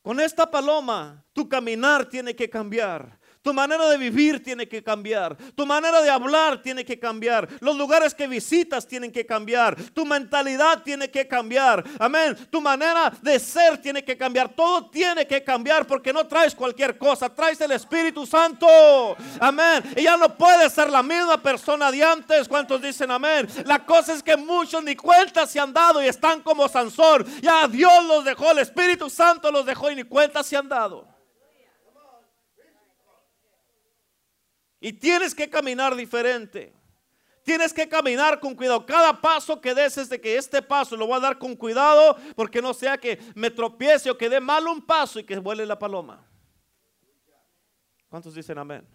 con 0.01 0.19
esta 0.19 0.49
paloma 0.49 1.23
tu 1.31 1.47
caminar 1.47 2.05
tiene 2.09 2.35
que 2.35 2.49
cambiar. 2.49 3.17
Tu 3.47 3.53
manera 3.53 3.87
de 3.87 3.97
vivir 3.97 4.43
tiene 4.43 4.67
que 4.67 4.83
cambiar. 4.83 5.37
Tu 5.55 5.65
manera 5.65 6.01
de 6.01 6.09
hablar 6.09 6.61
tiene 6.61 6.83
que 6.83 6.99
cambiar. 6.99 7.47
Los 7.61 7.77
lugares 7.77 8.13
que 8.13 8.27
visitas 8.27 8.85
tienen 8.85 9.09
que 9.09 9.25
cambiar. 9.25 9.73
Tu 9.93 10.05
mentalidad 10.05 10.83
tiene 10.83 11.09
que 11.09 11.25
cambiar. 11.25 11.81
Amén. 11.97 12.35
Tu 12.49 12.59
manera 12.59 13.09
de 13.21 13.39
ser 13.39 13.81
tiene 13.81 14.03
que 14.03 14.17
cambiar. 14.17 14.49
Todo 14.49 14.89
tiene 14.89 15.25
que 15.25 15.41
cambiar 15.45 15.87
porque 15.87 16.11
no 16.11 16.27
traes 16.27 16.53
cualquier 16.53 16.97
cosa. 16.97 17.33
Traes 17.33 17.61
el 17.61 17.71
Espíritu 17.71 18.25
Santo. 18.25 18.67
Amén. 19.39 19.81
Y 19.95 20.03
ya 20.03 20.17
no 20.17 20.35
puedes 20.35 20.73
ser 20.73 20.89
la 20.89 21.01
misma 21.01 21.41
persona 21.41 21.89
de 21.89 22.03
antes. 22.03 22.49
¿Cuántos 22.49 22.81
dicen 22.81 23.09
amén? 23.11 23.47
La 23.63 23.85
cosa 23.85 24.11
es 24.11 24.21
que 24.21 24.35
muchos 24.35 24.83
ni 24.83 24.97
cuenta 24.97 25.47
se 25.47 25.57
han 25.57 25.71
dado 25.71 26.03
y 26.03 26.07
están 26.07 26.41
como 26.41 26.67
Sansón. 26.67 27.25
Ya 27.41 27.65
Dios 27.69 28.03
los 28.07 28.25
dejó. 28.25 28.51
El 28.51 28.59
Espíritu 28.59 29.09
Santo 29.09 29.49
los 29.53 29.65
dejó 29.65 29.89
y 29.89 29.95
ni 29.95 30.03
cuenta 30.03 30.43
se 30.43 30.57
han 30.57 30.67
dado. 30.67 31.16
Y 34.87 34.93
tienes 34.93 35.35
que 35.35 35.49
caminar 35.49 35.93
diferente. 35.97 36.73
Tienes 37.43 37.73
que 37.73 37.89
caminar 37.89 38.39
con 38.39 38.55
cuidado. 38.55 38.85
Cada 38.85 39.19
paso 39.19 39.59
que 39.59 39.75
des 39.75 39.97
es 39.97 40.07
de 40.07 40.21
que 40.21 40.37
este 40.37 40.61
paso 40.61 40.95
lo 40.95 41.07
voy 41.07 41.17
a 41.17 41.19
dar 41.19 41.37
con 41.37 41.57
cuidado 41.57 42.15
porque 42.37 42.61
no 42.61 42.73
sea 42.73 42.97
que 42.97 43.19
me 43.35 43.51
tropiece 43.51 44.09
o 44.09 44.17
que 44.17 44.29
dé 44.29 44.39
mal 44.39 44.65
un 44.65 44.81
paso 44.81 45.19
y 45.19 45.25
que 45.25 45.37
vuele 45.39 45.65
la 45.65 45.77
paloma. 45.77 46.25
¿Cuántos 48.07 48.33
dicen 48.33 48.57
amén? 48.57 48.87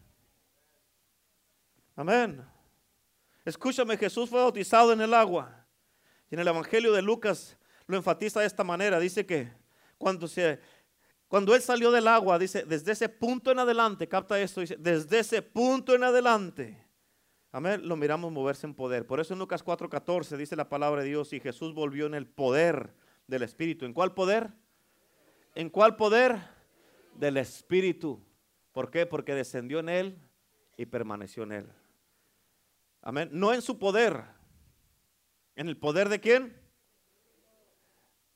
Amén. 1.94 2.42
Escúchame, 3.44 3.98
Jesús 3.98 4.30
fue 4.30 4.40
bautizado 4.40 4.94
en 4.94 5.02
el 5.02 5.12
agua. 5.12 5.66
Y 6.30 6.36
en 6.36 6.40
el 6.40 6.48
Evangelio 6.48 6.94
de 6.94 7.02
Lucas 7.02 7.58
lo 7.86 7.98
enfatiza 7.98 8.40
de 8.40 8.46
esta 8.46 8.64
manera. 8.64 8.98
Dice 8.98 9.26
que 9.26 9.52
cuando 9.98 10.26
se 10.26 10.58
cuando 11.32 11.54
él 11.54 11.62
salió 11.62 11.90
del 11.90 12.08
agua, 12.08 12.38
dice, 12.38 12.62
desde 12.66 12.92
ese 12.92 13.08
punto 13.08 13.50
en 13.50 13.58
adelante, 13.58 14.06
capta 14.06 14.38
esto, 14.38 14.60
dice, 14.60 14.76
desde 14.78 15.20
ese 15.20 15.40
punto 15.40 15.94
en 15.94 16.04
adelante, 16.04 16.86
amén, 17.52 17.88
lo 17.88 17.96
miramos 17.96 18.30
moverse 18.30 18.66
en 18.66 18.74
poder. 18.74 19.06
Por 19.06 19.18
eso 19.18 19.32
en 19.32 19.38
Lucas 19.38 19.64
4:14 19.64 20.36
dice 20.36 20.56
la 20.56 20.68
palabra 20.68 21.00
de 21.00 21.08
Dios, 21.08 21.32
y 21.32 21.40
Jesús 21.40 21.72
volvió 21.72 22.04
en 22.04 22.12
el 22.12 22.26
poder 22.26 22.92
del 23.26 23.44
Espíritu. 23.44 23.86
¿En 23.86 23.94
cuál 23.94 24.12
poder? 24.12 24.52
¿En 25.54 25.70
cuál 25.70 25.96
poder? 25.96 26.38
Del 27.14 27.38
Espíritu. 27.38 28.22
¿Por 28.72 28.90
qué? 28.90 29.06
Porque 29.06 29.34
descendió 29.34 29.78
en 29.78 29.88
él 29.88 30.18
y 30.76 30.84
permaneció 30.84 31.44
en 31.44 31.52
él. 31.52 31.72
Amén. 33.00 33.30
No 33.32 33.54
en 33.54 33.62
su 33.62 33.78
poder. 33.78 34.22
¿En 35.56 35.68
el 35.68 35.78
poder 35.78 36.10
de 36.10 36.20
quién? 36.20 36.61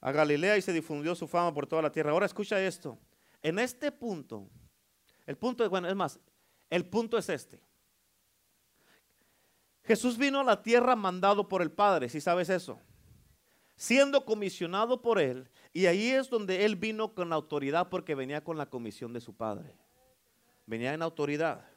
A 0.07 0.13
Galilea 0.13 0.57
y 0.57 0.63
se 0.63 0.73
difundió 0.73 1.17
su 1.17 1.27
fama 1.27 1.53
por 1.53 1.67
toda 1.67 1.83
la 1.83 1.91
tierra. 1.91 2.13
Ahora 2.13 2.27
escucha 2.27 2.65
esto. 2.65 2.97
En 3.43 3.59
este 3.59 3.91
punto, 3.91 4.49
el 5.27 5.37
punto, 5.37 5.69
bueno, 5.69 5.89
es 5.89 5.97
más, 5.97 6.21
el 6.71 6.87
punto 6.87 7.19
es 7.19 7.29
este. 7.29 7.61
Jesús 9.83 10.17
vino 10.17 10.39
a 10.39 10.45
la 10.45 10.63
tierra 10.63 10.95
mandado 10.95 11.49
por 11.49 11.61
el 11.61 11.73
Padre, 11.73 12.09
si 12.09 12.21
sabes 12.21 12.51
eso. 12.51 12.79
Siendo 13.75 14.25
comisionado 14.25 15.03
por 15.03 15.19
Él, 15.19 15.51
y 15.73 15.87
ahí 15.87 16.11
es 16.11 16.31
donde 16.31 16.65
Él 16.65 16.77
vino 16.77 17.13
con 17.13 17.33
autoridad 17.33 17.89
porque 17.89 18.15
venía 18.15 18.45
con 18.45 18.57
la 18.57 18.67
comisión 18.67 19.13
de 19.13 19.21
su 19.21 19.35
Padre. 19.35 19.75
Venía 20.67 20.95
en 20.95 21.03
autoridad. 21.03 21.69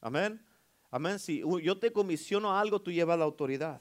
Amén. 0.00 0.44
Amén. 0.90 1.20
Si 1.20 1.44
yo 1.62 1.78
te 1.78 1.92
comisiono 1.92 2.58
algo, 2.58 2.80
tú 2.80 2.90
llevas 2.90 3.16
la 3.16 3.24
autoridad. 3.24 3.80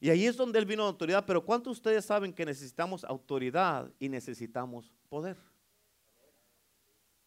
Y 0.00 0.10
ahí 0.10 0.26
es 0.26 0.36
donde 0.36 0.58
él 0.58 0.66
vino 0.66 0.84
a 0.84 0.86
autoridad. 0.86 1.24
Pero 1.26 1.44
¿cuántos 1.44 1.72
de 1.72 1.78
ustedes 1.78 2.04
saben 2.04 2.32
que 2.32 2.46
necesitamos 2.46 3.04
autoridad 3.04 3.90
y 3.98 4.08
necesitamos 4.08 4.92
poder? 5.08 5.36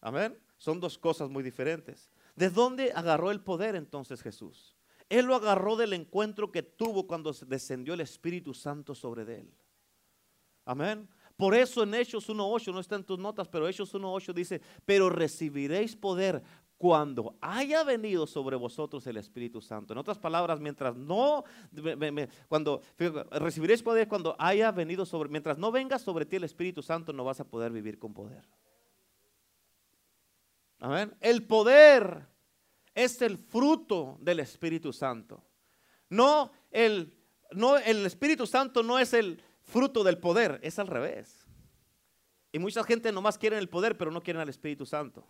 Amén. 0.00 0.38
Son 0.56 0.80
dos 0.80 0.96
cosas 0.96 1.28
muy 1.28 1.42
diferentes. 1.42 2.10
¿De 2.34 2.48
dónde 2.48 2.92
agarró 2.94 3.30
el 3.30 3.40
poder 3.40 3.76
entonces 3.76 4.22
Jesús? 4.22 4.76
Él 5.08 5.26
lo 5.26 5.34
agarró 5.34 5.76
del 5.76 5.92
encuentro 5.92 6.50
que 6.50 6.62
tuvo 6.62 7.06
cuando 7.06 7.32
descendió 7.46 7.94
el 7.94 8.00
Espíritu 8.00 8.54
Santo 8.54 8.94
sobre 8.94 9.22
él. 9.40 9.52
Amén. 10.64 11.08
Por 11.36 11.54
eso 11.54 11.82
en 11.82 11.94
Hechos 11.94 12.28
1.8, 12.28 12.72
no 12.72 12.80
está 12.80 12.96
en 12.96 13.04
tus 13.04 13.18
notas, 13.18 13.48
pero 13.48 13.68
Hechos 13.68 13.92
1.8 13.94 14.32
dice, 14.32 14.60
pero 14.86 15.10
recibiréis 15.10 15.96
poder 15.96 16.42
cuando 16.82 17.36
haya 17.40 17.84
venido 17.84 18.26
sobre 18.26 18.56
vosotros 18.56 19.06
el 19.06 19.16
Espíritu 19.16 19.60
Santo. 19.60 19.92
En 19.92 20.00
otras 20.00 20.18
palabras, 20.18 20.58
mientras 20.58 20.96
no, 20.96 21.44
cuando 22.48 22.82
recibiréis 23.30 23.84
poder 23.84 24.08
cuando 24.08 24.34
haya 24.36 24.72
venido 24.72 25.06
sobre, 25.06 25.28
mientras 25.28 25.58
no 25.58 25.70
venga 25.70 25.96
sobre 26.00 26.26
ti 26.26 26.34
el 26.34 26.42
Espíritu 26.42 26.82
Santo, 26.82 27.12
no 27.12 27.22
vas 27.22 27.38
a 27.38 27.44
poder 27.44 27.70
vivir 27.70 28.00
con 28.00 28.12
poder. 28.12 28.42
Amén. 30.80 31.14
El 31.20 31.46
poder 31.46 32.26
es 32.96 33.22
el 33.22 33.38
fruto 33.38 34.18
del 34.20 34.40
Espíritu 34.40 34.92
Santo. 34.92 35.40
No 36.08 36.50
el, 36.72 37.16
no, 37.52 37.76
el 37.76 38.04
Espíritu 38.06 38.44
Santo 38.44 38.82
no 38.82 38.98
es 38.98 39.14
el 39.14 39.40
fruto 39.60 40.02
del 40.02 40.18
poder, 40.18 40.58
es 40.64 40.80
al 40.80 40.88
revés. 40.88 41.46
Y 42.50 42.58
mucha 42.58 42.82
gente 42.82 43.12
nomás 43.12 43.38
quiere 43.38 43.56
el 43.56 43.68
poder, 43.68 43.96
pero 43.96 44.10
no 44.10 44.20
quieren 44.20 44.42
al 44.42 44.48
Espíritu 44.48 44.84
Santo. 44.84 45.24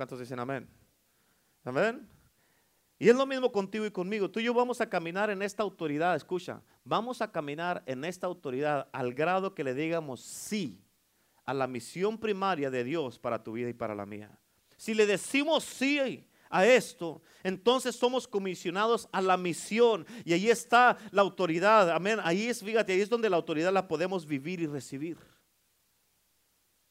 ¿Cuántos 0.00 0.18
dicen 0.18 0.38
amén? 0.38 0.66
Amén. 1.62 2.08
Y 2.98 3.10
es 3.10 3.14
lo 3.14 3.26
mismo 3.26 3.52
contigo 3.52 3.84
y 3.84 3.90
conmigo. 3.90 4.30
Tú 4.30 4.40
y 4.40 4.44
yo 4.44 4.54
vamos 4.54 4.80
a 4.80 4.88
caminar 4.88 5.28
en 5.28 5.42
esta 5.42 5.62
autoridad. 5.62 6.16
Escucha, 6.16 6.62
vamos 6.84 7.20
a 7.20 7.30
caminar 7.30 7.82
en 7.84 8.06
esta 8.06 8.26
autoridad 8.26 8.88
al 8.92 9.12
grado 9.12 9.54
que 9.54 9.62
le 9.62 9.74
digamos 9.74 10.22
sí 10.22 10.82
a 11.44 11.52
la 11.52 11.66
misión 11.66 12.16
primaria 12.16 12.70
de 12.70 12.82
Dios 12.82 13.18
para 13.18 13.44
tu 13.44 13.52
vida 13.52 13.68
y 13.68 13.74
para 13.74 13.94
la 13.94 14.06
mía. 14.06 14.30
Si 14.78 14.94
le 14.94 15.04
decimos 15.04 15.64
sí 15.64 16.24
a 16.48 16.64
esto, 16.64 17.20
entonces 17.42 17.94
somos 17.94 18.26
comisionados 18.26 19.06
a 19.12 19.20
la 19.20 19.36
misión 19.36 20.06
y 20.24 20.32
ahí 20.32 20.48
está 20.48 20.96
la 21.10 21.20
autoridad. 21.20 21.90
Amén. 21.90 22.20
Ahí 22.24 22.46
es, 22.46 22.64
fíjate, 22.64 22.94
ahí 22.94 23.02
es 23.02 23.10
donde 23.10 23.28
la 23.28 23.36
autoridad 23.36 23.70
la 23.70 23.86
podemos 23.86 24.24
vivir 24.24 24.60
y 24.60 24.66
recibir. 24.66 25.18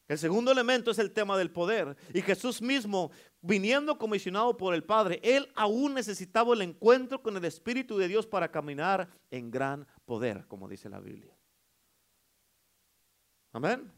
El 0.10 0.18
segundo 0.18 0.52
elemento 0.52 0.90
es 0.90 0.98
el 0.98 1.12
tema 1.12 1.38
del 1.38 1.52
poder. 1.52 1.96
Y 2.16 2.24
Jesús 2.24 2.64
mismo, 2.64 3.12
viniendo 3.42 3.96
comisionado 4.00 4.58
por 4.58 4.74
el 4.74 4.84
Padre, 4.84 5.22
él 5.24 5.48
aún 5.54 5.94
necesitaba 5.94 6.56
el 6.56 6.64
encuentro 6.64 7.22
con 7.22 7.38
el 7.38 7.46
Espíritu 7.46 7.96
de 7.96 8.08
Dios 8.08 8.26
para 8.26 8.50
caminar 8.50 9.08
en 9.30 9.52
gran 9.52 9.86
poder, 10.06 10.48
como 10.48 10.68
dice 10.68 10.90
la 10.90 11.00
Biblia. 11.00 11.38
Amén. 13.54 13.92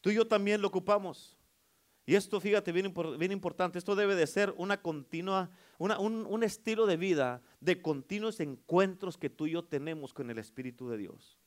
Tú 0.00 0.10
y 0.10 0.16
yo 0.16 0.26
también 0.26 0.60
lo 0.60 0.66
ocupamos. 0.66 1.38
Y 2.06 2.16
esto, 2.16 2.40
fíjate, 2.40 2.72
bien, 2.72 2.92
bien 3.16 3.30
importante, 3.30 3.78
esto 3.78 3.94
debe 3.94 4.16
de 4.16 4.26
ser 4.26 4.52
una 4.56 4.82
continua, 4.82 5.48
un, 5.78 5.92
un 6.26 6.42
estilo 6.42 6.86
de 6.86 6.96
vida 6.96 7.40
de 7.60 7.80
continuos 7.80 8.40
encuentros 8.40 9.16
que 9.16 9.30
tú 9.30 9.46
y 9.46 9.52
yo 9.52 9.62
tenemos 9.62 10.12
con 10.12 10.28
el 10.28 10.38
Espíritu 10.38 10.88
de 10.88 10.96
Dios. 10.96 11.38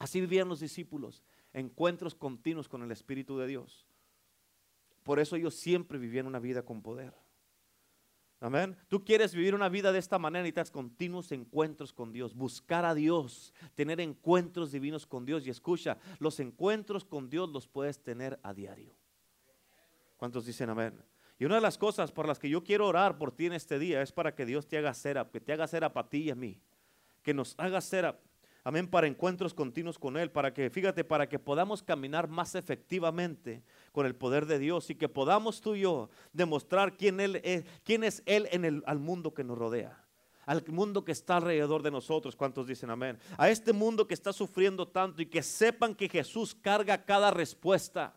Así 0.00 0.20
vivían 0.20 0.48
los 0.48 0.58
discípulos 0.58 1.22
encuentros 1.52 2.14
continuos 2.14 2.68
con 2.68 2.82
el 2.82 2.90
Espíritu 2.90 3.38
de 3.38 3.46
Dios. 3.46 3.86
Por 5.02 5.18
eso 5.18 5.36
ellos 5.36 5.54
siempre 5.54 5.98
vivían 5.98 6.26
una 6.26 6.38
vida 6.38 6.62
con 6.62 6.82
poder. 6.82 7.14
Amén. 8.40 8.76
Tú 8.88 9.04
quieres 9.04 9.34
vivir 9.34 9.54
una 9.54 9.68
vida 9.68 9.90
de 9.90 9.98
esta 9.98 10.18
manera 10.18 10.40
y 10.40 10.42
necesitas 10.44 10.70
continuos 10.70 11.32
encuentros 11.32 11.92
con 11.92 12.12
Dios, 12.12 12.34
buscar 12.34 12.84
a 12.84 12.94
Dios, 12.94 13.52
tener 13.74 14.00
encuentros 14.00 14.70
divinos 14.70 15.06
con 15.06 15.24
Dios. 15.24 15.46
Y 15.46 15.50
escucha, 15.50 15.98
los 16.20 16.38
encuentros 16.38 17.04
con 17.04 17.28
Dios 17.28 17.48
los 17.48 17.66
puedes 17.66 18.02
tener 18.02 18.38
a 18.42 18.54
diario. 18.54 18.94
¿Cuántos 20.16 20.46
dicen 20.46 20.70
amén? 20.70 21.02
Y 21.38 21.46
una 21.46 21.56
de 21.56 21.60
las 21.60 21.78
cosas 21.78 22.12
por 22.12 22.28
las 22.28 22.38
que 22.38 22.48
yo 22.48 22.62
quiero 22.62 22.86
orar 22.86 23.18
por 23.18 23.32
ti 23.32 23.46
en 23.46 23.54
este 23.54 23.78
día 23.78 24.02
es 24.02 24.12
para 24.12 24.34
que 24.34 24.46
Dios 24.46 24.68
te 24.68 24.78
haga 24.78 24.94
cera, 24.94 25.28
que 25.30 25.40
te 25.40 25.52
haga 25.52 25.66
cera 25.66 25.92
para 25.92 26.08
ti 26.08 26.18
y 26.18 26.30
a 26.30 26.34
mí 26.34 26.60
que 27.28 27.34
nos 27.34 27.54
haga 27.58 27.82
ser, 27.82 28.18
amén, 28.68 28.86
para 28.86 29.06
encuentros 29.06 29.54
continuos 29.54 29.98
con 29.98 30.18
Él, 30.18 30.30
para 30.30 30.52
que, 30.52 30.68
fíjate, 30.68 31.02
para 31.02 31.26
que 31.26 31.38
podamos 31.38 31.82
caminar 31.82 32.28
más 32.28 32.54
efectivamente 32.54 33.62
con 33.92 34.04
el 34.04 34.14
poder 34.14 34.44
de 34.44 34.58
Dios 34.58 34.90
y 34.90 34.94
que 34.94 35.08
podamos 35.08 35.62
tú 35.62 35.74
y 35.74 35.80
yo 35.80 36.10
demostrar 36.34 36.94
quién, 36.98 37.18
él 37.18 37.40
es, 37.44 37.64
quién 37.82 38.04
es 38.04 38.22
Él 38.26 38.46
en 38.52 38.66
el, 38.66 38.82
al 38.86 38.98
mundo 38.98 39.32
que 39.32 39.42
nos 39.42 39.56
rodea 39.56 40.04
al 40.44 40.64
mundo 40.68 41.04
que 41.04 41.12
está 41.12 41.36
alrededor 41.36 41.82
de 41.82 41.90
nosotros. 41.90 42.34
¿Cuántos 42.34 42.66
dicen 42.66 42.88
amén? 42.88 43.18
A 43.36 43.50
este 43.50 43.74
mundo 43.74 44.06
que 44.06 44.14
está 44.14 44.32
sufriendo 44.32 44.88
tanto 44.88 45.20
y 45.20 45.26
que 45.26 45.42
sepan 45.42 45.94
que 45.94 46.08
Jesús 46.08 46.54
carga 46.54 47.04
cada 47.04 47.30
respuesta. 47.30 48.16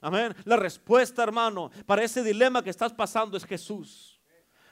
Amén. 0.00 0.36
La 0.44 0.56
respuesta, 0.56 1.24
hermano, 1.24 1.72
para 1.84 2.04
ese 2.04 2.22
dilema 2.22 2.62
que 2.62 2.70
estás 2.70 2.92
pasando 2.92 3.36
es 3.36 3.44
Jesús. 3.44 4.20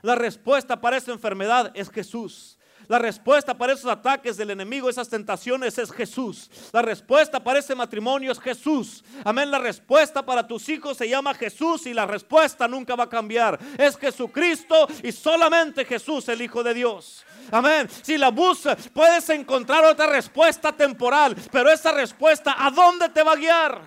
La 0.01 0.15
respuesta 0.15 0.81
para 0.81 0.97
esa 0.97 1.11
enfermedad 1.11 1.73
es 1.75 1.91
Jesús. 1.91 2.57
La 2.89 2.99
respuesta 2.99 3.57
para 3.57 3.73
esos 3.73 3.91
ataques 3.91 4.37
del 4.37 4.51
enemigo, 4.51 4.89
esas 4.89 5.09
tentaciones 5.09 5.79
es 5.79 5.91
Jesús. 5.91 6.51
La 6.73 6.83
respuesta 6.83 7.43
para 7.43 7.59
ese 7.59 7.75
matrimonio 7.75 8.33
es 8.33 8.41
Jesús. 8.41 9.03
Amén. 9.25 9.51
La 9.51 9.59
respuesta 9.59 10.25
para 10.25 10.47
tus 10.47 10.69
hijos 10.69 10.97
se 10.97 11.09
llama 11.09 11.35
Jesús 11.35 11.87
y 11.87 11.95
la 11.95 12.07
respuesta 12.07 12.69
nunca 12.69 12.95
va 12.95 13.05
a 13.05 13.09
cambiar. 13.09 13.59
Es 13.79 13.97
Jesucristo 13.97 14.87
y 15.03 15.13
solamente 15.13 15.85
Jesús, 15.85 16.29
el 16.29 16.43
Hijo 16.43 16.63
de 16.63 16.75
Dios. 16.75 17.25
Amén. 17.51 17.89
Si 18.03 18.19
la 18.19 18.31
buscas, 18.31 18.89
puedes 18.89 19.29
encontrar 19.31 19.85
otra 19.85 20.07
respuesta 20.07 20.73
temporal, 20.73 21.37
pero 21.51 21.71
esa 21.71 21.93
respuesta, 21.93 22.55
¿a 22.59 22.71
dónde 22.71 23.09
te 23.09 23.23
va 23.23 23.33
a 23.33 23.37
guiar? 23.37 23.83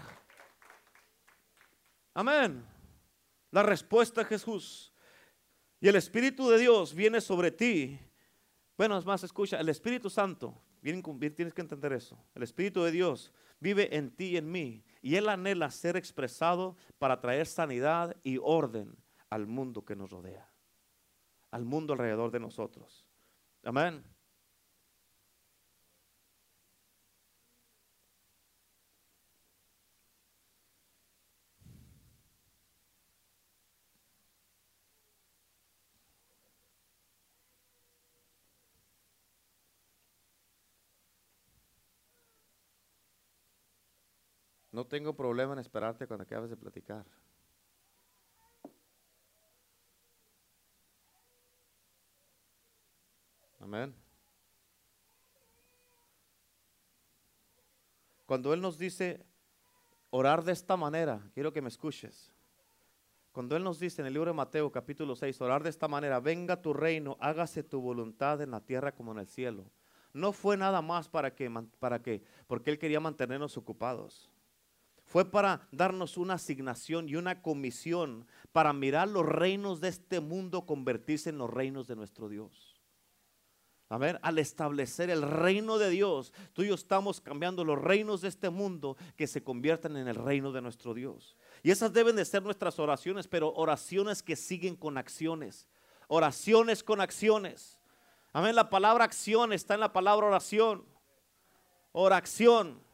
Amén. 2.13 2.65
La 3.51 3.63
respuesta 3.63 4.21
es 4.21 4.27
Jesús. 4.27 4.93
Y 5.79 5.87
el 5.87 5.95
Espíritu 5.95 6.49
de 6.49 6.57
Dios 6.57 6.93
viene 6.95 7.21
sobre 7.21 7.51
ti 7.51 7.99
bueno, 8.77 8.97
es 8.97 9.05
más, 9.05 9.23
escucha, 9.23 9.59
el 9.59 9.69
Espíritu 9.69 10.09
Santo, 10.09 10.61
bien, 10.81 11.01
tienes 11.35 11.53
que 11.53 11.61
entender 11.61 11.93
eso. 11.93 12.17
El 12.35 12.43
Espíritu 12.43 12.83
de 12.83 12.91
Dios 12.91 13.33
vive 13.59 13.95
en 13.95 14.11
ti 14.11 14.25
y 14.25 14.37
en 14.37 14.51
mí. 14.51 14.83
Y 15.01 15.15
Él 15.15 15.29
anhela 15.29 15.71
ser 15.71 15.97
expresado 15.97 16.77
para 16.99 17.19
traer 17.19 17.47
sanidad 17.47 18.15
y 18.23 18.37
orden 18.41 18.95
al 19.29 19.47
mundo 19.47 19.83
que 19.83 19.95
nos 19.95 20.11
rodea. 20.11 20.49
Al 21.49 21.65
mundo 21.65 21.93
alrededor 21.93 22.29
de 22.29 22.39
nosotros. 22.39 23.07
Amén. 23.63 24.03
No 44.77 44.85
tengo 44.85 45.15
problema 45.15 45.53
en 45.53 45.59
esperarte 45.59 46.05
cuando 46.05 46.21
acabes 46.21 46.51
de 46.51 46.55
platicar. 46.55 47.03
Amén. 53.59 53.95
Cuando 58.27 58.53
Él 58.53 58.61
nos 58.61 58.77
dice 58.77 59.25
orar 60.11 60.43
de 60.43 60.51
esta 60.51 60.77
manera, 60.77 61.27
quiero 61.33 61.51
que 61.51 61.63
me 61.63 61.69
escuches. 61.69 62.31
Cuando 63.31 63.55
Él 63.55 63.63
nos 63.63 63.79
dice 63.79 64.03
en 64.03 64.05
el 64.05 64.13
libro 64.13 64.29
de 64.29 64.35
Mateo 64.35 64.71
capítulo 64.71 65.15
6, 65.15 65.41
orar 65.41 65.63
de 65.63 65.71
esta 65.71 65.87
manera, 65.87 66.19
venga 66.19 66.61
tu 66.61 66.71
reino, 66.71 67.17
hágase 67.19 67.63
tu 67.63 67.81
voluntad 67.81 68.43
en 68.43 68.51
la 68.51 68.61
tierra 68.61 68.93
como 68.93 69.11
en 69.11 69.17
el 69.17 69.27
cielo. 69.27 69.71
No 70.13 70.33
fue 70.33 70.55
nada 70.55 70.83
más 70.83 71.09
para 71.09 71.33
que, 71.33 71.49
para 71.79 72.03
que, 72.03 72.21
porque 72.45 72.69
Él 72.69 72.77
quería 72.77 72.99
mantenernos 72.99 73.57
ocupados. 73.57 74.29
Fue 75.07 75.23
para 75.23 75.67
darnos 75.71 76.17
una 76.17 76.33
asignación 76.33 77.07
y 77.07 77.15
una 77.15 77.41
comisión 77.41 78.27
para 78.51 78.73
mirar 78.73 79.07
los 79.07 79.25
reinos 79.25 79.79
de 79.79 79.87
este 79.87 80.19
mundo 80.19 80.65
convertirse 80.65 81.29
en 81.29 81.37
los 81.37 81.49
reinos 81.49 81.87
de 81.87 81.95
nuestro 81.95 82.27
Dios. 82.27 82.77
A 83.89 83.97
ver, 83.97 84.19
al 84.21 84.37
establecer 84.37 85.09
el 85.09 85.21
reino 85.21 85.77
de 85.77 85.89
Dios, 85.89 86.33
tú 86.51 86.63
y 86.63 86.67
yo 86.67 86.75
estamos 86.75 87.21
cambiando 87.21 87.63
los 87.63 87.81
reinos 87.81 88.19
de 88.19 88.27
este 88.27 88.49
mundo 88.49 88.97
que 89.15 89.27
se 89.27 89.41
conviertan 89.41 89.95
en 89.95 90.09
el 90.09 90.15
reino 90.15 90.51
de 90.51 90.61
nuestro 90.61 90.93
Dios. 90.93 91.37
Y 91.63 91.71
esas 91.71 91.93
deben 91.93 92.17
de 92.17 92.25
ser 92.25 92.43
nuestras 92.43 92.77
oraciones, 92.77 93.29
pero 93.29 93.53
oraciones 93.53 94.21
que 94.21 94.35
siguen 94.35 94.75
con 94.75 94.97
acciones. 94.97 95.69
Oraciones 96.09 96.83
con 96.83 96.99
acciones. 96.99 97.79
Amén, 98.33 98.55
la 98.55 98.69
palabra 98.69 99.05
acción 99.05 99.53
está 99.53 99.75
en 99.75 99.79
la 99.79 99.93
palabra 99.93 100.27
oración. 100.27 100.83
Oración. 101.93 102.85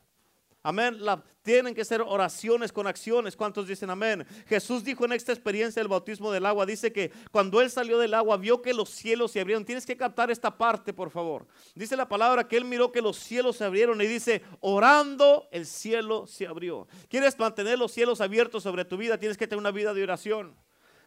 Amén. 0.65 0.97
tienen 1.41 1.75
que 1.75 1.83
ser 1.83 2.01
oraciones 2.01 2.71
con 2.71 2.87
acciones. 2.87 3.35
¿Cuántos 3.35 3.67
dicen 3.67 3.89
amén? 3.89 4.25
Jesús 4.47 4.81
dijo 4.81 5.03
en 5.03 5.11
esta 5.11 5.33
experiencia 5.33 5.81
del 5.81 5.89
bautismo 5.89 6.31
del 6.31 6.45
agua, 6.45 6.65
dice 6.65 6.93
que 6.93 7.11
cuando 7.31 7.59
él 7.59 7.69
salió 7.69 7.99
del 7.99 8.13
agua 8.13 8.37
vio 8.37 8.61
que 8.61 8.73
los 8.73 8.89
cielos 8.89 9.31
se 9.31 9.41
abrieron. 9.41 9.65
Tienes 9.65 9.85
que 9.85 9.97
captar 9.97 10.31
esta 10.31 10.57
parte, 10.57 10.93
por 10.93 11.11
favor. 11.11 11.45
Dice 11.75 11.97
la 11.97 12.07
palabra 12.07 12.47
que 12.47 12.55
él 12.55 12.63
miró 12.63 12.93
que 12.93 13.01
los 13.01 13.17
cielos 13.17 13.57
se 13.57 13.65
abrieron 13.65 14.01
y 14.01 14.07
dice, 14.07 14.41
orando 14.61 15.49
el 15.51 15.65
cielo 15.65 16.27
se 16.27 16.47
abrió. 16.47 16.87
¿Quieres 17.09 17.37
mantener 17.37 17.77
los 17.77 17.91
cielos 17.91 18.21
abiertos 18.21 18.63
sobre 18.63 18.85
tu 18.85 18.95
vida? 18.95 19.17
Tienes 19.17 19.37
que 19.37 19.47
tener 19.47 19.59
una 19.59 19.71
vida 19.71 19.93
de 19.93 20.03
oración. 20.03 20.55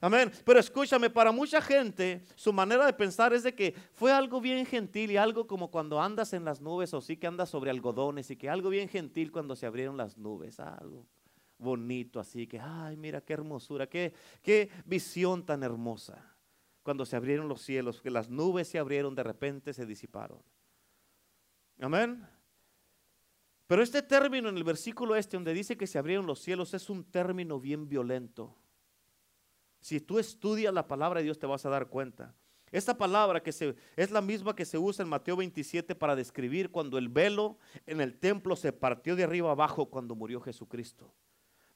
Amén. 0.06 0.30
Pero 0.44 0.60
escúchame, 0.60 1.10
para 1.10 1.32
mucha 1.32 1.60
gente 1.60 2.24
su 2.36 2.52
manera 2.52 2.86
de 2.86 2.92
pensar 2.92 3.32
es 3.32 3.42
de 3.42 3.56
que 3.56 3.74
fue 3.92 4.12
algo 4.12 4.40
bien 4.40 4.64
gentil 4.64 5.10
y 5.10 5.16
algo 5.16 5.48
como 5.48 5.68
cuando 5.68 6.00
andas 6.00 6.32
en 6.32 6.44
las 6.44 6.60
nubes 6.60 6.94
o 6.94 7.00
sí 7.00 7.16
que 7.16 7.26
andas 7.26 7.50
sobre 7.50 7.72
algodones 7.72 8.30
y 8.30 8.36
que 8.36 8.48
algo 8.48 8.68
bien 8.68 8.88
gentil 8.88 9.32
cuando 9.32 9.56
se 9.56 9.66
abrieron 9.66 9.96
las 9.96 10.16
nubes, 10.16 10.60
algo 10.60 11.08
bonito 11.58 12.20
así 12.20 12.46
que, 12.46 12.60
ay, 12.60 12.96
mira 12.96 13.20
qué 13.20 13.32
hermosura, 13.32 13.88
qué, 13.88 14.14
qué 14.42 14.70
visión 14.84 15.44
tan 15.44 15.64
hermosa. 15.64 16.36
Cuando 16.84 17.04
se 17.04 17.16
abrieron 17.16 17.48
los 17.48 17.62
cielos, 17.62 18.00
que 18.00 18.10
las 18.10 18.30
nubes 18.30 18.68
se 18.68 18.78
abrieron, 18.78 19.12
de 19.16 19.24
repente 19.24 19.74
se 19.74 19.86
disiparon. 19.86 20.38
Amén. 21.80 22.24
Pero 23.66 23.82
este 23.82 24.02
término 24.02 24.50
en 24.50 24.56
el 24.56 24.62
versículo 24.62 25.16
este 25.16 25.36
donde 25.36 25.52
dice 25.52 25.76
que 25.76 25.88
se 25.88 25.98
abrieron 25.98 26.28
los 26.28 26.38
cielos 26.38 26.74
es 26.74 26.88
un 26.90 27.02
término 27.02 27.58
bien 27.58 27.88
violento. 27.88 28.54
Si 29.86 30.00
tú 30.00 30.18
estudias 30.18 30.74
la 30.74 30.88
palabra 30.88 31.20
de 31.20 31.24
Dios 31.26 31.38
te 31.38 31.46
vas 31.46 31.64
a 31.64 31.70
dar 31.70 31.86
cuenta. 31.86 32.34
Esta 32.72 32.98
palabra 32.98 33.40
que 33.40 33.52
se, 33.52 33.76
es 33.94 34.10
la 34.10 34.20
misma 34.20 34.56
que 34.56 34.64
se 34.64 34.78
usa 34.78 35.04
en 35.04 35.08
Mateo 35.08 35.36
27 35.36 35.94
para 35.94 36.16
describir 36.16 36.72
cuando 36.72 36.98
el 36.98 37.08
velo 37.08 37.56
en 37.86 38.00
el 38.00 38.18
templo 38.18 38.56
se 38.56 38.72
partió 38.72 39.14
de 39.14 39.22
arriba 39.22 39.52
abajo 39.52 39.86
cuando 39.86 40.16
murió 40.16 40.40
Jesucristo. 40.40 41.14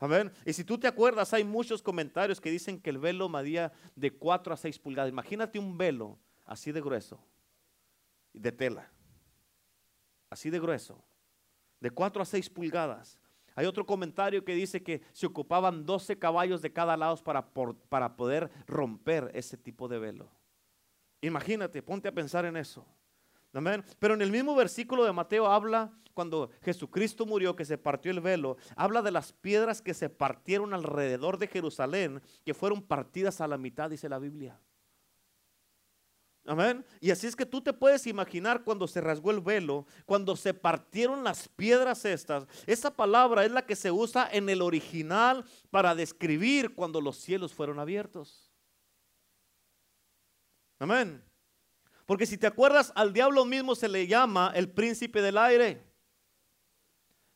Amén. 0.01 0.33
Y 0.45 0.55
si 0.55 0.65
tú 0.65 0.77
te 0.77 0.89
acuerdas, 0.89 1.33
hay 1.35 1.45
muchos 1.45 1.83
comentarios 1.83 2.41
que 2.41 2.51
dicen 2.51 2.81
que 2.81 2.91
el 2.91 2.99
velo 2.99 3.29
medía 3.29 3.73
de 3.95 4.11
4 4.11 4.55
a 4.55 4.57
6 4.57 4.81
pulgadas. 4.81 5.13
Imagínate 5.13 5.61
un 5.61 5.79
velo 5.79 6.19
así 6.47 6.73
de 6.73 6.81
grueso, 6.81 7.25
de 8.33 8.51
tela, 8.51 8.91
así 10.31 10.51
de 10.51 10.59
grueso, 10.59 11.01
de 11.79 11.93
4 11.93 12.23
a 12.23 12.27
6 12.27 12.51
pulgadas. 12.51 13.21
Hay 13.55 13.67
otro 13.67 13.87
comentario 13.87 14.45
que 14.45 14.55
dice 14.55 14.83
que 14.83 15.03
se 15.13 15.27
ocupaban 15.27 15.85
12 15.85 16.19
caballos 16.19 16.63
de 16.63 16.73
cada 16.73 16.97
lado 16.97 17.17
para, 17.19 17.49
para 17.89 18.17
poder 18.17 18.51
romper 18.67 19.31
ese 19.35 19.57
tipo 19.57 19.89
de 19.89 19.99
velo. 19.99 20.31
Imagínate, 21.21 21.83
ponte 21.83 22.09
a 22.09 22.13
pensar 22.13 22.45
en 22.45 22.57
eso. 22.57 22.87
Pero 23.99 24.15
en 24.15 24.23
el 24.23 24.31
mismo 24.31 24.55
versículo 24.55 25.05
de 25.05 25.13
Mateo 25.13 25.47
habla, 25.47 25.91
cuando 26.15 26.51
Jesucristo 26.63 27.27
murió, 27.27 27.57
que 27.57 27.65
se 27.65 27.79
partió 27.79 28.13
el 28.13 28.21
velo, 28.21 28.57
habla 28.77 29.03
de 29.03 29.11
las 29.11 29.33
piedras 29.33 29.83
que 29.83 29.95
se 29.95 30.09
partieron 30.09 30.75
alrededor 30.75 31.39
de 31.39 31.49
Jerusalén, 31.49 32.23
que 32.45 32.55
fueron 32.55 32.83
partidas 32.83 33.41
a 33.41 33.49
la 33.49 33.59
mitad, 33.59 33.91
dice 33.91 34.09
la 34.09 34.19
Biblia. 34.19 34.61
Amén. 36.51 36.85
Y 37.01 37.13
así 37.13 37.29
es 37.29 37.37
que 37.37 37.47
tú 37.47 37.61
te 37.61 37.73
puedes 37.73 38.09
imaginar 38.09 38.65
cuando 38.65 38.89
se 38.89 39.01
rasgó 39.01 39.31
el 39.31 39.39
velo, 39.39 39.87
cuando 40.05 40.35
se 40.35 40.53
partieron 40.53 41.23
las 41.23 41.47
piedras 41.47 42.05
estas. 42.05 42.45
Esa 42.67 42.91
palabra 42.91 43.45
es 43.45 43.53
la 43.53 43.65
que 43.65 43.77
se 43.77 43.93
usa 43.93 44.29
en 44.33 44.49
el 44.49 44.61
original 44.61 45.45
para 45.71 45.95
describir 45.95 46.75
cuando 46.75 47.01
los 47.01 47.19
cielos 47.19 47.55
fueron 47.55 47.79
abiertos. 47.79 48.51
Amén. 50.81 51.23
Porque 52.05 52.27
si 52.27 52.37
te 52.37 52.49
acuerdas, 52.49 52.93
al 52.97 53.13
diablo 53.13 53.45
mismo 53.45 53.77
se 53.77 53.89
le 53.89 54.09
llama 54.09 54.51
el 54.57 54.69
príncipe 54.69 55.23
del 55.23 55.39
aire. 55.39 55.90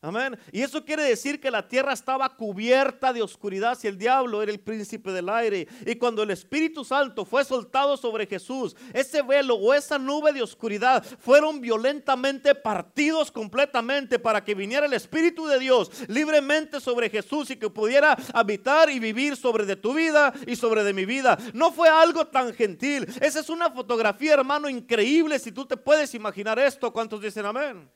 Amén. 0.05 0.37
Y 0.51 0.61
eso 0.61 0.85
quiere 0.85 1.01
decir 1.01 1.39
que 1.39 1.49
la 1.49 1.67
tierra 1.67 1.91
estaba 1.91 2.29
cubierta 2.29 3.11
de 3.11 3.23
oscuridad 3.23 3.75
si 3.75 3.87
el 3.87 3.97
diablo 3.97 4.43
era 4.43 4.51
el 4.51 4.59
príncipe 4.59 5.11
del 5.11 5.27
aire. 5.29 5.67
Y 5.83 5.95
cuando 5.95 6.21
el 6.21 6.29
Espíritu 6.29 6.85
Santo 6.85 7.25
fue 7.25 7.43
soltado 7.43 7.97
sobre 7.97 8.27
Jesús, 8.27 8.75
ese 8.93 9.23
velo 9.23 9.55
o 9.55 9.73
esa 9.73 9.97
nube 9.97 10.31
de 10.31 10.43
oscuridad 10.43 11.03
fueron 11.03 11.59
violentamente 11.59 12.53
partidos 12.53 13.31
completamente 13.31 14.19
para 14.19 14.43
que 14.43 14.53
viniera 14.53 14.85
el 14.85 14.93
Espíritu 14.93 15.47
de 15.47 15.57
Dios 15.57 15.89
libremente 16.07 16.79
sobre 16.79 17.09
Jesús 17.09 17.49
y 17.49 17.55
que 17.55 17.71
pudiera 17.71 18.15
habitar 18.31 18.91
y 18.91 18.99
vivir 18.99 19.35
sobre 19.35 19.65
de 19.65 19.75
tu 19.75 19.95
vida 19.95 20.31
y 20.45 20.55
sobre 20.55 20.83
de 20.83 20.93
mi 20.93 21.05
vida. 21.05 21.35
No 21.55 21.71
fue 21.71 21.89
algo 21.89 22.27
tan 22.27 22.53
gentil. 22.53 23.07
Esa 23.19 23.39
es 23.39 23.49
una 23.49 23.71
fotografía, 23.71 24.35
hermano, 24.35 24.69
increíble. 24.69 25.39
Si 25.39 25.51
tú 25.51 25.65
te 25.65 25.77
puedes 25.77 26.13
imaginar 26.13 26.59
esto, 26.59 26.93
¿cuántos 26.93 27.19
dicen 27.23 27.47
amén? 27.47 27.89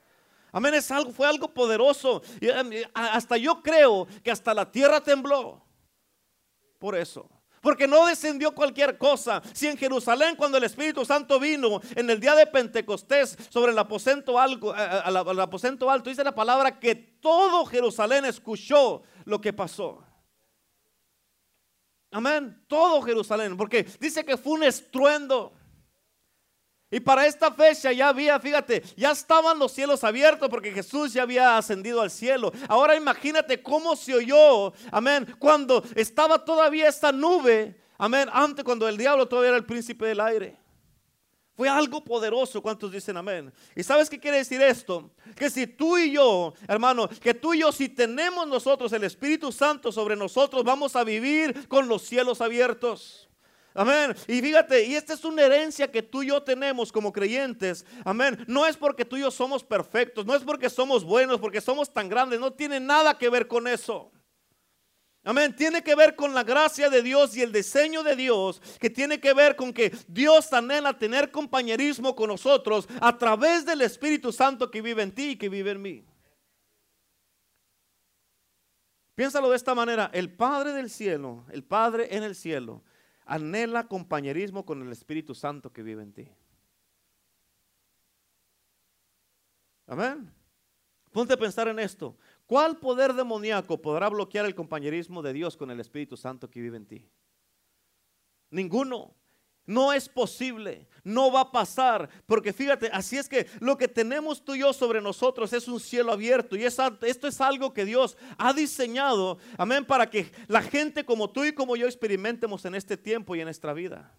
Amén, 0.51 0.73
es 0.73 0.89
algo, 0.91 1.11
fue 1.11 1.27
algo 1.27 1.53
poderoso. 1.53 2.21
Y 2.41 2.47
hasta 2.93 3.37
yo 3.37 3.61
creo 3.61 4.07
que 4.23 4.31
hasta 4.31 4.53
la 4.53 4.71
tierra 4.71 5.01
tembló. 5.01 5.63
Por 6.77 6.95
eso. 6.95 7.29
Porque 7.61 7.87
no 7.87 8.05
descendió 8.05 8.53
cualquier 8.53 8.97
cosa. 8.97 9.41
Si 9.53 9.67
en 9.67 9.77
Jerusalén 9.77 10.35
cuando 10.35 10.57
el 10.57 10.63
Espíritu 10.63 11.03
Santo 11.05 11.39
vino 11.39 11.81
en 11.95 12.09
el 12.09 12.19
día 12.19 12.35
de 12.35 12.47
Pentecostés 12.47 13.37
sobre 13.49 13.71
el 13.71 13.79
aposento, 13.79 14.41
eh, 14.41 15.01
el 15.05 15.39
aposento 15.39 15.89
alto, 15.89 16.09
dice 16.09 16.23
la 16.23 16.33
palabra 16.35 16.79
que 16.79 16.95
todo 16.95 17.65
Jerusalén 17.65 18.25
escuchó 18.25 19.03
lo 19.25 19.41
que 19.41 19.51
pasó. 19.51 20.03
Amén. 22.11 22.63
Todo 22.67 23.01
Jerusalén. 23.01 23.55
Porque 23.57 23.83
dice 23.99 24.25
que 24.25 24.37
fue 24.37 24.53
un 24.53 24.63
estruendo. 24.63 25.53
Y 26.91 26.99
para 26.99 27.27
esta 27.27 27.51
fecha 27.51 27.91
ya 27.91 28.09
había, 28.09 28.39
fíjate, 28.39 28.81
ya 28.97 29.11
estaban 29.11 29.59
los 29.59 29.71
cielos 29.71 30.03
abiertos 30.03 30.49
porque 30.49 30.71
Jesús 30.71 31.13
ya 31.13 31.21
había 31.21 31.57
ascendido 31.57 32.01
al 32.01 32.09
cielo. 32.09 32.51
Ahora 32.67 32.95
imagínate 32.95 33.61
cómo 33.61 33.95
se 33.95 34.15
oyó, 34.15 34.73
amén, 34.91 35.35
cuando 35.37 35.83
estaba 35.95 36.43
todavía 36.43 36.87
esta 36.87 37.11
nube, 37.11 37.79
amén, 37.97 38.27
antes 38.31 38.65
cuando 38.65 38.87
el 38.87 38.97
diablo 38.97 39.27
todavía 39.27 39.49
era 39.49 39.57
el 39.57 39.65
príncipe 39.65 40.07
del 40.07 40.19
aire. 40.19 40.57
Fue 41.55 41.69
algo 41.69 42.03
poderoso, 42.03 42.61
¿cuántos 42.61 42.91
dicen 42.91 43.17
amén? 43.17 43.53
¿Y 43.75 43.83
sabes 43.83 44.09
qué 44.09 44.19
quiere 44.19 44.37
decir 44.37 44.61
esto? 44.61 45.11
Que 45.35 45.49
si 45.49 45.67
tú 45.67 45.97
y 45.97 46.13
yo, 46.13 46.53
hermano, 46.67 47.07
que 47.07 47.33
tú 47.33 47.53
y 47.53 47.59
yo, 47.59 47.71
si 47.71 47.89
tenemos 47.89 48.47
nosotros 48.47 48.93
el 48.93 49.03
Espíritu 49.03 49.51
Santo 49.51 49.91
sobre 49.91 50.15
nosotros, 50.15 50.63
vamos 50.63 50.95
a 50.95 51.03
vivir 51.03 51.67
con 51.67 51.87
los 51.87 52.01
cielos 52.01 52.41
abiertos. 52.41 53.28
Amén. 53.73 54.15
Y 54.27 54.41
fíjate, 54.41 54.85
y 54.85 54.95
esta 54.95 55.13
es 55.13 55.23
una 55.23 55.43
herencia 55.43 55.91
que 55.91 56.01
tú 56.01 56.23
y 56.23 56.27
yo 56.27 56.41
tenemos 56.41 56.91
como 56.91 57.13
creyentes. 57.13 57.85
Amén. 58.03 58.43
No 58.47 58.65
es 58.65 58.75
porque 58.75 59.05
tú 59.05 59.15
y 59.15 59.21
yo 59.21 59.31
somos 59.31 59.63
perfectos, 59.63 60.25
no 60.25 60.35
es 60.35 60.43
porque 60.43 60.69
somos 60.69 61.03
buenos, 61.03 61.39
porque 61.39 61.61
somos 61.61 61.91
tan 61.93 62.09
grandes, 62.09 62.39
no 62.39 62.51
tiene 62.51 62.79
nada 62.79 63.17
que 63.17 63.29
ver 63.29 63.47
con 63.47 63.67
eso. 63.67 64.11
Amén. 65.23 65.55
Tiene 65.55 65.83
que 65.83 65.95
ver 65.95 66.15
con 66.15 66.33
la 66.33 66.43
gracia 66.43 66.89
de 66.89 67.03
Dios 67.03 67.35
y 67.35 67.41
el 67.41 67.51
diseño 67.51 68.03
de 68.03 68.15
Dios, 68.15 68.61
que 68.79 68.89
tiene 68.89 69.19
que 69.19 69.33
ver 69.33 69.55
con 69.55 69.71
que 69.73 69.95
Dios 70.07 70.51
anhela 70.53 70.97
tener 70.97 71.29
compañerismo 71.29 72.15
con 72.15 72.29
nosotros 72.29 72.87
a 72.99 73.17
través 73.17 73.65
del 73.65 73.81
Espíritu 73.81 74.31
Santo 74.31 74.71
que 74.71 74.81
vive 74.81 75.03
en 75.03 75.13
ti 75.13 75.31
y 75.31 75.35
que 75.35 75.49
vive 75.49 75.71
en 75.71 75.81
mí. 75.81 76.05
Piénsalo 79.13 79.49
de 79.49 79.57
esta 79.57 79.75
manera, 79.75 80.09
el 80.13 80.33
Padre 80.33 80.71
del 80.71 80.89
cielo, 80.89 81.43
el 81.51 81.63
Padre 81.63 82.07
en 82.15 82.23
el 82.23 82.35
cielo, 82.35 82.83
anhela 83.29 83.87
compañerismo 83.87 84.65
con 84.65 84.81
el 84.81 84.91
Espíritu 84.91 85.35
Santo 85.35 85.71
que 85.71 85.83
vive 85.83 86.01
en 86.01 86.11
ti. 86.11 86.27
Amén. 89.85 90.33
Ponte 91.11 91.33
a 91.33 91.37
pensar 91.37 91.67
en 91.67 91.79
esto. 91.79 92.17
¿Cuál 92.47 92.77
poder 92.77 93.13
demoníaco 93.13 93.79
podrá 93.79 94.09
bloquear 94.09 94.45
el 94.45 94.55
compañerismo 94.55 95.21
de 95.21 95.33
Dios 95.33 95.55
con 95.55 95.69
el 95.69 95.79
Espíritu 95.79 96.17
Santo 96.17 96.49
que 96.49 96.59
vive 96.59 96.77
en 96.77 96.87
ti? 96.87 97.09
Ninguno. 98.49 99.13
No 99.69 99.93
es 99.93 100.09
posible, 100.09 100.87
no 101.03 101.31
va 101.31 101.41
a 101.41 101.51
pasar, 101.51 102.09
porque 102.25 102.51
fíjate, 102.51 102.89
así 102.91 103.17
es 103.17 103.29
que 103.29 103.45
lo 103.59 103.77
que 103.77 103.87
tenemos 103.87 104.43
tú 104.43 104.55
y 104.55 104.61
yo 104.61 104.73
sobre 104.73 104.99
nosotros 104.99 105.53
es 105.53 105.67
un 105.67 105.79
cielo 105.79 106.11
abierto 106.11 106.55
y 106.55 106.63
esto 106.63 107.27
es 107.27 107.39
algo 107.39 107.71
que 107.71 107.85
Dios 107.85 108.17
ha 108.39 108.51
diseñado, 108.51 109.37
amén, 109.59 109.85
para 109.85 110.09
que 110.09 110.31
la 110.47 110.63
gente 110.63 111.05
como 111.05 111.29
tú 111.29 111.45
y 111.45 111.53
como 111.53 111.75
yo 111.75 111.85
experimentemos 111.85 112.65
en 112.65 112.73
este 112.73 112.97
tiempo 112.97 113.35
y 113.35 113.41
en 113.41 113.45
nuestra 113.45 113.71
vida. 113.73 114.11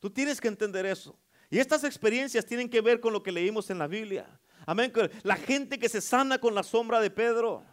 Tú 0.00 0.08
tienes 0.08 0.40
que 0.40 0.48
entender 0.48 0.86
eso. 0.86 1.20
Y 1.50 1.58
estas 1.58 1.84
experiencias 1.84 2.46
tienen 2.46 2.70
que 2.70 2.80
ver 2.80 3.00
con 3.00 3.12
lo 3.12 3.22
que 3.22 3.32
leímos 3.32 3.68
en 3.68 3.78
la 3.78 3.86
Biblia. 3.86 4.40
Amén, 4.64 4.90
la 5.24 5.36
gente 5.36 5.78
que 5.78 5.90
se 5.90 6.00
sana 6.00 6.38
con 6.38 6.54
la 6.54 6.62
sombra 6.62 7.00
de 7.00 7.10
Pedro. 7.10 7.66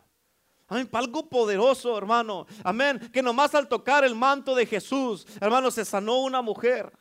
Amén, 0.68 0.89
algo 0.93 1.30
poderoso, 1.30 1.97
hermano. 1.97 2.47
Amén, 2.63 2.99
que 3.13 3.22
nomás 3.22 3.53
al 3.53 3.68
tocar 3.68 4.03
el 4.03 4.16
manto 4.16 4.55
de 4.55 4.66
Jesús, 4.66 5.28
hermano, 5.39 5.70
se 5.70 5.86
sanó 5.86 6.20
una 6.22 6.41
mujer. 6.41 6.91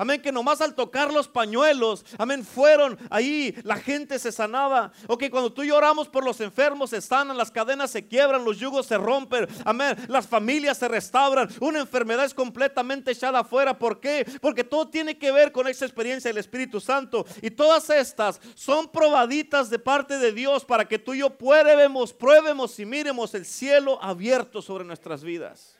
Amén, 0.00 0.22
que 0.22 0.30
nomás 0.30 0.60
al 0.60 0.76
tocar 0.76 1.12
los 1.12 1.26
pañuelos, 1.26 2.04
amén, 2.18 2.44
fueron 2.44 2.96
ahí, 3.10 3.52
la 3.64 3.74
gente 3.74 4.20
se 4.20 4.30
sanaba. 4.30 4.92
Ok, 5.08 5.24
cuando 5.28 5.52
tú 5.52 5.64
lloramos 5.64 6.08
por 6.08 6.24
los 6.24 6.40
enfermos 6.40 6.90
se 6.90 7.00
sanan, 7.00 7.36
las 7.36 7.50
cadenas 7.50 7.90
se 7.90 8.06
quiebran, 8.06 8.44
los 8.44 8.58
yugos 8.58 8.86
se 8.86 8.96
rompen, 8.96 9.48
amén, 9.64 9.96
las 10.06 10.28
familias 10.28 10.78
se 10.78 10.86
restauran, 10.86 11.48
una 11.58 11.80
enfermedad 11.80 12.24
es 12.24 12.32
completamente 12.32 13.10
echada 13.10 13.40
afuera. 13.40 13.76
¿Por 13.76 13.98
qué? 13.98 14.24
Porque 14.40 14.62
todo 14.62 14.88
tiene 14.88 15.18
que 15.18 15.32
ver 15.32 15.50
con 15.50 15.66
esa 15.66 15.84
experiencia 15.84 16.30
del 16.30 16.38
Espíritu 16.38 16.80
Santo. 16.80 17.26
Y 17.42 17.50
todas 17.50 17.90
estas 17.90 18.40
son 18.54 18.88
probaditas 18.88 19.68
de 19.68 19.80
parte 19.80 20.18
de 20.18 20.32
Dios 20.32 20.64
para 20.64 20.86
que 20.86 21.00
tú 21.00 21.12
y 21.14 21.18
yo 21.18 21.30
pruebemos, 21.30 22.12
pruebemos 22.12 22.78
y 22.78 22.86
miremos 22.86 23.34
el 23.34 23.44
cielo 23.44 24.00
abierto 24.00 24.62
sobre 24.62 24.84
nuestras 24.84 25.24
vidas. 25.24 25.77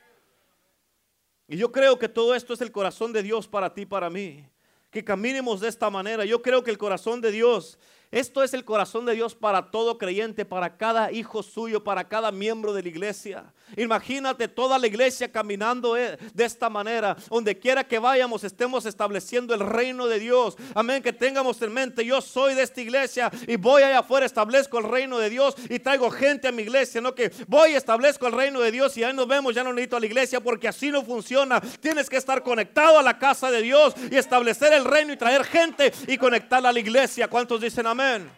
Y 1.49 1.57
yo 1.57 1.71
creo 1.71 1.97
que 1.97 2.07
todo 2.07 2.35
esto 2.35 2.53
es 2.53 2.61
el 2.61 2.71
corazón 2.71 3.11
de 3.11 3.23
Dios 3.23 3.47
para 3.47 3.73
ti, 3.73 3.87
para 3.87 4.11
mí. 4.11 4.45
Que 4.91 5.03
caminemos 5.03 5.59
de 5.59 5.67
esta 5.67 5.89
manera. 5.89 6.23
Yo 6.23 6.43
creo 6.43 6.63
que 6.63 6.69
el 6.69 6.77
corazón 6.77 7.21
de 7.21 7.31
Dios 7.31 7.79
esto 8.11 8.41
es 8.41 8.55
el 8.55 8.65
corazón 8.65 9.05
de 9.05 9.13
Dios 9.13 9.35
para 9.35 9.69
todo 9.69 9.99
creyente, 9.99 10.43
para 10.43 10.77
cada 10.77 11.11
hijo 11.11 11.43
suyo, 11.43 11.83
para 11.83 12.07
cada 12.07 12.31
miembro 12.31 12.73
de 12.73 12.81
la 12.81 12.89
iglesia. 12.89 13.53
Imagínate 13.77 14.47
toda 14.47 14.79
la 14.79 14.87
iglesia 14.87 15.31
caminando 15.31 15.95
eh, 15.95 16.17
de 16.33 16.43
esta 16.43 16.71
manera. 16.71 17.15
Donde 17.29 17.59
quiera 17.59 17.83
que 17.83 17.99
vayamos, 17.99 18.43
estemos 18.43 18.87
estableciendo 18.87 19.53
el 19.53 19.59
reino 19.59 20.07
de 20.07 20.17
Dios. 20.17 20.57
Amén. 20.73 21.03
Que 21.03 21.13
tengamos 21.13 21.61
en 21.61 21.71
mente, 21.71 22.03
yo 22.03 22.19
soy 22.19 22.55
de 22.55 22.63
esta 22.63 22.81
iglesia 22.81 23.31
y 23.47 23.57
voy 23.57 23.83
allá 23.83 23.99
afuera, 23.99 24.25
establezco 24.25 24.79
el 24.79 24.85
reino 24.85 25.19
de 25.19 25.29
Dios 25.29 25.53
y 25.69 25.77
traigo 25.77 26.09
gente 26.09 26.47
a 26.47 26.51
mi 26.51 26.63
iglesia. 26.63 27.01
No 27.01 27.13
que 27.13 27.31
voy, 27.47 27.73
establezco 27.73 28.25
el 28.25 28.33
reino 28.33 28.59
de 28.59 28.71
Dios 28.71 28.97
y 28.97 29.03
ahí 29.03 29.13
nos 29.13 29.27
vemos, 29.27 29.53
ya 29.53 29.63
no 29.63 29.71
necesito 29.71 29.97
a 29.97 29.99
la 29.99 30.07
iglesia 30.07 30.39
porque 30.39 30.67
así 30.67 30.89
no 30.89 31.05
funciona. 31.05 31.61
Tienes 31.79 32.09
que 32.09 32.17
estar 32.17 32.41
conectado 32.41 32.97
a 32.97 33.03
la 33.03 33.19
casa 33.19 33.51
de 33.51 33.61
Dios 33.61 33.93
y 34.09 34.15
establecer 34.15 34.73
el 34.73 34.83
reino 34.83 35.13
y 35.13 35.17
traer 35.17 35.43
gente 35.43 35.93
y 36.07 36.17
conectarla 36.17 36.69
a 36.69 36.73
la 36.73 36.79
iglesia. 36.79 37.27
¿Cuántos 37.27 37.61
dicen 37.61 37.85
amén? 37.85 37.98
Amén. 37.99 38.31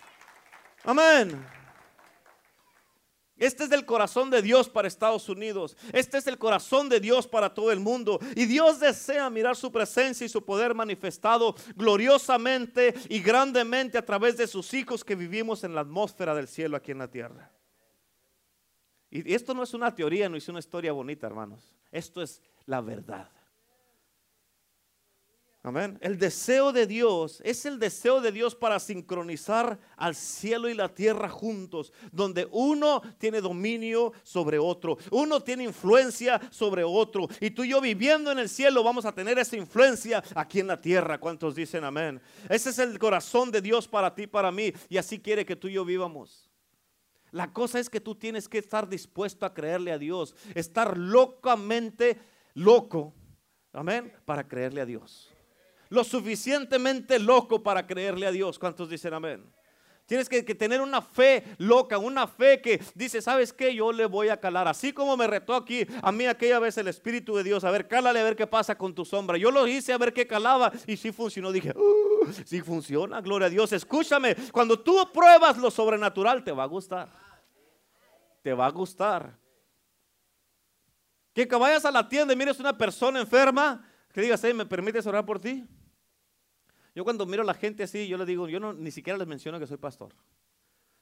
Amén. 0.84 1.48
Este 3.38 3.66
es 3.66 3.72
el 3.72 3.86
corazón 3.86 4.32
de 4.32 4.42
Dios 4.42 4.68
para 4.68 4.88
Estados 4.88 5.30
Unidos. 5.30 5.78
Este 5.94 6.18
es 6.18 6.26
el 6.26 6.40
corazón 6.40 6.90
de 6.90 7.00
Dios 7.00 7.28
para 7.28 7.54
todo 7.54 7.72
el 7.72 7.80
mundo. 7.80 8.20
Y 8.36 8.46
Dios 8.46 8.80
desea 8.80 9.30
mirar 9.30 9.56
su 9.56 9.72
presencia 9.72 10.26
y 10.26 10.30
su 10.30 10.44
poder 10.44 10.74
manifestado 10.74 11.56
gloriosamente 11.76 12.96
y 13.08 13.20
grandemente 13.20 14.00
a 14.00 14.06
través 14.06 14.36
de 14.36 14.48
sus 14.48 14.74
hijos 14.74 15.04
que 15.04 15.14
vivimos 15.14 15.64
en 15.64 15.76
la 15.76 15.82
atmósfera 15.82 16.34
del 16.34 16.48
cielo 16.48 16.76
aquí 16.76 16.92
en 16.92 16.98
la 16.98 17.12
tierra. 17.12 17.52
Y 19.12 19.32
esto 19.32 19.54
no 19.54 19.62
es 19.62 19.76
una 19.76 19.94
teoría, 19.94 20.28
no 20.28 20.38
es 20.38 20.50
una 20.50 20.60
historia 20.60 20.92
bonita, 20.92 21.28
hermanos. 21.28 21.76
Esto 21.92 22.24
es 22.24 22.42
la 22.66 22.82
verdad. 22.82 23.30
Amén. 25.64 26.00
El 26.02 26.18
deseo 26.18 26.72
de 26.72 26.88
Dios 26.88 27.40
es 27.46 27.68
el 27.68 27.78
deseo 27.78 28.20
de 28.20 28.32
Dios 28.32 28.56
para 28.56 28.80
sincronizar 28.80 29.78
al 29.96 30.16
cielo 30.16 30.70
y 30.70 30.74
la 30.74 30.90
tierra 30.90 31.30
juntos, 31.30 31.94
donde 32.12 32.48
uno 32.52 33.04
tiene 33.20 33.42
dominio 33.42 34.12
sobre 34.24 34.58
otro, 34.58 34.98
uno 35.12 35.40
tiene 35.40 35.64
influencia 35.64 36.42
sobre 36.50 36.84
otro, 36.84 37.28
y 37.40 37.52
tú 37.52 37.64
y 37.64 37.70
yo 37.70 37.80
viviendo 37.80 38.32
en 38.32 38.40
el 38.40 38.50
cielo 38.50 38.84
vamos 38.84 39.06
a 39.06 39.12
tener 39.12 39.38
esa 39.38 39.56
influencia 39.56 40.24
aquí 40.34 40.60
en 40.62 40.68
la 40.68 40.82
tierra. 40.82 41.20
¿Cuántos 41.20 41.54
dicen 41.54 41.84
amén? 41.84 42.20
Ese 42.50 42.72
es 42.72 42.80
el 42.80 42.98
corazón 42.98 43.52
de 43.52 43.62
Dios 43.62 43.88
para 43.88 44.16
ti, 44.16 44.26
para 44.26 44.52
mí, 44.52 44.74
y 44.90 44.98
así 44.98 45.20
quiere 45.20 45.46
que 45.46 45.56
tú 45.56 45.68
y 45.68 45.74
yo 45.74 45.86
vivamos. 45.86 46.50
La 47.30 47.54
cosa 47.54 47.80
es 47.80 47.88
que 47.88 48.02
tú 48.02 48.16
tienes 48.16 48.50
que 48.50 48.58
estar 48.58 48.90
dispuesto 48.90 49.46
a 49.46 49.54
creerle 49.54 49.92
a 49.92 50.00
Dios, 50.00 50.36
estar 50.56 50.98
locamente 50.98 52.20
loco, 52.56 53.14
amén, 53.74 54.12
para 54.26 54.48
creerle 54.48 54.82
a 54.82 54.86
Dios 54.88 55.31
lo 55.92 56.06
suficientemente 56.06 57.20
loco 57.20 57.62
para 57.62 57.86
creerle 57.86 58.26
a 58.26 58.32
Dios. 58.32 58.58
¿Cuántos 58.58 58.90
dicen 58.90 59.14
amén? 59.14 59.46
Tienes 60.06 60.28
que, 60.28 60.44
tener 60.44 60.82
una 60.82 61.02
fe 61.02 61.44
loca, 61.58 61.98
una 61.98 62.28
fe 62.28 62.62
que 62.62 62.82
dice, 62.96 63.22
¿sabes 63.22 63.54
qué? 63.54 63.76
Yo 63.76 63.92
le 63.92 64.06
voy 64.06 64.30
a 64.30 64.40
calar. 64.40 64.68
Así 64.68 64.94
como 64.94 65.16
me 65.16 65.28
retó 65.28 65.54
aquí 65.54 65.86
a 66.02 66.12
mí 66.12 66.26
aquella 66.26 66.60
vez 66.60 66.78
el 66.78 66.88
Espíritu 66.88 67.36
de 67.36 67.44
Dios. 67.44 67.64
A 67.66 67.72
ver, 67.72 67.88
cálale 67.90 68.20
a 68.20 68.24
ver 68.24 68.36
qué 68.38 68.48
pasa 68.48 68.78
con 68.78 68.96
tu 68.96 69.04
sombra. 69.04 69.38
Yo 69.38 69.52
lo 69.52 69.68
hice 69.68 69.92
a 69.92 69.98
ver 69.98 70.14
qué 70.14 70.26
calaba 70.26 70.72
y 70.88 70.96
sí 70.96 71.12
funcionó. 71.12 71.52
Dije, 71.52 71.74
uh, 71.76 72.32
sí 72.46 72.62
funciona, 72.62 73.20
gloria 73.20 73.48
a 73.48 73.50
Dios. 73.50 73.72
Escúchame, 73.74 74.36
cuando 74.52 74.80
tú 74.80 74.98
pruebas 75.14 75.58
lo 75.58 75.70
sobrenatural 75.70 76.44
te 76.44 76.54
va 76.54 76.64
a 76.64 76.68
gustar. 76.68 77.10
te 78.42 78.54
va 78.54 78.66
a 78.66 78.72
gustar. 78.72 79.38
Que, 81.34 81.48
que 81.48 81.56
vayas 81.56 81.84
a 81.84 81.92
la 81.92 82.08
tienda 82.08 82.34
y 82.34 82.38
mires 82.38 82.60
una 82.60 82.78
persona 82.78 83.20
enferma, 83.20 83.86
que 84.14 84.22
digas, 84.22 84.42
¿me 84.54 84.66
permites 84.66 85.06
orar 85.06 85.26
por 85.26 85.40
ti? 85.40 85.66
Yo 86.94 87.04
cuando 87.04 87.26
miro 87.26 87.44
a 87.44 87.46
la 87.46 87.54
gente 87.54 87.84
así, 87.84 88.08
yo 88.08 88.18
les 88.18 88.28
digo, 88.28 88.50
yo 88.50 88.60
no, 88.60 88.74
ni 88.74 88.92
siquiera 88.92 89.18
les 89.18 89.28
menciono 89.28 89.60
que 89.60 89.68
soy 89.68 89.78
pastor. 89.78 90.14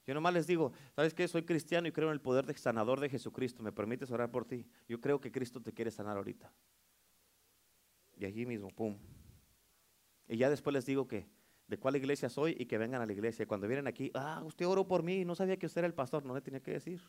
Yo 0.05 0.13
nomás 0.13 0.33
les 0.33 0.47
digo, 0.47 0.71
¿sabes 0.95 1.13
qué? 1.13 1.27
Soy 1.27 1.43
cristiano 1.43 1.87
y 1.87 1.91
creo 1.91 2.07
en 2.07 2.13
el 2.13 2.21
poder 2.21 2.45
de 2.45 2.57
sanador 2.57 2.99
de 2.99 3.09
Jesucristo. 3.09 3.61
¿Me 3.61 3.71
permites 3.71 4.09
orar 4.11 4.31
por 4.31 4.45
ti? 4.45 4.65
Yo 4.87 4.99
creo 4.99 5.19
que 5.21 5.31
Cristo 5.31 5.61
te 5.61 5.71
quiere 5.71 5.91
sanar 5.91 6.17
ahorita. 6.17 6.51
Y 8.17 8.25
allí 8.25 8.45
mismo, 8.45 8.69
pum. 8.69 8.97
Y 10.27 10.37
ya 10.37 10.49
después 10.49 10.73
les 10.73 10.85
digo 10.85 11.07
que 11.07 11.27
de 11.67 11.77
cuál 11.77 11.95
iglesia 11.95 12.29
soy 12.29 12.55
y 12.57 12.65
que 12.65 12.77
vengan 12.77 13.01
a 13.01 13.05
la 13.05 13.13
iglesia. 13.13 13.45
Cuando 13.45 13.67
vienen 13.67 13.87
aquí, 13.87 14.11
ah, 14.15 14.41
usted 14.43 14.65
oró 14.67 14.87
por 14.87 15.03
mí, 15.03 15.23
no 15.25 15.35
sabía 15.35 15.57
que 15.57 15.67
usted 15.67 15.79
era 15.79 15.87
el 15.87 15.93
pastor, 15.93 16.25
no 16.25 16.33
le 16.33 16.41
tenía 16.41 16.59
que 16.59 16.71
decir. 16.71 17.01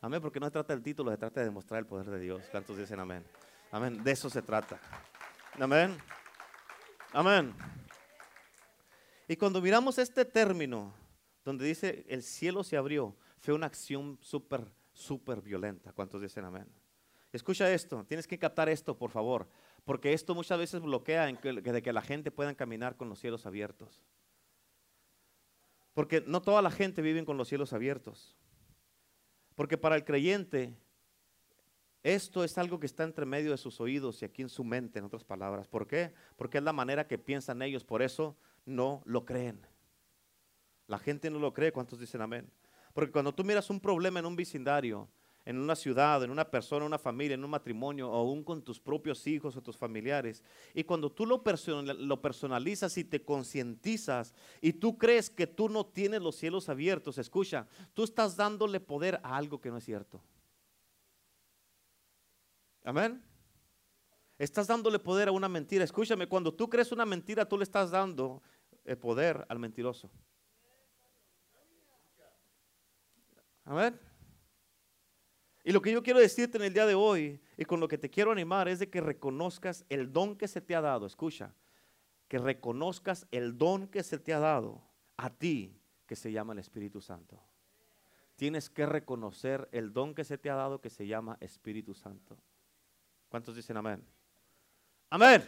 Amén, 0.00 0.20
porque 0.20 0.40
no 0.40 0.46
se 0.46 0.52
trata 0.52 0.72
del 0.72 0.82
título, 0.82 1.10
se 1.10 1.18
trata 1.18 1.40
de 1.40 1.46
demostrar 1.46 1.78
el 1.78 1.86
poder 1.86 2.08
de 2.10 2.18
Dios. 2.18 2.42
¿Cuántos 2.50 2.76
dicen 2.76 2.98
amén? 2.98 3.22
Amén, 3.70 4.02
de 4.02 4.10
eso 4.10 4.28
se 4.28 4.42
trata. 4.42 4.80
Amén. 5.60 5.96
Amén. 7.14 7.54
Y 9.28 9.36
cuando 9.36 9.60
miramos 9.60 9.98
este 9.98 10.24
término, 10.24 10.94
donde 11.44 11.66
dice 11.66 12.06
el 12.08 12.22
cielo 12.22 12.64
se 12.64 12.76
abrió, 12.76 13.14
fue 13.38 13.52
una 13.52 13.66
acción 13.66 14.18
súper, 14.22 14.66
súper 14.94 15.42
violenta. 15.42 15.92
¿Cuántos 15.92 16.22
dicen 16.22 16.44
amén? 16.44 16.66
Escucha 17.32 17.70
esto, 17.70 18.04
tienes 18.06 18.26
que 18.26 18.38
captar 18.38 18.68
esto, 18.68 18.96
por 18.96 19.10
favor, 19.10 19.48
porque 19.84 20.12
esto 20.12 20.34
muchas 20.34 20.58
veces 20.58 20.80
bloquea 20.80 21.26
de 21.26 21.82
que 21.82 21.92
la 21.92 22.02
gente 22.02 22.30
pueda 22.30 22.54
caminar 22.54 22.96
con 22.96 23.08
los 23.08 23.18
cielos 23.18 23.44
abiertos. 23.46 24.02
Porque 25.92 26.22
no 26.26 26.40
toda 26.40 26.62
la 26.62 26.70
gente 26.70 27.02
vive 27.02 27.24
con 27.24 27.36
los 27.36 27.48
cielos 27.48 27.72
abiertos. 27.72 28.36
Porque 29.54 29.76
para 29.76 29.96
el 29.96 30.04
creyente, 30.04 30.74
esto 32.02 32.42
es 32.42 32.58
algo 32.58 32.80
que 32.80 32.86
está 32.86 33.04
entre 33.04 33.24
medio 33.24 33.52
de 33.52 33.56
sus 33.56 33.80
oídos 33.80 34.22
y 34.22 34.24
aquí 34.24 34.42
en 34.42 34.48
su 34.48 34.64
mente, 34.64 34.98
en 34.98 35.04
otras 35.04 35.24
palabras. 35.24 35.68
¿Por 35.68 35.86
qué? 35.86 36.12
Porque 36.36 36.58
es 36.58 36.64
la 36.64 36.72
manera 36.72 37.06
que 37.06 37.18
piensan 37.18 37.62
ellos, 37.62 37.84
por 37.84 38.02
eso 38.02 38.36
no 38.66 39.02
lo 39.04 39.24
creen. 39.24 39.60
La 40.88 40.98
gente 40.98 41.30
no 41.30 41.38
lo 41.38 41.52
cree, 41.52 41.72
¿cuántos 41.72 42.00
dicen 42.00 42.20
amén? 42.20 42.50
Porque 42.92 43.12
cuando 43.12 43.32
tú 43.32 43.44
miras 43.44 43.70
un 43.70 43.80
problema 43.80 44.18
en 44.18 44.26
un 44.26 44.36
vecindario, 44.36 45.08
en 45.44 45.58
una 45.58 45.74
ciudad, 45.74 46.22
en 46.22 46.30
una 46.30 46.48
persona, 46.50 46.84
en 46.84 46.88
una 46.88 46.98
familia, 46.98 47.34
en 47.34 47.44
un 47.44 47.50
matrimonio, 47.50 48.10
o 48.10 48.14
aún 48.14 48.44
con 48.44 48.62
tus 48.62 48.78
propios 48.80 49.26
hijos 49.26 49.56
o 49.56 49.62
tus 49.62 49.76
familiares, 49.76 50.42
y 50.74 50.84
cuando 50.84 51.10
tú 51.10 51.24
lo, 51.24 51.42
lo 51.98 52.22
personalizas 52.22 52.98
y 52.98 53.04
te 53.04 53.22
concientizas 53.24 54.34
y 54.60 54.72
tú 54.72 54.98
crees 54.98 55.30
que 55.30 55.46
tú 55.46 55.68
no 55.68 55.86
tienes 55.86 56.20
los 56.20 56.36
cielos 56.36 56.68
abiertos, 56.68 57.18
escucha, 57.18 57.66
tú 57.94 58.04
estás 58.04 58.36
dándole 58.36 58.80
poder 58.80 59.20
a 59.22 59.36
algo 59.36 59.60
que 59.60 59.70
no 59.70 59.78
es 59.78 59.84
cierto. 59.84 60.20
Amén. 62.84 63.22
Estás 64.38 64.66
dándole 64.66 64.98
poder 64.98 65.28
a 65.28 65.32
una 65.32 65.48
mentira. 65.48 65.84
Escúchame, 65.84 66.26
cuando 66.26 66.52
tú 66.52 66.68
crees 66.68 66.90
una 66.90 67.06
mentira, 67.06 67.48
tú 67.48 67.56
le 67.56 67.64
estás 67.64 67.90
dando 67.90 68.42
el 68.84 68.98
poder 68.98 69.46
al 69.48 69.58
mentiroso. 69.58 70.10
Amén. 73.64 73.98
Y 75.64 75.70
lo 75.70 75.80
que 75.80 75.92
yo 75.92 76.02
quiero 76.02 76.18
decirte 76.18 76.58
en 76.58 76.64
el 76.64 76.74
día 76.74 76.86
de 76.86 76.94
hoy 76.94 77.40
y 77.56 77.64
con 77.64 77.78
lo 77.78 77.86
que 77.86 77.98
te 77.98 78.10
quiero 78.10 78.32
animar 78.32 78.66
es 78.66 78.80
de 78.80 78.90
que 78.90 79.00
reconozcas 79.00 79.84
el 79.88 80.12
don 80.12 80.36
que 80.36 80.48
se 80.48 80.60
te 80.60 80.74
ha 80.74 80.80
dado. 80.80 81.06
Escucha, 81.06 81.54
que 82.26 82.38
reconozcas 82.38 83.28
el 83.30 83.56
don 83.56 83.86
que 83.86 84.02
se 84.02 84.18
te 84.18 84.34
ha 84.34 84.40
dado 84.40 84.82
a 85.16 85.30
ti 85.30 85.78
que 86.06 86.16
se 86.16 86.32
llama 86.32 86.52
el 86.52 86.58
Espíritu 86.58 87.00
Santo. 87.00 87.40
Tienes 88.34 88.68
que 88.70 88.86
reconocer 88.86 89.68
el 89.70 89.92
don 89.92 90.14
que 90.14 90.24
se 90.24 90.36
te 90.36 90.50
ha 90.50 90.56
dado 90.56 90.80
que 90.80 90.90
se 90.90 91.06
llama 91.06 91.36
Espíritu 91.40 91.94
Santo. 91.94 92.36
¿Cuántos 93.32 93.56
dicen 93.56 93.78
amén? 93.78 94.06
Amén. 95.08 95.42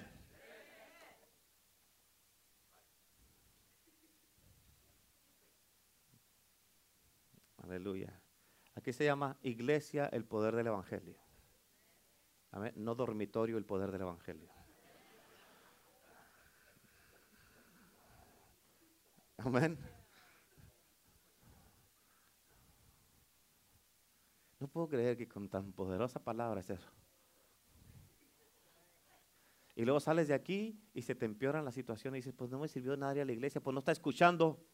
Aleluya. 7.59 8.18
Aquí 8.74 8.91
se 8.95 9.05
llama 9.05 9.37
iglesia 9.43 10.07
el 10.07 10.24
poder 10.24 10.57
del 10.57 10.68
Evangelio. 10.68 11.18
Amén. 12.53 12.72
No 12.76 12.95
dormitorio 12.95 13.59
el 13.59 13.66
poder 13.66 13.93
del 13.93 14.01
Evangelio. 14.01 14.49
Amén. 19.37 19.78
No 24.59 24.68
puedo 24.68 24.89
creer 24.89 25.18
que 25.18 25.28
con 25.28 25.51
tan 25.51 25.74
poderosa 25.74 26.24
palabra 26.24 26.61
es 26.61 26.70
eso. 26.70 27.03
Y 29.77 29.83
luego 29.85 29.99
sales 29.99 30.29
de 30.29 30.35
aquí 30.35 30.81
y 30.93 31.03
se 31.03 31.14
te 31.14 31.27
empeoran 31.27 31.64
la 31.64 31.72
situación 31.72 32.14
y 32.14 32.18
dices, 32.18 32.33
pues 32.33 32.51
no 32.51 32.59
me 32.59 32.68
sirvió 32.68 32.97
nadie 32.97 33.22
a 33.22 33.25
la 33.25 33.33
iglesia, 33.33 33.61
pues 33.61 33.75
no 33.75 33.81
está 33.81 33.93
escuchando. 33.93 34.64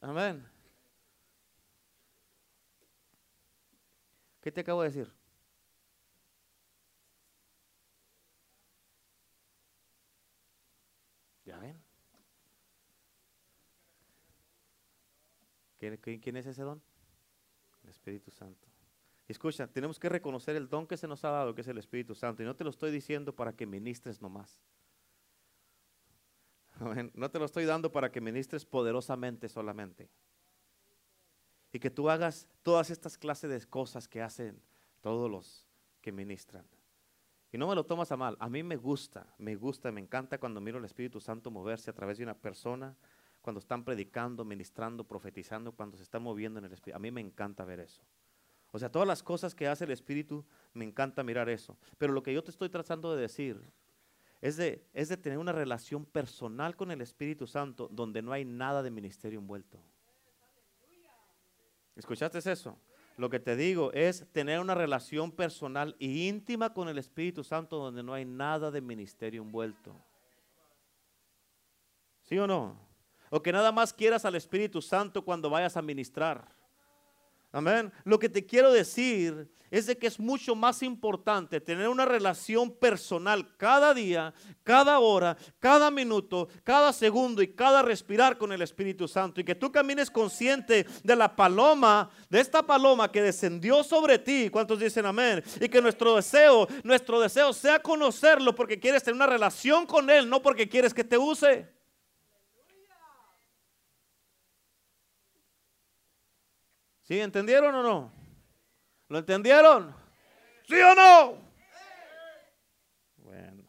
Amén. 0.00 0.44
¿Qué 4.40 4.50
te 4.50 4.62
acabo 4.62 4.82
de 4.82 4.88
decir? 4.88 5.12
¿Ya 11.44 11.58
ven? 11.58 11.82
¿Quién 15.78 16.36
es 16.36 16.46
ese 16.46 16.62
don? 16.62 16.82
El 17.82 17.90
Espíritu 17.90 18.30
Santo. 18.30 18.69
Escucha, 19.30 19.68
tenemos 19.68 19.98
que 19.98 20.08
reconocer 20.08 20.56
el 20.56 20.68
don 20.68 20.86
que 20.86 20.96
se 20.96 21.06
nos 21.06 21.24
ha 21.24 21.30
dado, 21.30 21.54
que 21.54 21.60
es 21.60 21.68
el 21.68 21.78
Espíritu 21.78 22.14
Santo. 22.14 22.42
Y 22.42 22.46
no 22.46 22.56
te 22.56 22.64
lo 22.64 22.70
estoy 22.70 22.90
diciendo 22.90 23.34
para 23.34 23.52
que 23.52 23.64
ministres 23.64 24.20
nomás. 24.20 24.60
No 27.14 27.30
te 27.30 27.38
lo 27.38 27.44
estoy 27.44 27.64
dando 27.64 27.92
para 27.92 28.10
que 28.10 28.20
ministres 28.20 28.64
poderosamente 28.64 29.48
solamente. 29.48 30.08
Y 31.72 31.78
que 31.78 31.90
tú 31.90 32.10
hagas 32.10 32.48
todas 32.62 32.90
estas 32.90 33.18
clases 33.18 33.50
de 33.50 33.68
cosas 33.68 34.08
que 34.08 34.22
hacen 34.22 34.60
todos 35.00 35.30
los 35.30 35.66
que 36.00 36.10
ministran. 36.10 36.64
Y 37.52 37.58
no 37.58 37.68
me 37.68 37.74
lo 37.74 37.84
tomas 37.84 38.10
a 38.10 38.16
mal. 38.16 38.36
A 38.40 38.48
mí 38.48 38.62
me 38.62 38.76
gusta, 38.76 39.26
me 39.38 39.54
gusta, 39.54 39.92
me 39.92 40.00
encanta 40.00 40.38
cuando 40.38 40.60
miro 40.60 40.78
al 40.78 40.84
Espíritu 40.84 41.20
Santo 41.20 41.50
moverse 41.50 41.90
a 41.90 41.94
través 41.94 42.18
de 42.18 42.24
una 42.24 42.34
persona, 42.34 42.96
cuando 43.42 43.60
están 43.60 43.84
predicando, 43.84 44.44
ministrando, 44.44 45.04
profetizando, 45.04 45.72
cuando 45.72 45.96
se 45.96 46.02
está 46.02 46.18
moviendo 46.18 46.58
en 46.58 46.64
el 46.64 46.72
Espíritu. 46.72 46.96
A 46.96 47.00
mí 47.00 47.10
me 47.10 47.20
encanta 47.20 47.64
ver 47.64 47.80
eso. 47.80 48.02
O 48.72 48.78
sea, 48.78 48.90
todas 48.90 49.08
las 49.08 49.22
cosas 49.22 49.54
que 49.54 49.66
hace 49.66 49.84
el 49.84 49.90
Espíritu, 49.90 50.44
me 50.72 50.84
encanta 50.84 51.22
mirar 51.22 51.48
eso. 51.48 51.76
Pero 51.98 52.12
lo 52.12 52.22
que 52.22 52.32
yo 52.32 52.42
te 52.42 52.50
estoy 52.50 52.68
tratando 52.68 53.14
de 53.14 53.22
decir 53.22 53.60
es 54.40 54.56
de, 54.56 54.86
es 54.94 55.08
de 55.08 55.16
tener 55.16 55.38
una 55.38 55.52
relación 55.52 56.04
personal 56.04 56.76
con 56.76 56.90
el 56.90 57.00
Espíritu 57.00 57.46
Santo 57.46 57.88
donde 57.90 58.22
no 58.22 58.32
hay 58.32 58.44
nada 58.44 58.82
de 58.82 58.90
ministerio 58.90 59.38
envuelto. 59.38 59.78
¿Escuchaste 61.96 62.38
eso? 62.38 62.78
Lo 63.16 63.28
que 63.28 63.40
te 63.40 63.56
digo 63.56 63.92
es 63.92 64.26
tener 64.32 64.60
una 64.60 64.74
relación 64.74 65.32
personal 65.32 65.94
e 65.98 66.06
íntima 66.06 66.72
con 66.72 66.88
el 66.88 66.96
Espíritu 66.96 67.44
Santo 67.44 67.76
donde 67.76 68.02
no 68.02 68.14
hay 68.14 68.24
nada 68.24 68.70
de 68.70 68.80
ministerio 68.80 69.42
envuelto. 69.42 69.94
¿Sí 72.22 72.38
o 72.38 72.46
no? 72.46 72.78
O 73.28 73.42
que 73.42 73.52
nada 73.52 73.72
más 73.72 73.92
quieras 73.92 74.24
al 74.24 74.36
Espíritu 74.36 74.80
Santo 74.80 75.22
cuando 75.24 75.50
vayas 75.50 75.76
a 75.76 75.82
ministrar. 75.82 76.59
Amén. 77.52 77.92
Lo 78.04 78.18
que 78.18 78.28
te 78.28 78.46
quiero 78.46 78.72
decir 78.72 79.50
es 79.70 79.86
de 79.86 79.96
que 79.96 80.06
es 80.06 80.18
mucho 80.18 80.54
más 80.54 80.82
importante 80.82 81.60
tener 81.60 81.88
una 81.88 82.04
relación 82.04 82.70
personal 82.70 83.56
cada 83.56 83.94
día, 83.94 84.34
cada 84.62 84.98
hora, 84.98 85.36
cada 85.58 85.90
minuto, 85.90 86.48
cada 86.64 86.92
segundo 86.92 87.42
y 87.42 87.48
cada 87.48 87.82
respirar 87.82 88.36
con 88.36 88.52
el 88.52 88.62
Espíritu 88.62 89.08
Santo. 89.08 89.40
Y 89.40 89.44
que 89.44 89.54
tú 89.54 89.70
camines 89.70 90.10
consciente 90.10 90.86
de 91.02 91.16
la 91.16 91.34
paloma, 91.34 92.10
de 92.28 92.40
esta 92.40 92.64
paloma 92.64 93.10
que 93.10 93.22
descendió 93.22 93.82
sobre 93.82 94.18
ti. 94.18 94.48
¿Cuántos 94.50 94.78
dicen 94.78 95.06
amén? 95.06 95.42
Y 95.60 95.68
que 95.68 95.80
nuestro 95.80 96.16
deseo, 96.16 96.68
nuestro 96.84 97.20
deseo 97.20 97.52
sea 97.52 97.80
conocerlo 97.80 98.54
porque 98.54 98.78
quieres 98.78 99.02
tener 99.02 99.16
una 99.16 99.26
relación 99.26 99.86
con 99.86 100.10
Él, 100.10 100.28
no 100.28 100.42
porque 100.42 100.68
quieres 100.68 100.94
que 100.94 101.04
te 101.04 101.18
use. 101.18 101.79
¿Sí? 107.10 107.18
¿Entendieron 107.18 107.74
o 107.74 107.82
no? 107.82 108.12
¿Lo 109.08 109.18
entendieron? 109.18 109.92
¿Sí 110.68 110.76
o 110.76 110.94
no? 110.94 111.38
Bueno, 113.16 113.64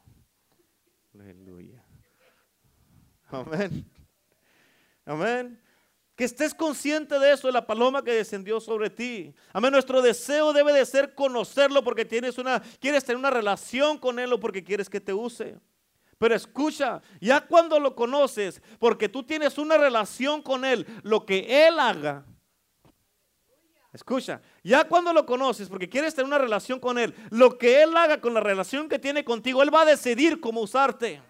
aleluya. 1.16 1.84
Amén. 3.32 3.92
Amén. 5.06 5.60
Que 6.16 6.26
estés 6.26 6.54
consciente 6.54 7.18
de 7.18 7.34
eso, 7.34 7.48
de 7.48 7.54
la 7.54 7.66
paloma 7.66 8.04
que 8.04 8.14
descendió 8.14 8.60
sobre 8.60 8.92
ti. 8.92 9.34
Amén. 9.54 9.72
Nuestro 9.72 10.04
deseo 10.04 10.54
debe 10.54 10.72
de 10.72 10.86
ser 10.86 11.16
conocerlo 11.16 11.84
porque 11.84 12.06
tienes 12.06 12.38
una, 12.38 12.62
quieres 12.80 13.04
tener 13.04 13.18
una 13.18 13.32
relación 13.32 13.98
con 13.98 14.20
él 14.20 14.32
o 14.34 14.40
porque 14.40 14.64
quieres 14.64 14.88
que 14.88 15.02
te 15.02 15.14
use. 15.16 15.58
Pero 16.20 16.36
escucha, 16.36 17.02
ya 17.20 17.42
cuando 17.42 17.80
lo 17.80 17.96
conoces, 17.96 18.62
porque 18.78 19.10
tú 19.10 19.24
tienes 19.24 19.58
una 19.58 19.80
relación 19.80 20.44
con 20.44 20.64
Él, 20.64 20.86
lo 21.02 21.26
que 21.26 21.66
Él 21.68 21.80
haga, 21.80 22.24
escucha, 23.94 24.42
ya 24.64 24.86
cuando 24.86 25.14
lo 25.14 25.26
conoces, 25.26 25.68
porque 25.68 25.90
quieres 25.90 26.16
tener 26.16 26.28
una 26.28 26.38
relación 26.38 26.80
con 26.80 26.98
Él, 26.98 27.14
lo 27.30 27.58
que 27.58 27.84
Él 27.84 27.96
haga 27.96 28.22
con 28.22 28.34
la 28.34 28.40
relación 28.40 28.88
que 28.88 29.00
tiene 29.00 29.24
contigo, 29.24 29.62
Él 29.64 29.74
va 29.74 29.82
a 29.82 29.86
decidir 29.86 30.40
cómo 30.40 30.62
usarte. 30.62 31.22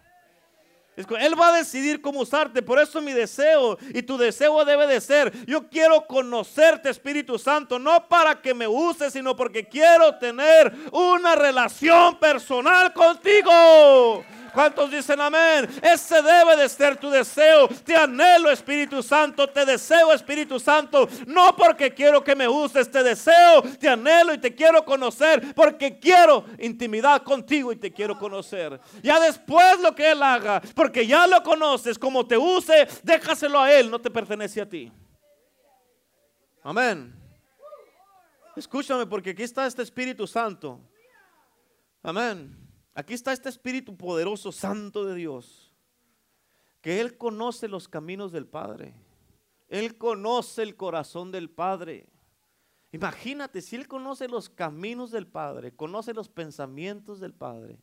Él 0.96 1.40
va 1.40 1.50
a 1.50 1.58
decidir 1.58 2.02
cómo 2.02 2.20
usarte. 2.20 2.62
Por 2.62 2.80
eso 2.80 3.02
mi 3.02 3.14
deseo 3.14 3.78
y 3.94 4.04
tu 4.04 4.18
deseo 4.18 4.64
debe 4.66 4.88
de 4.88 5.00
ser, 5.02 5.46
yo 5.46 5.70
quiero 5.70 6.06
conocerte 6.06 6.90
Espíritu 6.90 7.40
Santo, 7.40 7.80
no 7.80 8.08
para 8.08 8.42
que 8.42 8.54
me 8.54 8.68
uses, 8.68 9.14
sino 9.14 9.36
porque 9.36 9.68
quiero 9.68 10.18
tener 10.18 10.72
una 10.92 11.36
relación 11.36 12.20
personal 12.20 12.94
contigo. 12.94 14.24
¿Cuántos 14.54 14.92
dicen 14.92 15.20
amén? 15.20 15.70
Ese 15.82 16.22
debe 16.22 16.56
de 16.58 16.70
ser 16.70 16.98
tu 16.98 17.10
deseo. 17.10 17.68
Te 17.68 17.96
anhelo 17.96 18.52
Espíritu 18.52 19.02
Santo, 19.02 19.48
te 19.48 19.66
deseo 19.66 20.14
Espíritu 20.14 20.60
Santo, 20.60 21.08
no 21.28 21.56
porque 21.56 21.94
quiero 21.94 22.24
que 22.24 22.36
me 22.36 22.48
uses, 22.48 22.90
te 22.90 23.04
deseo, 23.04 23.62
te 23.80 23.90
anhelo 23.90 24.34
y 24.34 24.38
te 24.38 24.54
quiero 24.54 24.84
conocer, 24.84 25.54
porque 25.56 26.00
quiero 26.00 26.46
intimidad 26.60 27.24
contigo 27.24 27.72
y 27.72 27.76
te 27.76 27.92
quiero 27.92 28.18
conocer. 28.18 28.80
Ya 29.02 29.20
después 29.20 29.80
lo 29.82 29.96
que 29.96 30.12
Él 30.12 30.22
haga, 30.22 30.62
porque 30.76 31.06
ya 31.08 31.28
lo 31.28 31.42
conoces, 31.44 31.98
como 31.98 32.26
te 32.26 32.38
use, 32.38 32.88
déjaselo 33.04 33.60
a 33.60 33.72
Él, 33.72 33.90
no 33.90 34.00
te 34.00 34.10
pertenece 34.10 34.62
a 34.62 34.70
ti. 34.70 34.92
Amén. 36.64 37.16
Escúchame 38.56 39.06
porque 39.06 39.32
aquí 39.32 39.44
está 39.44 39.66
este 39.66 39.82
Espíritu 39.82 40.28
Santo. 40.28 40.80
Amén. 42.04 42.61
Aquí 42.94 43.14
está 43.14 43.32
este 43.32 43.50
Espíritu 43.50 43.96
poderoso, 43.96 44.52
santo 44.52 45.06
de 45.06 45.16
Dios, 45.16 45.74
que 46.82 47.00
Él 47.00 47.18
conoce 47.18 47.68
los 47.68 47.88
caminos 47.88 48.32
del 48.32 48.48
Padre. 48.48 48.94
Él 49.70 49.98
conoce 49.98 50.64
el 50.64 50.76
corazón 50.76 51.32
del 51.32 51.50
Padre. 51.50 52.10
Imagínate, 52.92 53.62
si 53.62 53.78
Él 53.78 53.88
conoce 53.88 54.28
los 54.28 54.50
caminos 54.50 55.12
del 55.12 55.26
Padre, 55.26 55.74
conoce 55.74 56.14
los 56.14 56.28
pensamientos 56.28 57.22
del 57.22 57.34
Padre, 57.34 57.80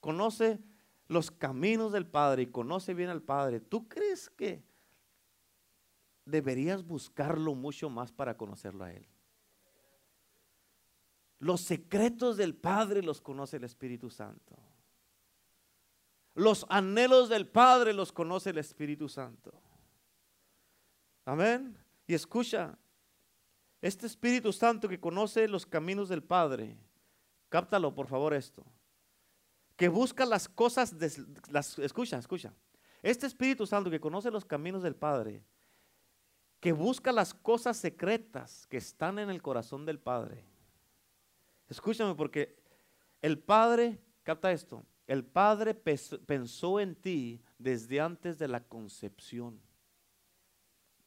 conoce 0.00 0.60
los 1.08 1.30
caminos 1.30 1.92
del 1.92 2.06
Padre 2.06 2.42
y 2.42 2.46
conoce 2.46 2.92
bien 2.92 3.08
al 3.08 3.22
Padre, 3.22 3.60
¿tú 3.60 3.88
crees 3.88 4.28
que 4.28 4.62
deberías 6.26 6.84
buscarlo 6.84 7.54
mucho 7.54 7.88
más 7.88 8.12
para 8.12 8.36
conocerlo 8.36 8.84
a 8.84 8.92
Él? 8.92 9.06
Los 11.42 11.62
secretos 11.62 12.36
del 12.36 12.54
Padre 12.54 13.02
los 13.02 13.20
conoce 13.20 13.56
el 13.56 13.64
Espíritu 13.64 14.10
Santo. 14.10 14.56
Los 16.36 16.64
anhelos 16.68 17.28
del 17.28 17.48
Padre 17.48 17.92
los 17.92 18.12
conoce 18.12 18.50
el 18.50 18.58
Espíritu 18.58 19.08
Santo. 19.08 19.52
Amén. 21.24 21.76
Y 22.06 22.14
escucha, 22.14 22.78
este 23.80 24.06
Espíritu 24.06 24.52
Santo 24.52 24.88
que 24.88 25.00
conoce 25.00 25.48
los 25.48 25.66
caminos 25.66 26.08
del 26.08 26.22
Padre, 26.22 26.78
cáptalo 27.48 27.92
por 27.92 28.06
favor 28.06 28.34
esto, 28.34 28.64
que 29.74 29.88
busca 29.88 30.24
las 30.24 30.48
cosas, 30.48 30.96
de, 30.96 31.10
las, 31.50 31.76
escucha, 31.80 32.18
escucha, 32.18 32.54
este 33.02 33.26
Espíritu 33.26 33.66
Santo 33.66 33.90
que 33.90 33.98
conoce 34.00 34.30
los 34.30 34.44
caminos 34.44 34.84
del 34.84 34.94
Padre, 34.94 35.42
que 36.60 36.70
busca 36.70 37.10
las 37.10 37.34
cosas 37.34 37.78
secretas 37.78 38.64
que 38.68 38.76
están 38.76 39.18
en 39.18 39.28
el 39.28 39.42
corazón 39.42 39.84
del 39.84 39.98
Padre, 39.98 40.51
Escúchame 41.72 42.14
porque 42.14 42.54
el 43.22 43.38
Padre, 43.38 43.98
capta 44.22 44.52
esto, 44.52 44.84
el 45.06 45.24
Padre 45.24 45.72
pensó 45.74 46.78
en 46.78 46.94
ti 46.94 47.42
desde 47.56 47.98
antes 47.98 48.38
de 48.38 48.46
la 48.46 48.62
concepción. 48.62 49.58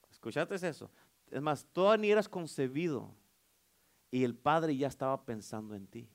¿Escuchaste 0.10 0.56
eso? 0.56 0.90
Es 1.30 1.40
más, 1.40 1.68
todavía 1.72 2.02
ni 2.02 2.12
eras 2.12 2.28
concebido 2.28 3.16
y 4.10 4.24
el 4.24 4.34
Padre 4.34 4.76
ya 4.76 4.88
estaba 4.88 5.24
pensando 5.24 5.76
en 5.76 5.86
ti. 5.86 6.10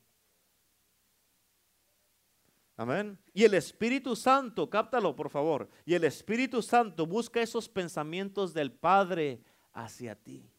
Amén. 2.77 3.21
Y 3.33 3.45
el 3.45 3.55
Espíritu 3.55 4.17
Santo, 4.17 4.69
cáptalo 4.69 5.15
por 5.15 5.31
favor. 5.31 5.69
Y 5.85 5.95
el 5.95 6.03
Espíritu 6.03 6.61
Santo 6.61 7.07
busca 7.07 7.41
esos 7.41 7.69
pensamientos 7.69 8.53
del 8.53 8.73
Padre 8.73 9.45
hacia 9.73 10.17
ti. 10.17 10.50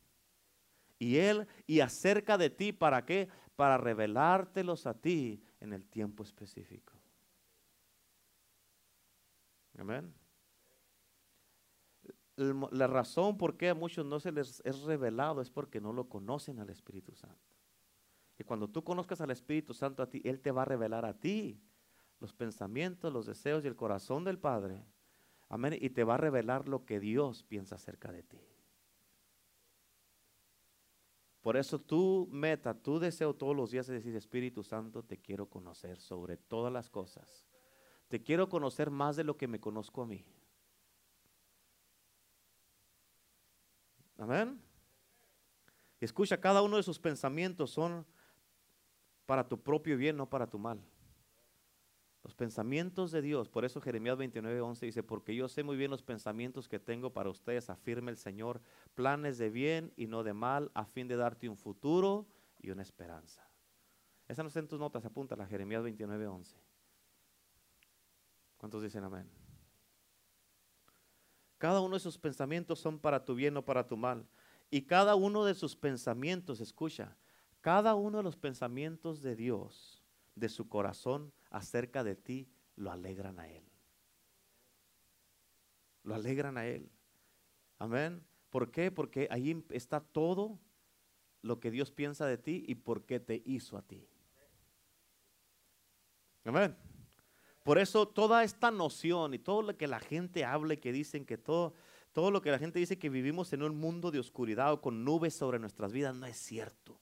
Y 1.01 1.17
Él, 1.17 1.47
y 1.65 1.79
acerca 1.79 2.37
de 2.37 2.49
ti, 2.49 2.71
¿para 2.71 3.05
qué? 3.05 3.27
para 3.61 3.77
revelártelos 3.77 4.87
a 4.87 4.95
ti 4.95 5.39
en 5.59 5.71
el 5.71 5.85
tiempo 5.85 6.23
específico. 6.23 6.93
Amén. 9.77 10.11
La 12.37 12.87
razón 12.87 13.37
por 13.37 13.57
qué 13.57 13.69
a 13.69 13.75
muchos 13.75 14.03
no 14.03 14.19
se 14.19 14.31
les 14.31 14.63
es 14.65 14.81
revelado 14.81 15.41
es 15.41 15.51
porque 15.51 15.79
no 15.79 15.93
lo 15.93 16.09
conocen 16.09 16.59
al 16.59 16.71
Espíritu 16.71 17.13
Santo. 17.13 17.55
Y 18.39 18.43
cuando 18.43 18.67
tú 18.67 18.83
conozcas 18.83 19.21
al 19.21 19.29
Espíritu 19.29 19.75
Santo 19.75 20.01
a 20.01 20.09
ti, 20.09 20.23
Él 20.25 20.41
te 20.41 20.49
va 20.49 20.63
a 20.63 20.65
revelar 20.65 21.05
a 21.05 21.19
ti 21.19 21.61
los 22.19 22.33
pensamientos, 22.33 23.13
los 23.13 23.27
deseos 23.27 23.63
y 23.63 23.67
el 23.67 23.75
corazón 23.75 24.23
del 24.23 24.39
Padre. 24.39 24.87
Amén. 25.49 25.77
Y 25.79 25.91
te 25.91 26.03
va 26.03 26.15
a 26.15 26.17
revelar 26.17 26.67
lo 26.67 26.83
que 26.85 26.99
Dios 26.99 27.43
piensa 27.43 27.75
acerca 27.75 28.11
de 28.11 28.23
ti. 28.23 28.39
Por 31.41 31.57
eso 31.57 31.79
tu 31.79 32.27
meta, 32.31 32.73
tu 32.73 32.99
deseo 32.99 33.33
todos 33.33 33.55
los 33.55 33.71
días 33.71 33.89
es 33.89 33.95
decir, 33.95 34.15
Espíritu 34.15 34.63
Santo, 34.63 35.03
te 35.03 35.17
quiero 35.17 35.47
conocer 35.47 35.99
sobre 35.99 36.37
todas 36.37 36.71
las 36.71 36.89
cosas. 36.89 37.45
Te 38.07 38.21
quiero 38.21 38.47
conocer 38.47 38.91
más 38.91 39.15
de 39.15 39.23
lo 39.23 39.37
que 39.37 39.47
me 39.47 39.59
conozco 39.59 40.03
a 40.03 40.05
mí. 40.05 40.23
Amén. 44.17 44.61
Escucha, 45.99 46.39
cada 46.39 46.61
uno 46.61 46.77
de 46.77 46.83
sus 46.83 46.99
pensamientos 46.99 47.71
son 47.71 48.05
para 49.25 49.47
tu 49.47 49.59
propio 49.59 49.97
bien, 49.97 50.17
no 50.17 50.29
para 50.29 50.47
tu 50.47 50.59
mal. 50.59 50.79
Los 52.23 52.35
pensamientos 52.35 53.11
de 53.11 53.21
Dios, 53.21 53.49
por 53.49 53.65
eso 53.65 53.81
Jeremías 53.81 54.15
29, 54.15 54.61
11 54.61 54.85
dice, 54.85 55.03
porque 55.03 55.35
yo 55.35 55.47
sé 55.47 55.63
muy 55.63 55.75
bien 55.75 55.89
los 55.89 56.03
pensamientos 56.03 56.69
que 56.69 56.79
tengo 56.79 57.13
para 57.13 57.29
ustedes, 57.29 57.69
afirma 57.69 58.11
el 58.11 58.17
Señor, 58.17 58.61
planes 58.93 59.39
de 59.39 59.49
bien 59.49 59.91
y 59.95 60.05
no 60.05 60.23
de 60.23 60.33
mal, 60.33 60.69
a 60.75 60.85
fin 60.85 61.07
de 61.07 61.15
darte 61.15 61.49
un 61.49 61.57
futuro 61.57 62.27
y 62.59 62.69
una 62.69 62.83
esperanza. 62.83 63.47
Esa 64.27 64.43
no 64.43 64.47
está 64.47 64.59
en 64.59 64.67
tus 64.67 64.79
notas, 64.79 65.03
la 65.37 65.47
Jeremías 65.47 65.83
29, 65.83 66.27
11. 66.27 66.57
¿Cuántos 68.57 68.83
dicen 68.83 69.03
amén? 69.03 69.27
Cada 71.57 71.81
uno 71.81 71.95
de 71.95 71.99
sus 71.99 72.17
pensamientos 72.17 72.79
son 72.79 72.99
para 72.99 73.25
tu 73.25 73.35
bien 73.35 73.57
o 73.57 73.65
para 73.65 73.87
tu 73.87 73.97
mal. 73.97 74.27
Y 74.69 74.83
cada 74.83 75.15
uno 75.15 75.43
de 75.43 75.53
sus 75.53 75.75
pensamientos, 75.75 76.61
escucha, 76.61 77.17
cada 77.61 77.95
uno 77.95 78.17
de 78.17 78.23
los 78.23 78.37
pensamientos 78.37 79.21
de 79.21 79.35
Dios, 79.35 80.00
de 80.35 80.49
su 80.49 80.67
corazón, 80.69 81.33
acerca 81.49 82.03
de 82.03 82.15
ti 82.15 82.47
lo 82.75 82.91
alegran 82.91 83.39
a 83.39 83.49
Él. 83.49 83.63
Lo 86.03 86.15
alegran 86.15 86.57
a 86.57 86.65
Él. 86.65 86.89
Amén. 87.77 88.25
¿Por 88.49 88.71
qué? 88.71 88.91
Porque 88.91 89.27
ahí 89.31 89.63
está 89.69 89.99
todo 89.99 90.59
lo 91.41 91.59
que 91.59 91.71
Dios 91.71 91.91
piensa 91.91 92.25
de 92.25 92.37
ti 92.37 92.63
y 92.67 92.75
por 92.75 93.05
qué 93.05 93.19
te 93.19 93.41
hizo 93.45 93.77
a 93.77 93.81
ti. 93.81 94.07
Amén. 96.43 96.75
Por 97.63 97.77
eso 97.77 98.07
toda 98.07 98.43
esta 98.43 98.71
noción 98.71 99.33
y 99.33 99.39
todo 99.39 99.61
lo 99.61 99.77
que 99.77 99.87
la 99.87 99.99
gente 99.99 100.43
habla 100.43 100.73
y 100.73 100.77
que 100.77 100.91
dicen 100.91 101.25
que 101.25 101.37
todo, 101.37 101.75
todo 102.11 102.31
lo 102.31 102.41
que 102.41 102.51
la 102.51 102.57
gente 102.57 102.79
dice 102.79 102.97
que 102.97 103.09
vivimos 103.09 103.53
en 103.53 103.61
un 103.61 103.75
mundo 103.75 104.09
de 104.09 104.19
oscuridad 104.19 104.73
o 104.73 104.81
con 104.81 105.03
nubes 105.03 105.35
sobre 105.35 105.59
nuestras 105.59 105.91
vidas 105.91 106.15
no 106.15 106.25
es 106.25 106.37
cierto. 106.37 106.99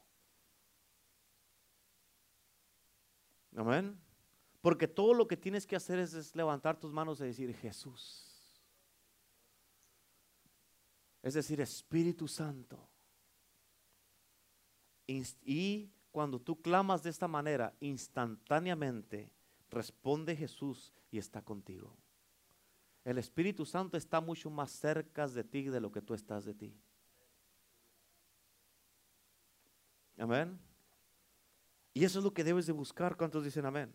Amén. 3.55 3.99
Porque 4.61 4.87
todo 4.87 5.13
lo 5.13 5.27
que 5.27 5.37
tienes 5.37 5.65
que 5.65 5.75
hacer 5.75 5.99
es, 5.99 6.35
levantar 6.35 6.79
tus 6.79 6.91
manos 6.91 7.21
y 7.21 7.25
decir, 7.25 7.53
Jesús. 7.55 8.25
Es 11.21 11.33
decir, 11.33 11.61
Espíritu 11.61 12.27
Santo. 12.27 12.87
Y 15.07 15.91
cuando 16.11 16.39
tú 16.39 16.61
clamas 16.61 17.03
de 17.03 17.09
esta 17.09 17.27
manera, 17.27 17.73
instantáneamente 17.79 19.31
responde 19.69 20.35
Jesús 20.35 20.93
y 21.11 21.17
está 21.17 21.41
contigo. 21.41 21.95
El 23.05 23.17
Espíritu 23.17 23.65
Santo 23.65 23.97
está 23.97 24.21
mucho 24.21 24.49
más 24.49 24.71
cerca 24.71 25.27
de 25.27 25.43
ti 25.43 25.63
de 25.63 25.79
lo 25.79 25.91
que 25.91 26.01
tú 26.01 26.13
estás 26.13 26.45
de 26.45 26.53
ti. 26.53 26.77
Amén. 30.17 30.59
Y 31.99 32.05
eso 32.05 32.19
es 32.19 32.23
lo 32.23 32.33
que 32.33 32.45
debes 32.45 32.65
de 32.65 32.71
buscar. 32.71 33.17
¿Cuántos 33.17 33.43
dicen 33.43 33.65
amén? 33.65 33.91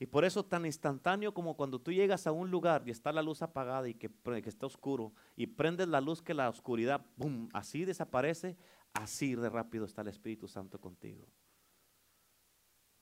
Y 0.00 0.06
por 0.06 0.24
eso 0.24 0.44
tan 0.44 0.66
instantáneo 0.66 1.32
como 1.32 1.56
cuando 1.56 1.80
tú 1.80 1.92
llegas 1.92 2.26
a 2.26 2.32
un 2.32 2.50
lugar 2.50 2.82
y 2.86 2.90
está 2.90 3.12
la 3.12 3.22
luz 3.22 3.40
apagada 3.40 3.88
y 3.88 3.94
que, 3.94 4.10
está 4.46 4.66
oscuro 4.66 5.12
y 5.36 5.46
prendes 5.46 5.86
la 5.86 6.00
luz 6.00 6.22
que 6.22 6.34
la 6.34 6.48
oscuridad, 6.48 7.06
así 7.52 7.84
desaparece, 7.84 8.56
así 8.94 9.36
de 9.36 9.48
rápido 9.48 9.84
está 9.84 10.02
el 10.02 10.08
Espíritu 10.08 10.48
Santo 10.48 10.80
contigo. 10.80 11.24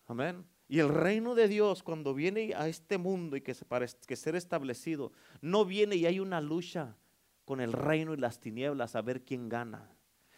Amén. 0.07 0.45
Y 0.69 0.81
el 0.81 0.91
reino 0.91 1.35
de 1.35 1.49
Dios, 1.49 1.83
cuando 1.83 2.13
viene 2.13 2.53
a 2.55 2.69
este 2.69 2.99
mundo 2.99 3.35
y 3.35 3.41
que, 3.41 3.55
se 3.55 3.65
para 3.65 3.87
que 3.87 4.17
ser 4.17 4.37
establecido, 4.37 5.11
no 5.41 5.65
viene 5.65 5.97
y 5.97 6.05
hay 6.05 6.21
una 6.21 6.43
lucha 6.43 6.99
con 7.47 7.63
el 7.63 7.73
reino 7.73 8.13
y 8.13 8.19
las 8.19 8.41
tinieblas 8.41 8.95
a 8.95 9.01
ver 9.01 9.25
quién 9.25 9.49
gana. 9.49 9.91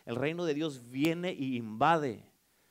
El 0.04 0.14
reino 0.14 0.44
de 0.44 0.54
Dios 0.54 0.88
viene 0.90 1.32
y 1.32 1.56
invade. 1.56 2.29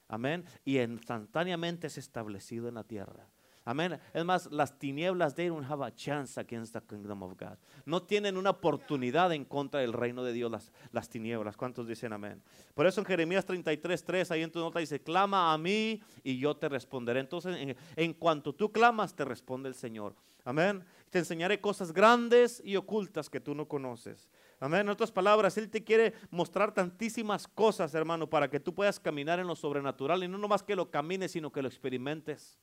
Amén. 0.10 0.43
Y 0.66 0.80
instantáneamente 0.80 1.88
es 1.88 1.97
establecido 1.97 2.68
en 2.68 2.76
la 2.76 2.84
tierra. 2.84 3.30
Amén. 3.70 3.99
Es 4.16 4.26
más, 4.26 4.51
las 4.51 4.80
tinieblas, 4.80 5.36
they 5.36 5.47
don't 5.47 5.70
have 5.70 5.86
a 5.86 5.93
chance 5.93 6.39
against 6.39 6.74
the 6.74 6.82
kingdom 6.82 7.22
of 7.22 7.38
God. 7.38 7.55
No 7.86 8.01
tienen 8.01 8.36
una 8.36 8.49
oportunidad 8.49 9.32
en 9.32 9.45
contra 9.45 9.82
del 9.82 9.93
reino 9.93 10.24
de 10.24 10.34
Dios 10.34 10.49
las, 10.49 10.72
las 10.91 11.07
tinieblas. 11.07 11.55
¿Cuántos 11.55 11.88
dicen 11.88 12.12
amén? 12.12 12.41
Por 12.74 12.88
eso 12.88 12.99
en 12.99 13.05
Jeremías 13.05 13.45
33, 13.45 14.03
3, 14.03 14.32
ahí 14.32 14.41
en 14.41 14.51
tu 14.51 14.60
nota 14.60 14.80
dice, 14.80 14.99
clama 14.99 15.53
a 15.53 15.57
mí 15.60 16.01
y 16.24 16.39
yo 16.39 16.57
te 16.57 16.68
responderé. 16.68 17.20
Entonces, 17.20 17.57
en, 17.57 17.78
en 17.95 18.14
cuanto 18.14 18.55
tú 18.55 18.72
clamas, 18.72 19.16
te 19.16 19.24
responde 19.24 19.70
el 19.70 19.76
Señor. 19.76 20.16
Amén. 20.45 20.84
Te 21.12 21.20
enseñaré 21.20 21.62
cosas 21.62 21.93
grandes 21.93 22.64
y 22.66 22.76
ocultas 22.76 23.30
que 23.30 23.39
tú 23.39 23.53
no 23.53 23.68
conoces. 23.68 24.30
En 24.62 24.89
otras 24.89 25.12
palabras, 25.12 25.57
Él 25.57 25.70
te 25.70 25.84
quiere 25.84 26.14
mostrar 26.30 26.74
tantísimas 26.74 27.47
cosas, 27.47 27.93
hermano, 27.93 28.30
para 28.30 28.49
que 28.49 28.60
tú 28.60 28.76
puedas 28.76 28.99
caminar 28.99 29.39
en 29.39 29.47
lo 29.47 29.55
sobrenatural 29.55 30.24
y 30.24 30.28
no 30.28 30.38
nomás 30.38 30.64
que 30.64 30.76
lo 30.76 30.91
camines, 30.91 31.32
sino 31.32 31.51
que 31.51 31.62
lo 31.62 31.70
experimentes. 31.70 32.60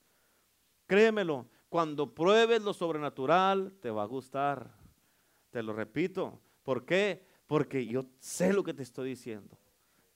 Créemelo, 0.86 1.46
cuando 1.70 2.14
pruebes 2.14 2.62
lo 2.62 2.74
sobrenatural, 2.74 3.72
te 3.80 3.90
va 3.90 4.02
a 4.02 4.06
gustar. 4.06 4.70
Te 5.50 5.62
lo 5.62 5.72
repito. 5.72 6.38
¿Por 6.62 6.84
qué? 6.84 7.24
Porque 7.46 7.86
yo 7.86 8.04
sé 8.18 8.52
lo 8.52 8.62
que 8.62 8.74
te 8.74 8.82
estoy 8.82 9.10
diciendo. 9.10 9.58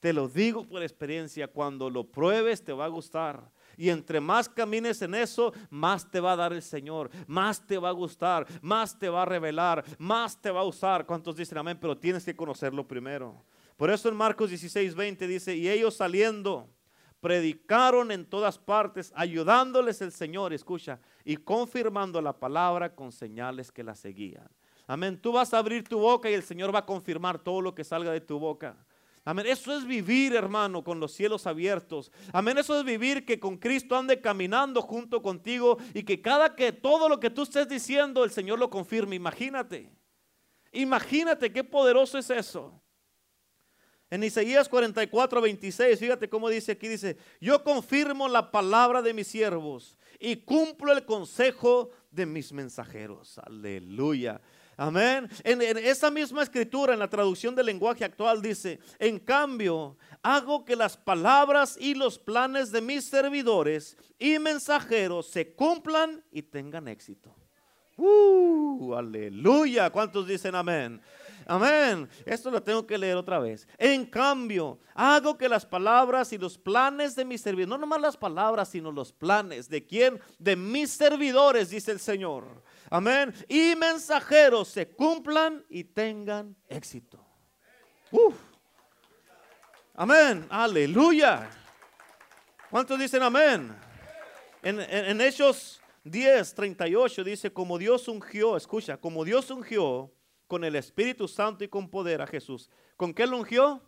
Te 0.00 0.12
lo 0.12 0.28
digo 0.28 0.66
por 0.66 0.82
experiencia, 0.82 1.48
cuando 1.48 1.88
lo 1.88 2.04
pruebes 2.04 2.62
te 2.62 2.72
va 2.72 2.86
a 2.86 2.88
gustar. 2.88 3.50
Y 3.76 3.88
entre 3.90 4.20
más 4.20 4.48
camines 4.48 5.02
en 5.02 5.14
eso, 5.14 5.52
más 5.70 6.10
te 6.10 6.20
va 6.20 6.32
a 6.32 6.36
dar 6.36 6.52
el 6.52 6.62
Señor, 6.62 7.10
más 7.26 7.66
te 7.66 7.78
va 7.78 7.90
a 7.90 7.92
gustar, 7.92 8.46
más 8.62 8.98
te 8.98 9.08
va 9.08 9.22
a 9.22 9.26
revelar, 9.26 9.84
más 9.98 10.40
te 10.40 10.50
va 10.50 10.60
a 10.60 10.64
usar. 10.64 11.06
¿Cuántos 11.06 11.36
dicen 11.36 11.58
amén? 11.58 11.78
Pero 11.80 11.96
tienes 11.96 12.24
que 12.24 12.36
conocerlo 12.36 12.86
primero. 12.86 13.42
Por 13.76 13.90
eso 13.90 14.08
en 14.08 14.16
Marcos 14.16 14.50
16, 14.50 14.94
20 14.94 15.26
dice, 15.26 15.56
y 15.56 15.68
ellos 15.68 15.96
saliendo 15.96 16.68
predicaron 17.20 18.10
en 18.10 18.24
todas 18.24 18.58
partes, 18.58 19.12
ayudándoles 19.14 20.00
el 20.00 20.12
Señor, 20.12 20.52
escucha, 20.52 21.00
y 21.24 21.36
confirmando 21.36 22.20
la 22.20 22.32
palabra 22.32 22.94
con 22.94 23.12
señales 23.12 23.70
que 23.70 23.84
la 23.84 23.94
seguían. 23.94 24.48
Amén. 24.86 25.20
Tú 25.20 25.32
vas 25.32 25.54
a 25.54 25.58
abrir 25.58 25.84
tu 25.84 26.00
boca 26.00 26.28
y 26.28 26.34
el 26.34 26.42
Señor 26.42 26.74
va 26.74 26.80
a 26.80 26.86
confirmar 26.86 27.38
todo 27.38 27.60
lo 27.60 27.74
que 27.74 27.84
salga 27.84 28.10
de 28.10 28.20
tu 28.20 28.38
boca. 28.38 28.76
Amén. 29.30 29.46
Eso 29.46 29.72
es 29.78 29.86
vivir, 29.86 30.34
hermano, 30.34 30.82
con 30.82 30.98
los 30.98 31.12
cielos 31.12 31.46
abiertos. 31.46 32.10
Amén. 32.32 32.58
Eso 32.58 32.76
es 32.76 32.84
vivir 32.84 33.24
que 33.24 33.38
con 33.38 33.58
Cristo 33.58 33.96
ande 33.96 34.20
caminando 34.20 34.82
junto 34.82 35.22
contigo 35.22 35.78
y 35.94 36.02
que 36.02 36.20
cada 36.20 36.56
que 36.56 36.72
todo 36.72 37.08
lo 37.08 37.20
que 37.20 37.30
tú 37.30 37.44
estés 37.44 37.68
diciendo, 37.68 38.24
el 38.24 38.32
Señor 38.32 38.58
lo 38.58 38.68
confirme. 38.68 39.14
Imagínate. 39.14 39.88
Imagínate 40.72 41.52
qué 41.52 41.62
poderoso 41.62 42.18
es 42.18 42.28
eso. 42.28 42.82
En 44.10 44.24
Isaías 44.24 44.68
44, 44.68 45.40
26, 45.40 46.00
fíjate 46.00 46.28
cómo 46.28 46.48
dice 46.48 46.72
aquí, 46.72 46.88
dice, 46.88 47.16
yo 47.40 47.62
confirmo 47.62 48.26
la 48.26 48.50
palabra 48.50 49.00
de 49.00 49.14
mis 49.14 49.28
siervos 49.28 49.96
y 50.18 50.38
cumplo 50.38 50.90
el 50.90 51.04
consejo 51.04 51.90
de 52.10 52.26
mis 52.26 52.52
mensajeros. 52.52 53.38
Aleluya. 53.38 54.40
Amén. 54.80 55.28
En, 55.44 55.60
esa 55.60 56.10
misma 56.10 56.42
escritura, 56.42 56.94
en 56.94 57.00
la 57.00 57.10
traducción 57.10 57.54
del 57.54 57.66
lenguaje 57.66 58.02
actual, 58.02 58.40
dice, 58.40 58.78
en 58.98 59.18
cambio, 59.18 59.98
hago 60.22 60.64
que 60.64 60.74
las 60.74 60.96
palabras 60.96 61.76
y 61.78 61.94
los 61.94 62.18
planes 62.18 62.72
de 62.72 62.80
mis 62.80 63.04
servidores 63.04 63.94
y 64.18 64.38
mensajeros 64.38 65.26
se 65.26 65.52
cumplan 65.52 66.24
y 66.32 66.40
tengan 66.40 66.88
éxito. 66.88 67.36
Uh, 67.98 68.94
aleluya. 68.94 69.90
¿Cuántos 69.90 70.26
dicen 70.26 70.54
amén? 70.54 70.98
Amén. 71.46 72.08
Esto 72.24 72.50
lo 72.50 72.62
tengo 72.62 72.86
que 72.86 72.96
leer 72.96 73.16
otra 73.16 73.38
vez. 73.38 73.68
En 73.76 74.06
cambio, 74.06 74.78
hago 74.94 75.36
que 75.36 75.50
las 75.50 75.66
palabras 75.66 76.32
y 76.32 76.38
los 76.38 76.56
planes 76.56 77.14
de 77.14 77.26
mis 77.26 77.42
servidores, 77.42 77.68
no 77.68 77.76
nomás 77.76 78.00
las 78.00 78.16
palabras, 78.16 78.70
sino 78.70 78.90
los 78.90 79.12
planes 79.12 79.68
de 79.68 79.84
quién? 79.84 80.18
De 80.38 80.56
mis 80.56 80.90
servidores, 80.90 81.68
dice 81.68 81.92
el 81.92 82.00
Señor. 82.00 82.62
Amén. 82.92 83.32
Y 83.48 83.76
mensajeros 83.76 84.66
se 84.66 84.88
cumplan 84.88 85.64
y 85.68 85.84
tengan 85.84 86.56
éxito. 86.68 87.24
Uf. 88.10 88.34
Amén. 89.94 90.44
Aleluya. 90.50 91.48
¿Cuántos 92.68 92.98
dicen 92.98 93.22
amén? 93.22 93.72
En, 94.60 94.80
en, 94.80 95.04
en 95.04 95.20
Hechos 95.20 95.80
10, 96.02 96.52
38 96.52 97.22
dice, 97.22 97.52
como 97.52 97.78
Dios 97.78 98.08
ungió, 98.08 98.56
escucha, 98.56 98.96
como 98.96 99.24
Dios 99.24 99.50
ungió 99.52 100.12
con 100.48 100.64
el 100.64 100.74
Espíritu 100.74 101.28
Santo 101.28 101.62
y 101.62 101.68
con 101.68 101.88
poder 101.88 102.20
a 102.20 102.26
Jesús. 102.26 102.68
¿Con 102.96 103.14
qué 103.14 103.24
lo 103.24 103.36
ungió? 103.36 103.80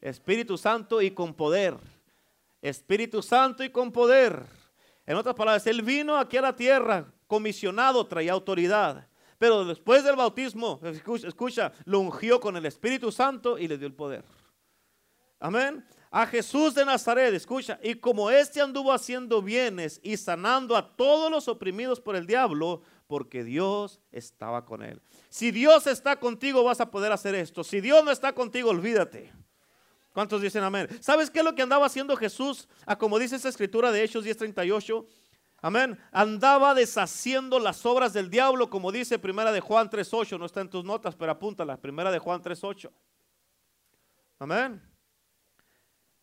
Espíritu 0.00 0.56
Santo 0.56 1.02
y 1.02 1.10
con 1.10 1.34
poder. 1.34 1.76
Espíritu 2.62 3.22
Santo 3.22 3.62
y 3.62 3.68
con 3.68 3.92
poder. 3.92 4.42
En 5.04 5.16
otras 5.16 5.34
palabras, 5.34 5.66
Él 5.66 5.82
vino 5.82 6.16
aquí 6.16 6.38
a 6.38 6.42
la 6.42 6.56
tierra 6.56 7.12
comisionado, 7.26 8.06
traía 8.06 8.32
autoridad. 8.32 9.08
Pero 9.38 9.64
después 9.64 10.02
del 10.04 10.16
bautismo, 10.16 10.80
escucha, 11.24 11.72
lo 11.84 12.00
ungió 12.00 12.40
con 12.40 12.56
el 12.56 12.66
Espíritu 12.66 13.12
Santo 13.12 13.58
y 13.58 13.68
le 13.68 13.76
dio 13.76 13.86
el 13.86 13.94
poder. 13.94 14.24
Amén. 15.38 15.84
A 16.10 16.26
Jesús 16.26 16.74
de 16.74 16.84
Nazaret, 16.84 17.34
escucha, 17.34 17.78
y 17.82 17.96
como 17.96 18.30
éste 18.30 18.62
anduvo 18.62 18.92
haciendo 18.92 19.42
bienes 19.42 20.00
y 20.02 20.16
sanando 20.16 20.74
a 20.74 20.96
todos 20.96 21.30
los 21.30 21.46
oprimidos 21.48 22.00
por 22.00 22.16
el 22.16 22.26
diablo, 22.26 22.80
porque 23.06 23.44
Dios 23.44 24.00
estaba 24.12 24.64
con 24.64 24.82
él. 24.82 25.02
Si 25.28 25.50
Dios 25.50 25.86
está 25.86 26.18
contigo, 26.18 26.64
vas 26.64 26.80
a 26.80 26.90
poder 26.90 27.12
hacer 27.12 27.34
esto. 27.34 27.62
Si 27.62 27.82
Dios 27.82 28.02
no 28.02 28.10
está 28.10 28.32
contigo, 28.32 28.70
olvídate. 28.70 29.30
¿Cuántos 30.12 30.40
dicen 30.40 30.62
amén? 30.62 30.88
¿Sabes 31.02 31.30
qué 31.30 31.40
es 31.40 31.44
lo 31.44 31.54
que 31.54 31.60
andaba 31.60 31.84
haciendo 31.84 32.16
Jesús? 32.16 32.66
A 32.86 32.92
ah, 32.92 32.98
como 32.98 33.18
dice 33.18 33.36
esa 33.36 33.50
escritura 33.50 33.92
de 33.92 34.02
Hechos 34.02 34.24
10:38. 34.24 35.04
Amén. 35.66 35.98
Andaba 36.12 36.74
deshaciendo 36.74 37.58
las 37.58 37.84
obras 37.84 38.12
del 38.12 38.30
diablo, 38.30 38.70
como 38.70 38.92
dice 38.92 39.18
Primera 39.18 39.50
de 39.50 39.58
Juan 39.58 39.90
3:8. 39.90 40.38
No 40.38 40.46
está 40.46 40.60
en 40.60 40.70
tus 40.70 40.84
notas, 40.84 41.16
pero 41.16 41.32
apúntala. 41.32 41.76
Primera 41.76 42.12
de 42.12 42.20
Juan 42.20 42.40
3:8. 42.40 42.88
Amén. 44.38 44.80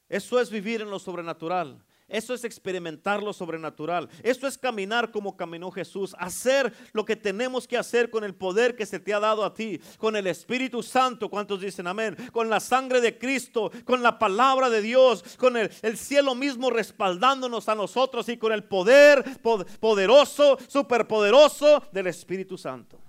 Eso 0.07 0.39
es 0.39 0.49
vivir 0.49 0.79
en 0.79 0.89
lo 0.89 0.97
sobrenatural. 0.97 1.83
Eso 2.13 2.35
es 2.35 2.43
experimentar 2.43 3.23
lo 3.23 3.33
sobrenatural. 3.33 4.07
Eso 4.21 4.45
es 4.45 4.55
caminar 4.55 5.09
como 5.09 5.35
caminó 5.35 5.71
Jesús. 5.71 6.15
Hacer 6.19 6.71
lo 6.91 7.03
que 7.05 7.15
tenemos 7.15 7.67
que 7.67 7.75
hacer 7.75 8.11
con 8.11 8.23
el 8.23 8.35
poder 8.35 8.75
que 8.75 8.85
se 8.85 8.99
te 8.99 9.15
ha 9.15 9.19
dado 9.19 9.43
a 9.43 9.55
ti. 9.55 9.81
Con 9.97 10.15
el 10.15 10.27
Espíritu 10.27 10.83
Santo. 10.83 11.27
¿Cuántos 11.27 11.61
dicen 11.61 11.87
amén? 11.87 12.15
Con 12.31 12.51
la 12.51 12.59
sangre 12.59 13.01
de 13.01 13.17
Cristo. 13.17 13.71
Con 13.83 14.03
la 14.03 14.19
palabra 14.19 14.69
de 14.69 14.83
Dios. 14.83 15.23
Con 15.39 15.57
el, 15.57 15.71
el 15.81 15.97
cielo 15.97 16.35
mismo 16.35 16.69
respaldándonos 16.69 17.67
a 17.67 17.73
nosotros. 17.73 18.29
Y 18.29 18.37
con 18.37 18.51
el 18.51 18.63
poder 18.63 19.41
poderoso, 19.79 20.59
superpoderoso 20.67 21.83
del 21.91 22.05
Espíritu 22.05 22.59
Santo. 22.59 22.99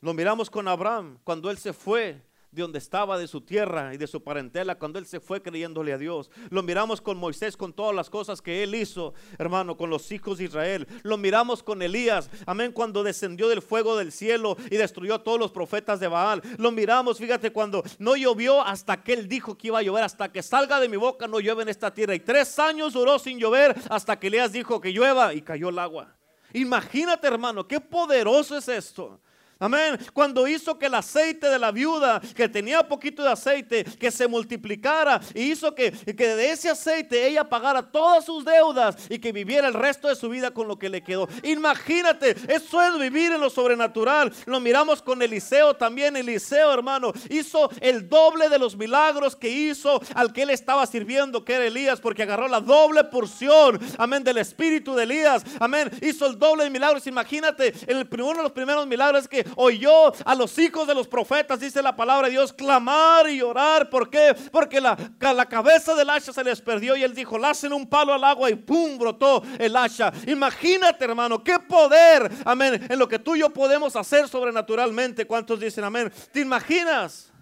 Lo 0.00 0.14
miramos 0.14 0.48
con 0.48 0.66
Abraham 0.68 1.18
cuando 1.22 1.50
él 1.50 1.58
se 1.58 1.74
fue 1.74 2.31
de 2.52 2.62
donde 2.62 2.78
estaba, 2.78 3.18
de 3.18 3.26
su 3.26 3.40
tierra 3.40 3.94
y 3.94 3.96
de 3.96 4.06
su 4.06 4.22
parentela, 4.22 4.74
cuando 4.74 4.98
él 4.98 5.06
se 5.06 5.20
fue 5.20 5.42
creyéndole 5.42 5.92
a 5.94 5.98
Dios. 5.98 6.30
Lo 6.50 6.62
miramos 6.62 7.00
con 7.00 7.16
Moisés, 7.16 7.56
con 7.56 7.72
todas 7.72 7.94
las 7.94 8.10
cosas 8.10 8.42
que 8.42 8.62
él 8.62 8.74
hizo, 8.74 9.14
hermano, 9.38 9.76
con 9.76 9.88
los 9.88 10.12
hijos 10.12 10.38
de 10.38 10.44
Israel. 10.44 10.86
Lo 11.02 11.16
miramos 11.16 11.62
con 11.62 11.80
Elías, 11.80 12.30
amén, 12.46 12.72
cuando 12.72 13.02
descendió 13.02 13.48
del 13.48 13.62
fuego 13.62 13.96
del 13.96 14.12
cielo 14.12 14.56
y 14.70 14.76
destruyó 14.76 15.14
a 15.14 15.24
todos 15.24 15.38
los 15.38 15.50
profetas 15.50 15.98
de 15.98 16.08
Baal. 16.08 16.42
Lo 16.58 16.70
miramos, 16.70 17.16
fíjate, 17.16 17.52
cuando 17.52 17.82
no 17.98 18.16
llovió 18.16 18.60
hasta 18.60 19.02
que 19.02 19.14
él 19.14 19.28
dijo 19.28 19.56
que 19.56 19.68
iba 19.68 19.78
a 19.78 19.82
llover, 19.82 20.04
hasta 20.04 20.30
que 20.30 20.42
salga 20.42 20.78
de 20.78 20.90
mi 20.90 20.98
boca 20.98 21.26
no 21.26 21.40
llueve 21.40 21.62
en 21.62 21.70
esta 21.70 21.92
tierra. 21.92 22.14
Y 22.14 22.20
tres 22.20 22.58
años 22.58 22.92
duró 22.92 23.18
sin 23.18 23.38
llover 23.38 23.74
hasta 23.88 24.18
que 24.18 24.26
Elías 24.26 24.52
dijo 24.52 24.78
que 24.78 24.92
llueva 24.92 25.32
y 25.32 25.40
cayó 25.40 25.70
el 25.70 25.78
agua. 25.78 26.14
Imagínate, 26.52 27.26
hermano, 27.26 27.66
qué 27.66 27.80
poderoso 27.80 28.58
es 28.58 28.68
esto. 28.68 29.18
Amén. 29.62 29.96
Cuando 30.12 30.48
hizo 30.48 30.76
que 30.76 30.86
el 30.86 30.94
aceite 30.94 31.48
de 31.48 31.56
la 31.56 31.70
viuda, 31.70 32.20
que 32.34 32.48
tenía 32.48 32.82
poquito 32.82 33.22
de 33.22 33.30
aceite, 33.30 33.84
que 33.84 34.10
se 34.10 34.26
multiplicara, 34.26 35.20
y 35.34 35.52
hizo 35.52 35.72
que, 35.72 35.92
que 35.92 36.34
de 36.34 36.50
ese 36.50 36.68
aceite 36.68 37.28
ella 37.28 37.48
pagara 37.48 37.80
todas 37.80 38.24
sus 38.24 38.44
deudas 38.44 38.96
y 39.08 39.20
que 39.20 39.30
viviera 39.30 39.68
el 39.68 39.74
resto 39.74 40.08
de 40.08 40.16
su 40.16 40.28
vida 40.28 40.50
con 40.50 40.66
lo 40.66 40.80
que 40.80 40.88
le 40.88 41.04
quedó. 41.04 41.28
Imagínate, 41.44 42.34
eso 42.48 42.82
es 42.82 42.98
vivir 42.98 43.30
en 43.30 43.40
lo 43.40 43.50
sobrenatural. 43.50 44.32
Lo 44.46 44.58
miramos 44.58 45.00
con 45.00 45.22
Eliseo 45.22 45.74
también. 45.74 46.16
Eliseo, 46.16 46.74
hermano, 46.74 47.12
hizo 47.30 47.70
el 47.80 48.08
doble 48.08 48.48
de 48.48 48.58
los 48.58 48.76
milagros 48.76 49.36
que 49.36 49.48
hizo 49.48 50.02
al 50.16 50.32
que 50.32 50.42
él 50.42 50.50
estaba 50.50 50.84
sirviendo, 50.86 51.44
que 51.44 51.52
era 51.52 51.66
Elías, 51.66 52.00
porque 52.00 52.24
agarró 52.24 52.48
la 52.48 52.60
doble 52.60 53.04
porción, 53.04 53.78
amén, 53.96 54.24
del 54.24 54.38
espíritu 54.38 54.96
de 54.96 55.04
Elías. 55.04 55.44
Amén. 55.60 55.88
Hizo 56.00 56.26
el 56.26 56.36
doble 56.36 56.64
de 56.64 56.70
milagros. 56.70 57.06
Imagínate, 57.06 57.72
el, 57.86 58.08
uno 58.10 58.38
de 58.38 58.42
los 58.42 58.52
primeros 58.52 58.88
milagros 58.88 59.22
es 59.22 59.28
que 59.28 59.51
oyó 59.56 60.12
a 60.24 60.34
los 60.34 60.58
hijos 60.58 60.86
de 60.86 60.94
los 60.94 61.08
profetas, 61.08 61.60
dice 61.60 61.82
la 61.82 61.94
palabra 61.94 62.28
de 62.28 62.32
Dios, 62.32 62.52
clamar 62.52 63.28
y 63.28 63.42
orar. 63.42 63.90
¿Por 63.90 64.10
qué? 64.10 64.34
Porque 64.50 64.80
la, 64.80 64.96
la 65.20 65.46
cabeza 65.46 65.94
del 65.94 66.10
hacha 66.10 66.32
se 66.32 66.44
les 66.44 66.60
perdió 66.60 66.96
y 66.96 67.02
él 67.02 67.14
dijo, 67.14 67.38
lacen 67.38 67.72
un 67.72 67.88
palo 67.88 68.14
al 68.14 68.24
agua 68.24 68.50
y 68.50 68.54
¡pum! 68.54 68.98
brotó 68.98 69.42
el 69.58 69.76
hacha. 69.76 70.12
Imagínate, 70.26 71.04
hermano, 71.04 71.42
qué 71.42 71.58
poder, 71.58 72.30
amén, 72.44 72.86
en 72.88 72.98
lo 72.98 73.08
que 73.08 73.18
tú 73.18 73.34
y 73.34 73.40
yo 73.40 73.50
podemos 73.50 73.96
hacer 73.96 74.28
sobrenaturalmente. 74.28 75.26
¿Cuántos 75.26 75.60
dicen 75.60 75.84
amén? 75.84 76.12
¿Te 76.32 76.40
imaginas? 76.40 77.32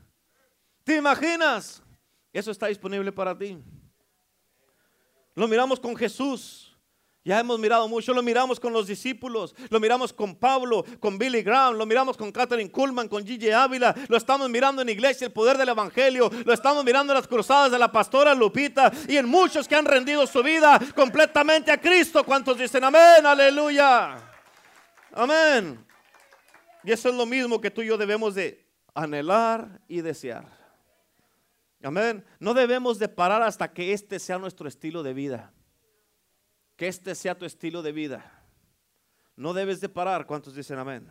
¿Te 0.84 0.96
imaginas? 0.96 1.82
Eso 2.32 2.50
está 2.50 2.66
disponible 2.66 3.12
para 3.12 3.36
ti. 3.36 3.58
Lo 5.34 5.48
miramos 5.48 5.80
con 5.80 5.96
Jesús. 5.96 6.69
Ya 7.22 7.38
hemos 7.38 7.58
mirado 7.58 7.86
mucho, 7.86 8.14
lo 8.14 8.22
miramos 8.22 8.58
con 8.58 8.72
los 8.72 8.86
discípulos, 8.86 9.54
lo 9.68 9.78
miramos 9.78 10.10
con 10.10 10.34
Pablo, 10.34 10.86
con 11.00 11.18
Billy 11.18 11.42
Graham, 11.42 11.74
lo 11.76 11.84
miramos 11.84 12.16
con 12.16 12.32
Catherine 12.32 12.70
Kuhlman, 12.70 13.08
con 13.08 13.26
Gigi 13.26 13.50
Ávila, 13.50 13.94
lo 14.08 14.16
estamos 14.16 14.48
mirando 14.48 14.80
en 14.80 14.88
iglesia, 14.88 15.26
el 15.26 15.32
poder 15.32 15.58
del 15.58 15.68
Evangelio, 15.68 16.30
lo 16.46 16.52
estamos 16.54 16.82
mirando 16.82 17.12
en 17.12 17.18
las 17.18 17.28
cruzadas 17.28 17.70
de 17.70 17.78
la 17.78 17.92
pastora 17.92 18.34
Lupita 18.34 18.90
y 19.06 19.18
en 19.18 19.26
muchos 19.26 19.68
que 19.68 19.76
han 19.76 19.84
rendido 19.84 20.26
su 20.26 20.42
vida 20.42 20.80
completamente 20.94 21.70
a 21.70 21.78
Cristo. 21.78 22.24
¿Cuántos 22.24 22.56
dicen 22.56 22.84
amén? 22.84 23.26
Aleluya. 23.26 24.16
Amén. 25.12 25.84
Y 26.82 26.90
eso 26.90 27.10
es 27.10 27.14
lo 27.14 27.26
mismo 27.26 27.60
que 27.60 27.70
tú 27.70 27.82
y 27.82 27.88
yo 27.88 27.98
debemos 27.98 28.34
de 28.34 28.66
anhelar 28.94 29.82
y 29.88 30.00
desear. 30.00 30.46
Amén. 31.82 32.24
No 32.38 32.54
debemos 32.54 32.98
de 32.98 33.08
parar 33.08 33.42
hasta 33.42 33.72
que 33.72 33.92
este 33.92 34.18
sea 34.18 34.38
nuestro 34.38 34.66
estilo 34.66 35.02
de 35.02 35.12
vida. 35.12 35.52
Que 36.80 36.88
este 36.88 37.14
sea 37.14 37.38
tu 37.38 37.44
estilo 37.44 37.82
de 37.82 37.92
vida. 37.92 38.42
No 39.36 39.52
debes 39.52 39.82
de 39.82 39.90
parar. 39.90 40.24
¿Cuántos 40.24 40.54
dicen 40.54 40.78
amén? 40.78 41.06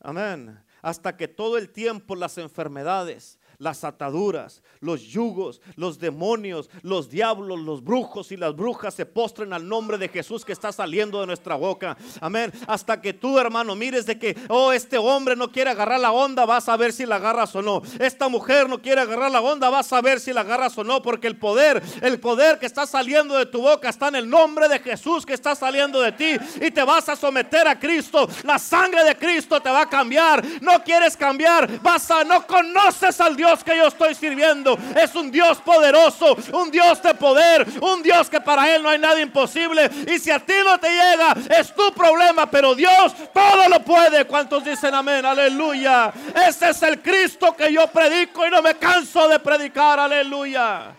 Amén. 0.00 0.60
Hasta 0.80 1.16
que 1.16 1.28
todo 1.28 1.56
el 1.56 1.70
tiempo 1.70 2.16
las 2.16 2.36
enfermedades, 2.36 3.38
las 3.58 3.84
ataduras, 3.84 4.62
los 4.80 5.02
yugos, 5.02 5.60
los 5.76 5.98
demonios, 5.98 6.70
los 6.82 7.08
diablos, 7.10 7.60
los 7.60 7.82
brujos 7.82 8.32
y 8.32 8.36
las 8.36 8.54
brujas 8.54 8.94
se 8.94 9.06
postren 9.06 9.52
al 9.52 9.68
nombre 9.68 9.98
de 9.98 10.08
Jesús 10.08 10.44
que 10.44 10.52
está 10.52 10.72
saliendo 10.72 11.20
de 11.20 11.26
nuestra 11.26 11.54
boca. 11.54 11.96
Amén. 12.20 12.52
Hasta 12.66 13.00
que 13.00 13.12
tú, 13.12 13.38
hermano, 13.38 13.74
mires 13.74 14.06
de 14.06 14.18
que, 14.18 14.36
oh, 14.48 14.72
este 14.72 14.98
hombre 14.98 15.36
no 15.36 15.50
quiere 15.50 15.70
agarrar 15.70 16.00
la 16.00 16.12
onda, 16.12 16.44
vas 16.44 16.68
a 16.68 16.76
ver 16.76 16.92
si 16.92 17.06
la 17.06 17.16
agarras 17.16 17.54
o 17.54 17.62
no. 17.62 17.82
Esta 17.98 18.28
mujer 18.28 18.68
no 18.68 18.80
quiere 18.80 19.00
agarrar 19.00 19.30
la 19.30 19.40
onda, 19.40 19.70
vas 19.70 19.92
a 19.92 20.00
ver 20.00 20.20
si 20.20 20.32
la 20.32 20.40
agarras 20.40 20.76
o 20.78 20.84
no, 20.84 21.02
porque 21.02 21.26
el 21.26 21.36
poder, 21.36 21.82
el 22.00 22.18
poder 22.20 22.58
que 22.58 22.66
está 22.66 22.86
saliendo 22.86 23.36
de 23.36 23.46
tu 23.46 23.62
boca 23.62 23.88
está 23.88 24.08
en 24.08 24.16
el 24.16 24.28
nombre 24.28 24.68
de 24.68 24.78
Jesús 24.78 25.26
que 25.26 25.34
está 25.34 25.54
saliendo 25.54 26.00
de 26.00 26.12
ti 26.12 26.36
y 26.60 26.70
te 26.70 26.82
vas 26.82 27.08
a 27.08 27.16
someter 27.16 27.68
a 27.68 27.78
Cristo. 27.78 28.28
La 28.44 28.58
sangre 28.58 29.04
de 29.04 29.16
Cristo 29.16 29.60
te 29.60 29.70
va 29.70 29.82
a 29.82 29.88
cambiar. 29.88 30.44
No 30.60 30.82
quieres 30.82 31.16
cambiar, 31.16 31.80
vas 31.80 32.10
a 32.10 32.24
no 32.24 32.46
conoces 32.46 33.20
al 33.20 33.36
Dios 33.36 33.41
que 33.64 33.76
yo 33.76 33.88
estoy 33.88 34.14
sirviendo 34.14 34.78
es 34.96 35.14
un 35.14 35.30
Dios 35.30 35.58
poderoso, 35.58 36.36
un 36.52 36.70
Dios 36.70 37.02
de 37.02 37.14
poder, 37.14 37.66
un 37.80 38.02
Dios 38.02 38.30
que 38.30 38.40
para 38.40 38.74
Él 38.74 38.82
no 38.82 38.88
hay 38.88 38.98
nada 38.98 39.20
imposible. 39.20 39.90
Y 40.06 40.18
si 40.18 40.30
a 40.30 40.38
ti 40.38 40.54
no 40.64 40.78
te 40.78 40.88
llega, 40.88 41.34
es 41.58 41.74
tu 41.74 41.92
problema, 41.92 42.50
pero 42.50 42.74
Dios 42.74 43.12
todo 43.32 43.68
lo 43.68 43.80
puede. 43.80 44.24
¿Cuántos 44.26 44.64
dicen 44.64 44.94
amén? 44.94 45.26
Aleluya. 45.26 46.12
Ese 46.46 46.70
es 46.70 46.82
el 46.82 47.02
Cristo 47.02 47.54
que 47.56 47.72
yo 47.72 47.86
predico 47.88 48.46
y 48.46 48.50
no 48.50 48.62
me 48.62 48.76
canso 48.76 49.28
de 49.28 49.38
predicar. 49.38 49.98
Aleluya. 49.98 50.92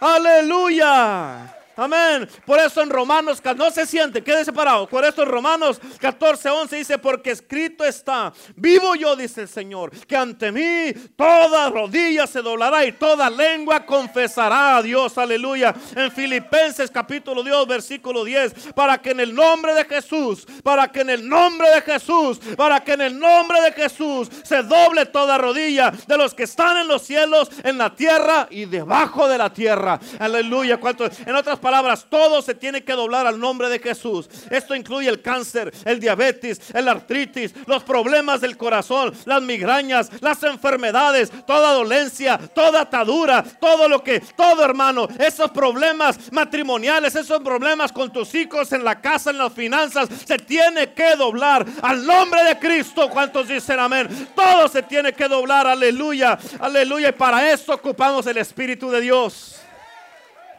Aleluya. 0.00 1.63
Amén. 1.76 2.28
Por 2.46 2.58
eso 2.58 2.82
en 2.82 2.90
Romanos, 2.90 3.42
no 3.56 3.70
se 3.70 3.86
siente, 3.86 4.22
quede 4.22 4.44
separado. 4.44 4.88
Por 4.88 5.04
eso 5.04 5.22
en 5.22 5.28
Romanos 5.28 5.80
14, 6.00 6.48
11 6.50 6.76
dice, 6.76 6.98
porque 6.98 7.32
escrito 7.32 7.84
está, 7.84 8.32
vivo 8.54 8.94
yo, 8.94 9.16
dice 9.16 9.42
el 9.42 9.48
Señor, 9.48 9.90
que 10.06 10.16
ante 10.16 10.52
mí 10.52 10.92
toda 11.16 11.70
rodilla 11.70 12.26
se 12.26 12.42
doblará 12.42 12.84
y 12.84 12.92
toda 12.92 13.28
lengua 13.28 13.84
confesará 13.84 14.76
a 14.76 14.82
Dios. 14.82 15.18
Aleluya. 15.18 15.74
En 15.96 16.10
Filipenses 16.12 16.90
capítulo 16.90 17.42
2, 17.42 17.66
versículo 17.66 18.24
10, 18.24 18.72
para 18.74 18.98
que 18.98 19.10
en 19.10 19.20
el 19.20 19.34
nombre 19.34 19.74
de 19.74 19.84
Jesús, 19.84 20.46
para 20.62 20.90
que 20.90 21.00
en 21.00 21.10
el 21.10 21.28
nombre 21.28 21.70
de 21.70 21.80
Jesús, 21.82 22.38
para 22.56 22.80
que 22.80 22.92
en 22.92 23.00
el 23.00 23.18
nombre 23.18 23.60
de 23.60 23.72
Jesús 23.72 24.28
se 24.42 24.62
doble 24.62 25.06
toda 25.06 25.38
rodilla 25.38 25.92
de 26.06 26.16
los 26.16 26.34
que 26.34 26.44
están 26.44 26.76
en 26.76 26.88
los 26.88 27.02
cielos, 27.02 27.50
en 27.62 27.78
la 27.78 27.94
tierra 27.94 28.46
y 28.50 28.66
debajo 28.66 29.28
de 29.28 29.38
la 29.38 29.52
tierra. 29.52 29.98
Aleluya. 30.18 30.78
En 31.26 31.34
otras 31.34 31.58
palabras, 31.64 32.04
todo 32.10 32.42
se 32.42 32.54
tiene 32.54 32.84
que 32.84 32.92
doblar 32.92 33.26
al 33.26 33.40
nombre 33.40 33.70
de 33.70 33.78
Jesús. 33.78 34.28
Esto 34.50 34.74
incluye 34.74 35.08
el 35.08 35.22
cáncer, 35.22 35.72
el 35.86 35.98
diabetes, 35.98 36.60
el 36.74 36.86
artritis, 36.86 37.54
los 37.64 37.82
problemas 37.82 38.42
del 38.42 38.58
corazón, 38.58 39.14
las 39.24 39.40
migrañas, 39.40 40.10
las 40.20 40.42
enfermedades, 40.42 41.32
toda 41.46 41.72
dolencia, 41.72 42.36
toda 42.54 42.82
atadura, 42.82 43.42
todo 43.42 43.88
lo 43.88 44.04
que, 44.04 44.20
todo 44.20 44.62
hermano, 44.62 45.08
esos 45.18 45.50
problemas 45.52 46.30
matrimoniales, 46.30 47.16
esos 47.16 47.40
problemas 47.40 47.92
con 47.92 48.12
tus 48.12 48.34
hijos 48.34 48.70
en 48.72 48.84
la 48.84 49.00
casa, 49.00 49.30
en 49.30 49.38
las 49.38 49.54
finanzas, 49.54 50.10
se 50.26 50.36
tiene 50.36 50.92
que 50.92 51.16
doblar 51.16 51.64
al 51.80 52.04
nombre 52.04 52.44
de 52.44 52.58
Cristo. 52.58 53.08
¿Cuántos 53.08 53.48
dicen 53.48 53.80
amén? 53.80 54.28
Todo 54.36 54.68
se 54.68 54.82
tiene 54.82 55.14
que 55.14 55.28
doblar, 55.28 55.66
aleluya, 55.66 56.38
aleluya. 56.60 57.08
Y 57.08 57.12
para 57.12 57.50
eso 57.50 57.72
ocupamos 57.72 58.26
el 58.26 58.36
Espíritu 58.36 58.90
de 58.90 59.00
Dios. 59.00 59.63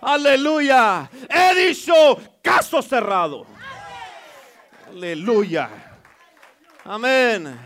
Aleluya. 0.06 1.10
He 1.28 1.68
dicho 1.68 2.20
caso 2.44 2.80
cerrado. 2.80 3.48
Aleluya. 4.88 5.68
Amén. 6.84 7.60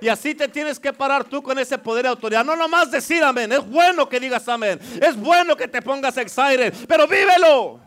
Y 0.00 0.08
así 0.08 0.34
te 0.34 0.48
tienes 0.48 0.80
que 0.80 0.90
parar 0.90 1.24
tú 1.24 1.42
con 1.42 1.58
ese 1.58 1.76
poder 1.76 2.04
de 2.04 2.08
autoridad. 2.08 2.42
No 2.46 2.56
nomás 2.56 2.90
decir 2.90 3.22
amén. 3.22 3.52
Es 3.52 3.68
bueno 3.68 4.08
que 4.08 4.18
digas 4.18 4.48
amén. 4.48 4.80
Es 5.02 5.14
bueno 5.16 5.54
que 5.54 5.68
te 5.68 5.82
pongas 5.82 6.16
excited. 6.16 6.72
Pero 6.88 7.06
vívelo. 7.06 7.78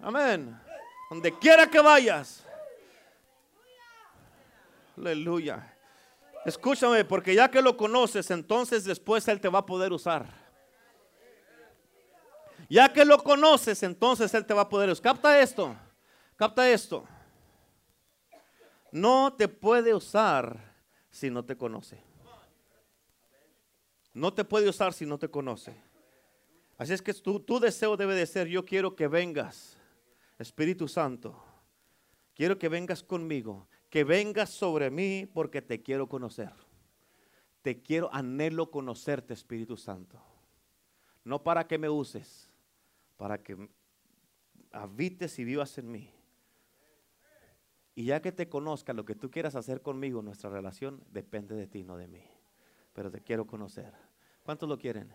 Amén. 0.00 0.58
Donde 1.10 1.38
quiera 1.38 1.66
que 1.66 1.80
vayas. 1.80 2.46
Aleluya. 4.96 5.74
Escúchame, 6.46 7.04
porque 7.04 7.34
ya 7.34 7.50
que 7.50 7.60
lo 7.60 7.76
conoces, 7.76 8.30
entonces 8.30 8.84
después 8.84 9.28
Él 9.28 9.38
te 9.38 9.50
va 9.50 9.58
a 9.58 9.66
poder 9.66 9.92
usar. 9.92 10.47
Ya 12.68 12.92
que 12.92 13.04
lo 13.04 13.22
conoces, 13.22 13.82
entonces 13.82 14.32
Él 14.34 14.44
te 14.44 14.52
va 14.54 14.62
a 14.62 14.68
poder 14.68 14.90
usar. 14.90 15.02
Capta 15.02 15.40
esto, 15.40 15.74
capta 16.36 16.70
esto. 16.70 17.06
No 18.92 19.32
te 19.32 19.48
puede 19.48 19.94
usar 19.94 20.74
si 21.10 21.30
no 21.30 21.44
te 21.44 21.56
conoce. 21.56 22.02
No 24.12 24.32
te 24.34 24.44
puede 24.44 24.68
usar 24.68 24.92
si 24.92 25.06
no 25.06 25.18
te 25.18 25.28
conoce. 25.28 25.80
Así 26.76 26.92
es 26.92 27.02
que 27.02 27.14
tu, 27.14 27.40
tu 27.40 27.58
deseo 27.58 27.96
debe 27.96 28.14
de 28.14 28.26
ser, 28.26 28.46
yo 28.46 28.64
quiero 28.64 28.94
que 28.94 29.08
vengas, 29.08 29.76
Espíritu 30.38 30.88
Santo. 30.88 31.42
Quiero 32.34 32.58
que 32.58 32.68
vengas 32.68 33.02
conmigo, 33.02 33.68
que 33.90 34.04
vengas 34.04 34.50
sobre 34.50 34.90
mí 34.90 35.26
porque 35.26 35.60
te 35.60 35.82
quiero 35.82 36.08
conocer. 36.08 36.52
Te 37.62 37.82
quiero, 37.82 38.08
anhelo 38.12 38.70
conocerte, 38.70 39.34
Espíritu 39.34 39.76
Santo. 39.76 40.22
No 41.24 41.42
para 41.42 41.66
que 41.66 41.78
me 41.78 41.88
uses, 41.88 42.47
para 43.18 43.42
que 43.42 43.68
habites 44.72 45.38
y 45.38 45.44
vivas 45.44 45.76
en 45.76 45.90
mí. 45.90 46.10
Y 47.94 48.04
ya 48.04 48.22
que 48.22 48.32
te 48.32 48.48
conozca 48.48 48.94
lo 48.94 49.04
que 49.04 49.16
tú 49.16 49.30
quieras 49.30 49.56
hacer 49.56 49.82
conmigo, 49.82 50.22
nuestra 50.22 50.48
relación 50.48 51.04
depende 51.10 51.56
de 51.56 51.66
ti, 51.66 51.82
no 51.82 51.98
de 51.98 52.06
mí. 52.06 52.24
Pero 52.94 53.10
te 53.10 53.20
quiero 53.20 53.46
conocer. 53.46 53.92
¿Cuántos 54.44 54.68
lo 54.68 54.78
quieren? 54.78 55.12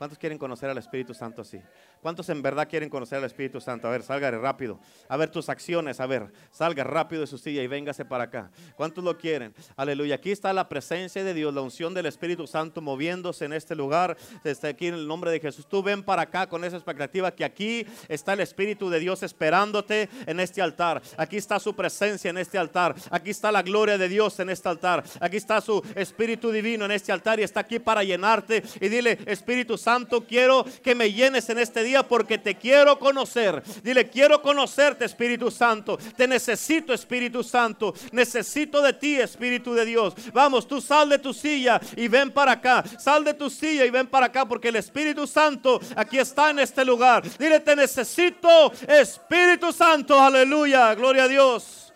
¿Cuántos 0.00 0.16
quieren 0.16 0.38
conocer 0.38 0.70
al 0.70 0.78
Espíritu 0.78 1.12
Santo 1.12 1.42
así? 1.42 1.60
¿Cuántos 2.00 2.26
en 2.30 2.40
verdad 2.40 2.66
quieren 2.66 2.88
conocer 2.88 3.18
al 3.18 3.24
Espíritu 3.24 3.60
Santo? 3.60 3.86
A 3.86 3.90
ver, 3.90 4.02
salga 4.02 4.30
rápido. 4.30 4.80
A 5.10 5.18
ver 5.18 5.28
tus 5.28 5.50
acciones. 5.50 6.00
A 6.00 6.06
ver, 6.06 6.32
salga 6.50 6.84
rápido 6.84 7.20
de 7.20 7.26
su 7.26 7.36
silla 7.36 7.62
y 7.62 7.66
véngase 7.66 8.06
para 8.06 8.24
acá. 8.24 8.50
¿Cuántos 8.76 9.04
lo 9.04 9.18
quieren? 9.18 9.54
Aleluya. 9.76 10.14
Aquí 10.14 10.30
está 10.30 10.54
la 10.54 10.70
presencia 10.70 11.22
de 11.22 11.34
Dios, 11.34 11.52
la 11.52 11.60
unción 11.60 11.92
del 11.92 12.06
Espíritu 12.06 12.46
Santo 12.46 12.80
moviéndose 12.80 13.44
en 13.44 13.52
este 13.52 13.74
lugar. 13.74 14.16
Está 14.42 14.68
aquí 14.68 14.86
en 14.86 14.94
el 14.94 15.06
nombre 15.06 15.30
de 15.32 15.38
Jesús. 15.38 15.68
Tú 15.68 15.82
ven 15.82 16.02
para 16.02 16.22
acá 16.22 16.46
con 16.46 16.64
esa 16.64 16.76
expectativa 16.76 17.30
que 17.30 17.44
aquí 17.44 17.86
está 18.08 18.32
el 18.32 18.40
Espíritu 18.40 18.88
de 18.88 19.00
Dios 19.00 19.22
esperándote 19.22 20.08
en 20.24 20.40
este 20.40 20.62
altar. 20.62 21.02
Aquí 21.18 21.36
está 21.36 21.60
su 21.60 21.76
presencia 21.76 22.30
en 22.30 22.38
este 22.38 22.56
altar. 22.56 22.94
Aquí 23.10 23.28
está 23.28 23.52
la 23.52 23.60
gloria 23.60 23.98
de 23.98 24.08
Dios 24.08 24.40
en 24.40 24.48
este 24.48 24.66
altar. 24.66 25.04
Aquí 25.20 25.36
está 25.36 25.60
su 25.60 25.84
Espíritu 25.94 26.50
Divino 26.50 26.86
en 26.86 26.92
este 26.92 27.12
altar 27.12 27.38
y 27.38 27.42
está 27.42 27.60
aquí 27.60 27.78
para 27.78 28.02
llenarte. 28.02 28.62
Y 28.80 28.88
dile, 28.88 29.18
Espíritu 29.26 29.76
Santo 29.76 29.89
Santo, 29.90 30.24
quiero 30.24 30.64
que 30.84 30.94
me 30.94 31.12
llenes 31.12 31.50
en 31.50 31.58
este 31.58 31.82
día 31.82 32.04
porque 32.04 32.38
te 32.38 32.54
quiero 32.54 32.96
conocer. 33.00 33.60
Dile, 33.82 34.08
quiero 34.08 34.40
conocerte, 34.40 35.04
Espíritu 35.04 35.50
Santo. 35.50 35.98
Te 36.16 36.28
necesito, 36.28 36.94
Espíritu 36.94 37.42
Santo. 37.42 37.92
Necesito 38.12 38.82
de 38.82 38.92
ti, 38.92 39.16
Espíritu 39.16 39.74
de 39.74 39.84
Dios. 39.84 40.14
Vamos, 40.32 40.68
tú 40.68 40.80
sal 40.80 41.08
de 41.08 41.18
tu 41.18 41.34
silla 41.34 41.80
y 41.96 42.06
ven 42.06 42.30
para 42.30 42.52
acá. 42.52 42.84
Sal 43.00 43.24
de 43.24 43.34
tu 43.34 43.50
silla 43.50 43.84
y 43.84 43.90
ven 43.90 44.06
para 44.06 44.26
acá 44.26 44.46
porque 44.46 44.68
el 44.68 44.76
Espíritu 44.76 45.26
Santo 45.26 45.80
aquí 45.96 46.18
está 46.18 46.50
en 46.50 46.60
este 46.60 46.84
lugar. 46.84 47.24
Dile, 47.36 47.58
te 47.58 47.74
necesito, 47.74 48.72
Espíritu 48.86 49.72
Santo. 49.72 50.20
Aleluya, 50.20 50.94
gloria 50.94 51.24
a 51.24 51.28
Dios. 51.28 51.89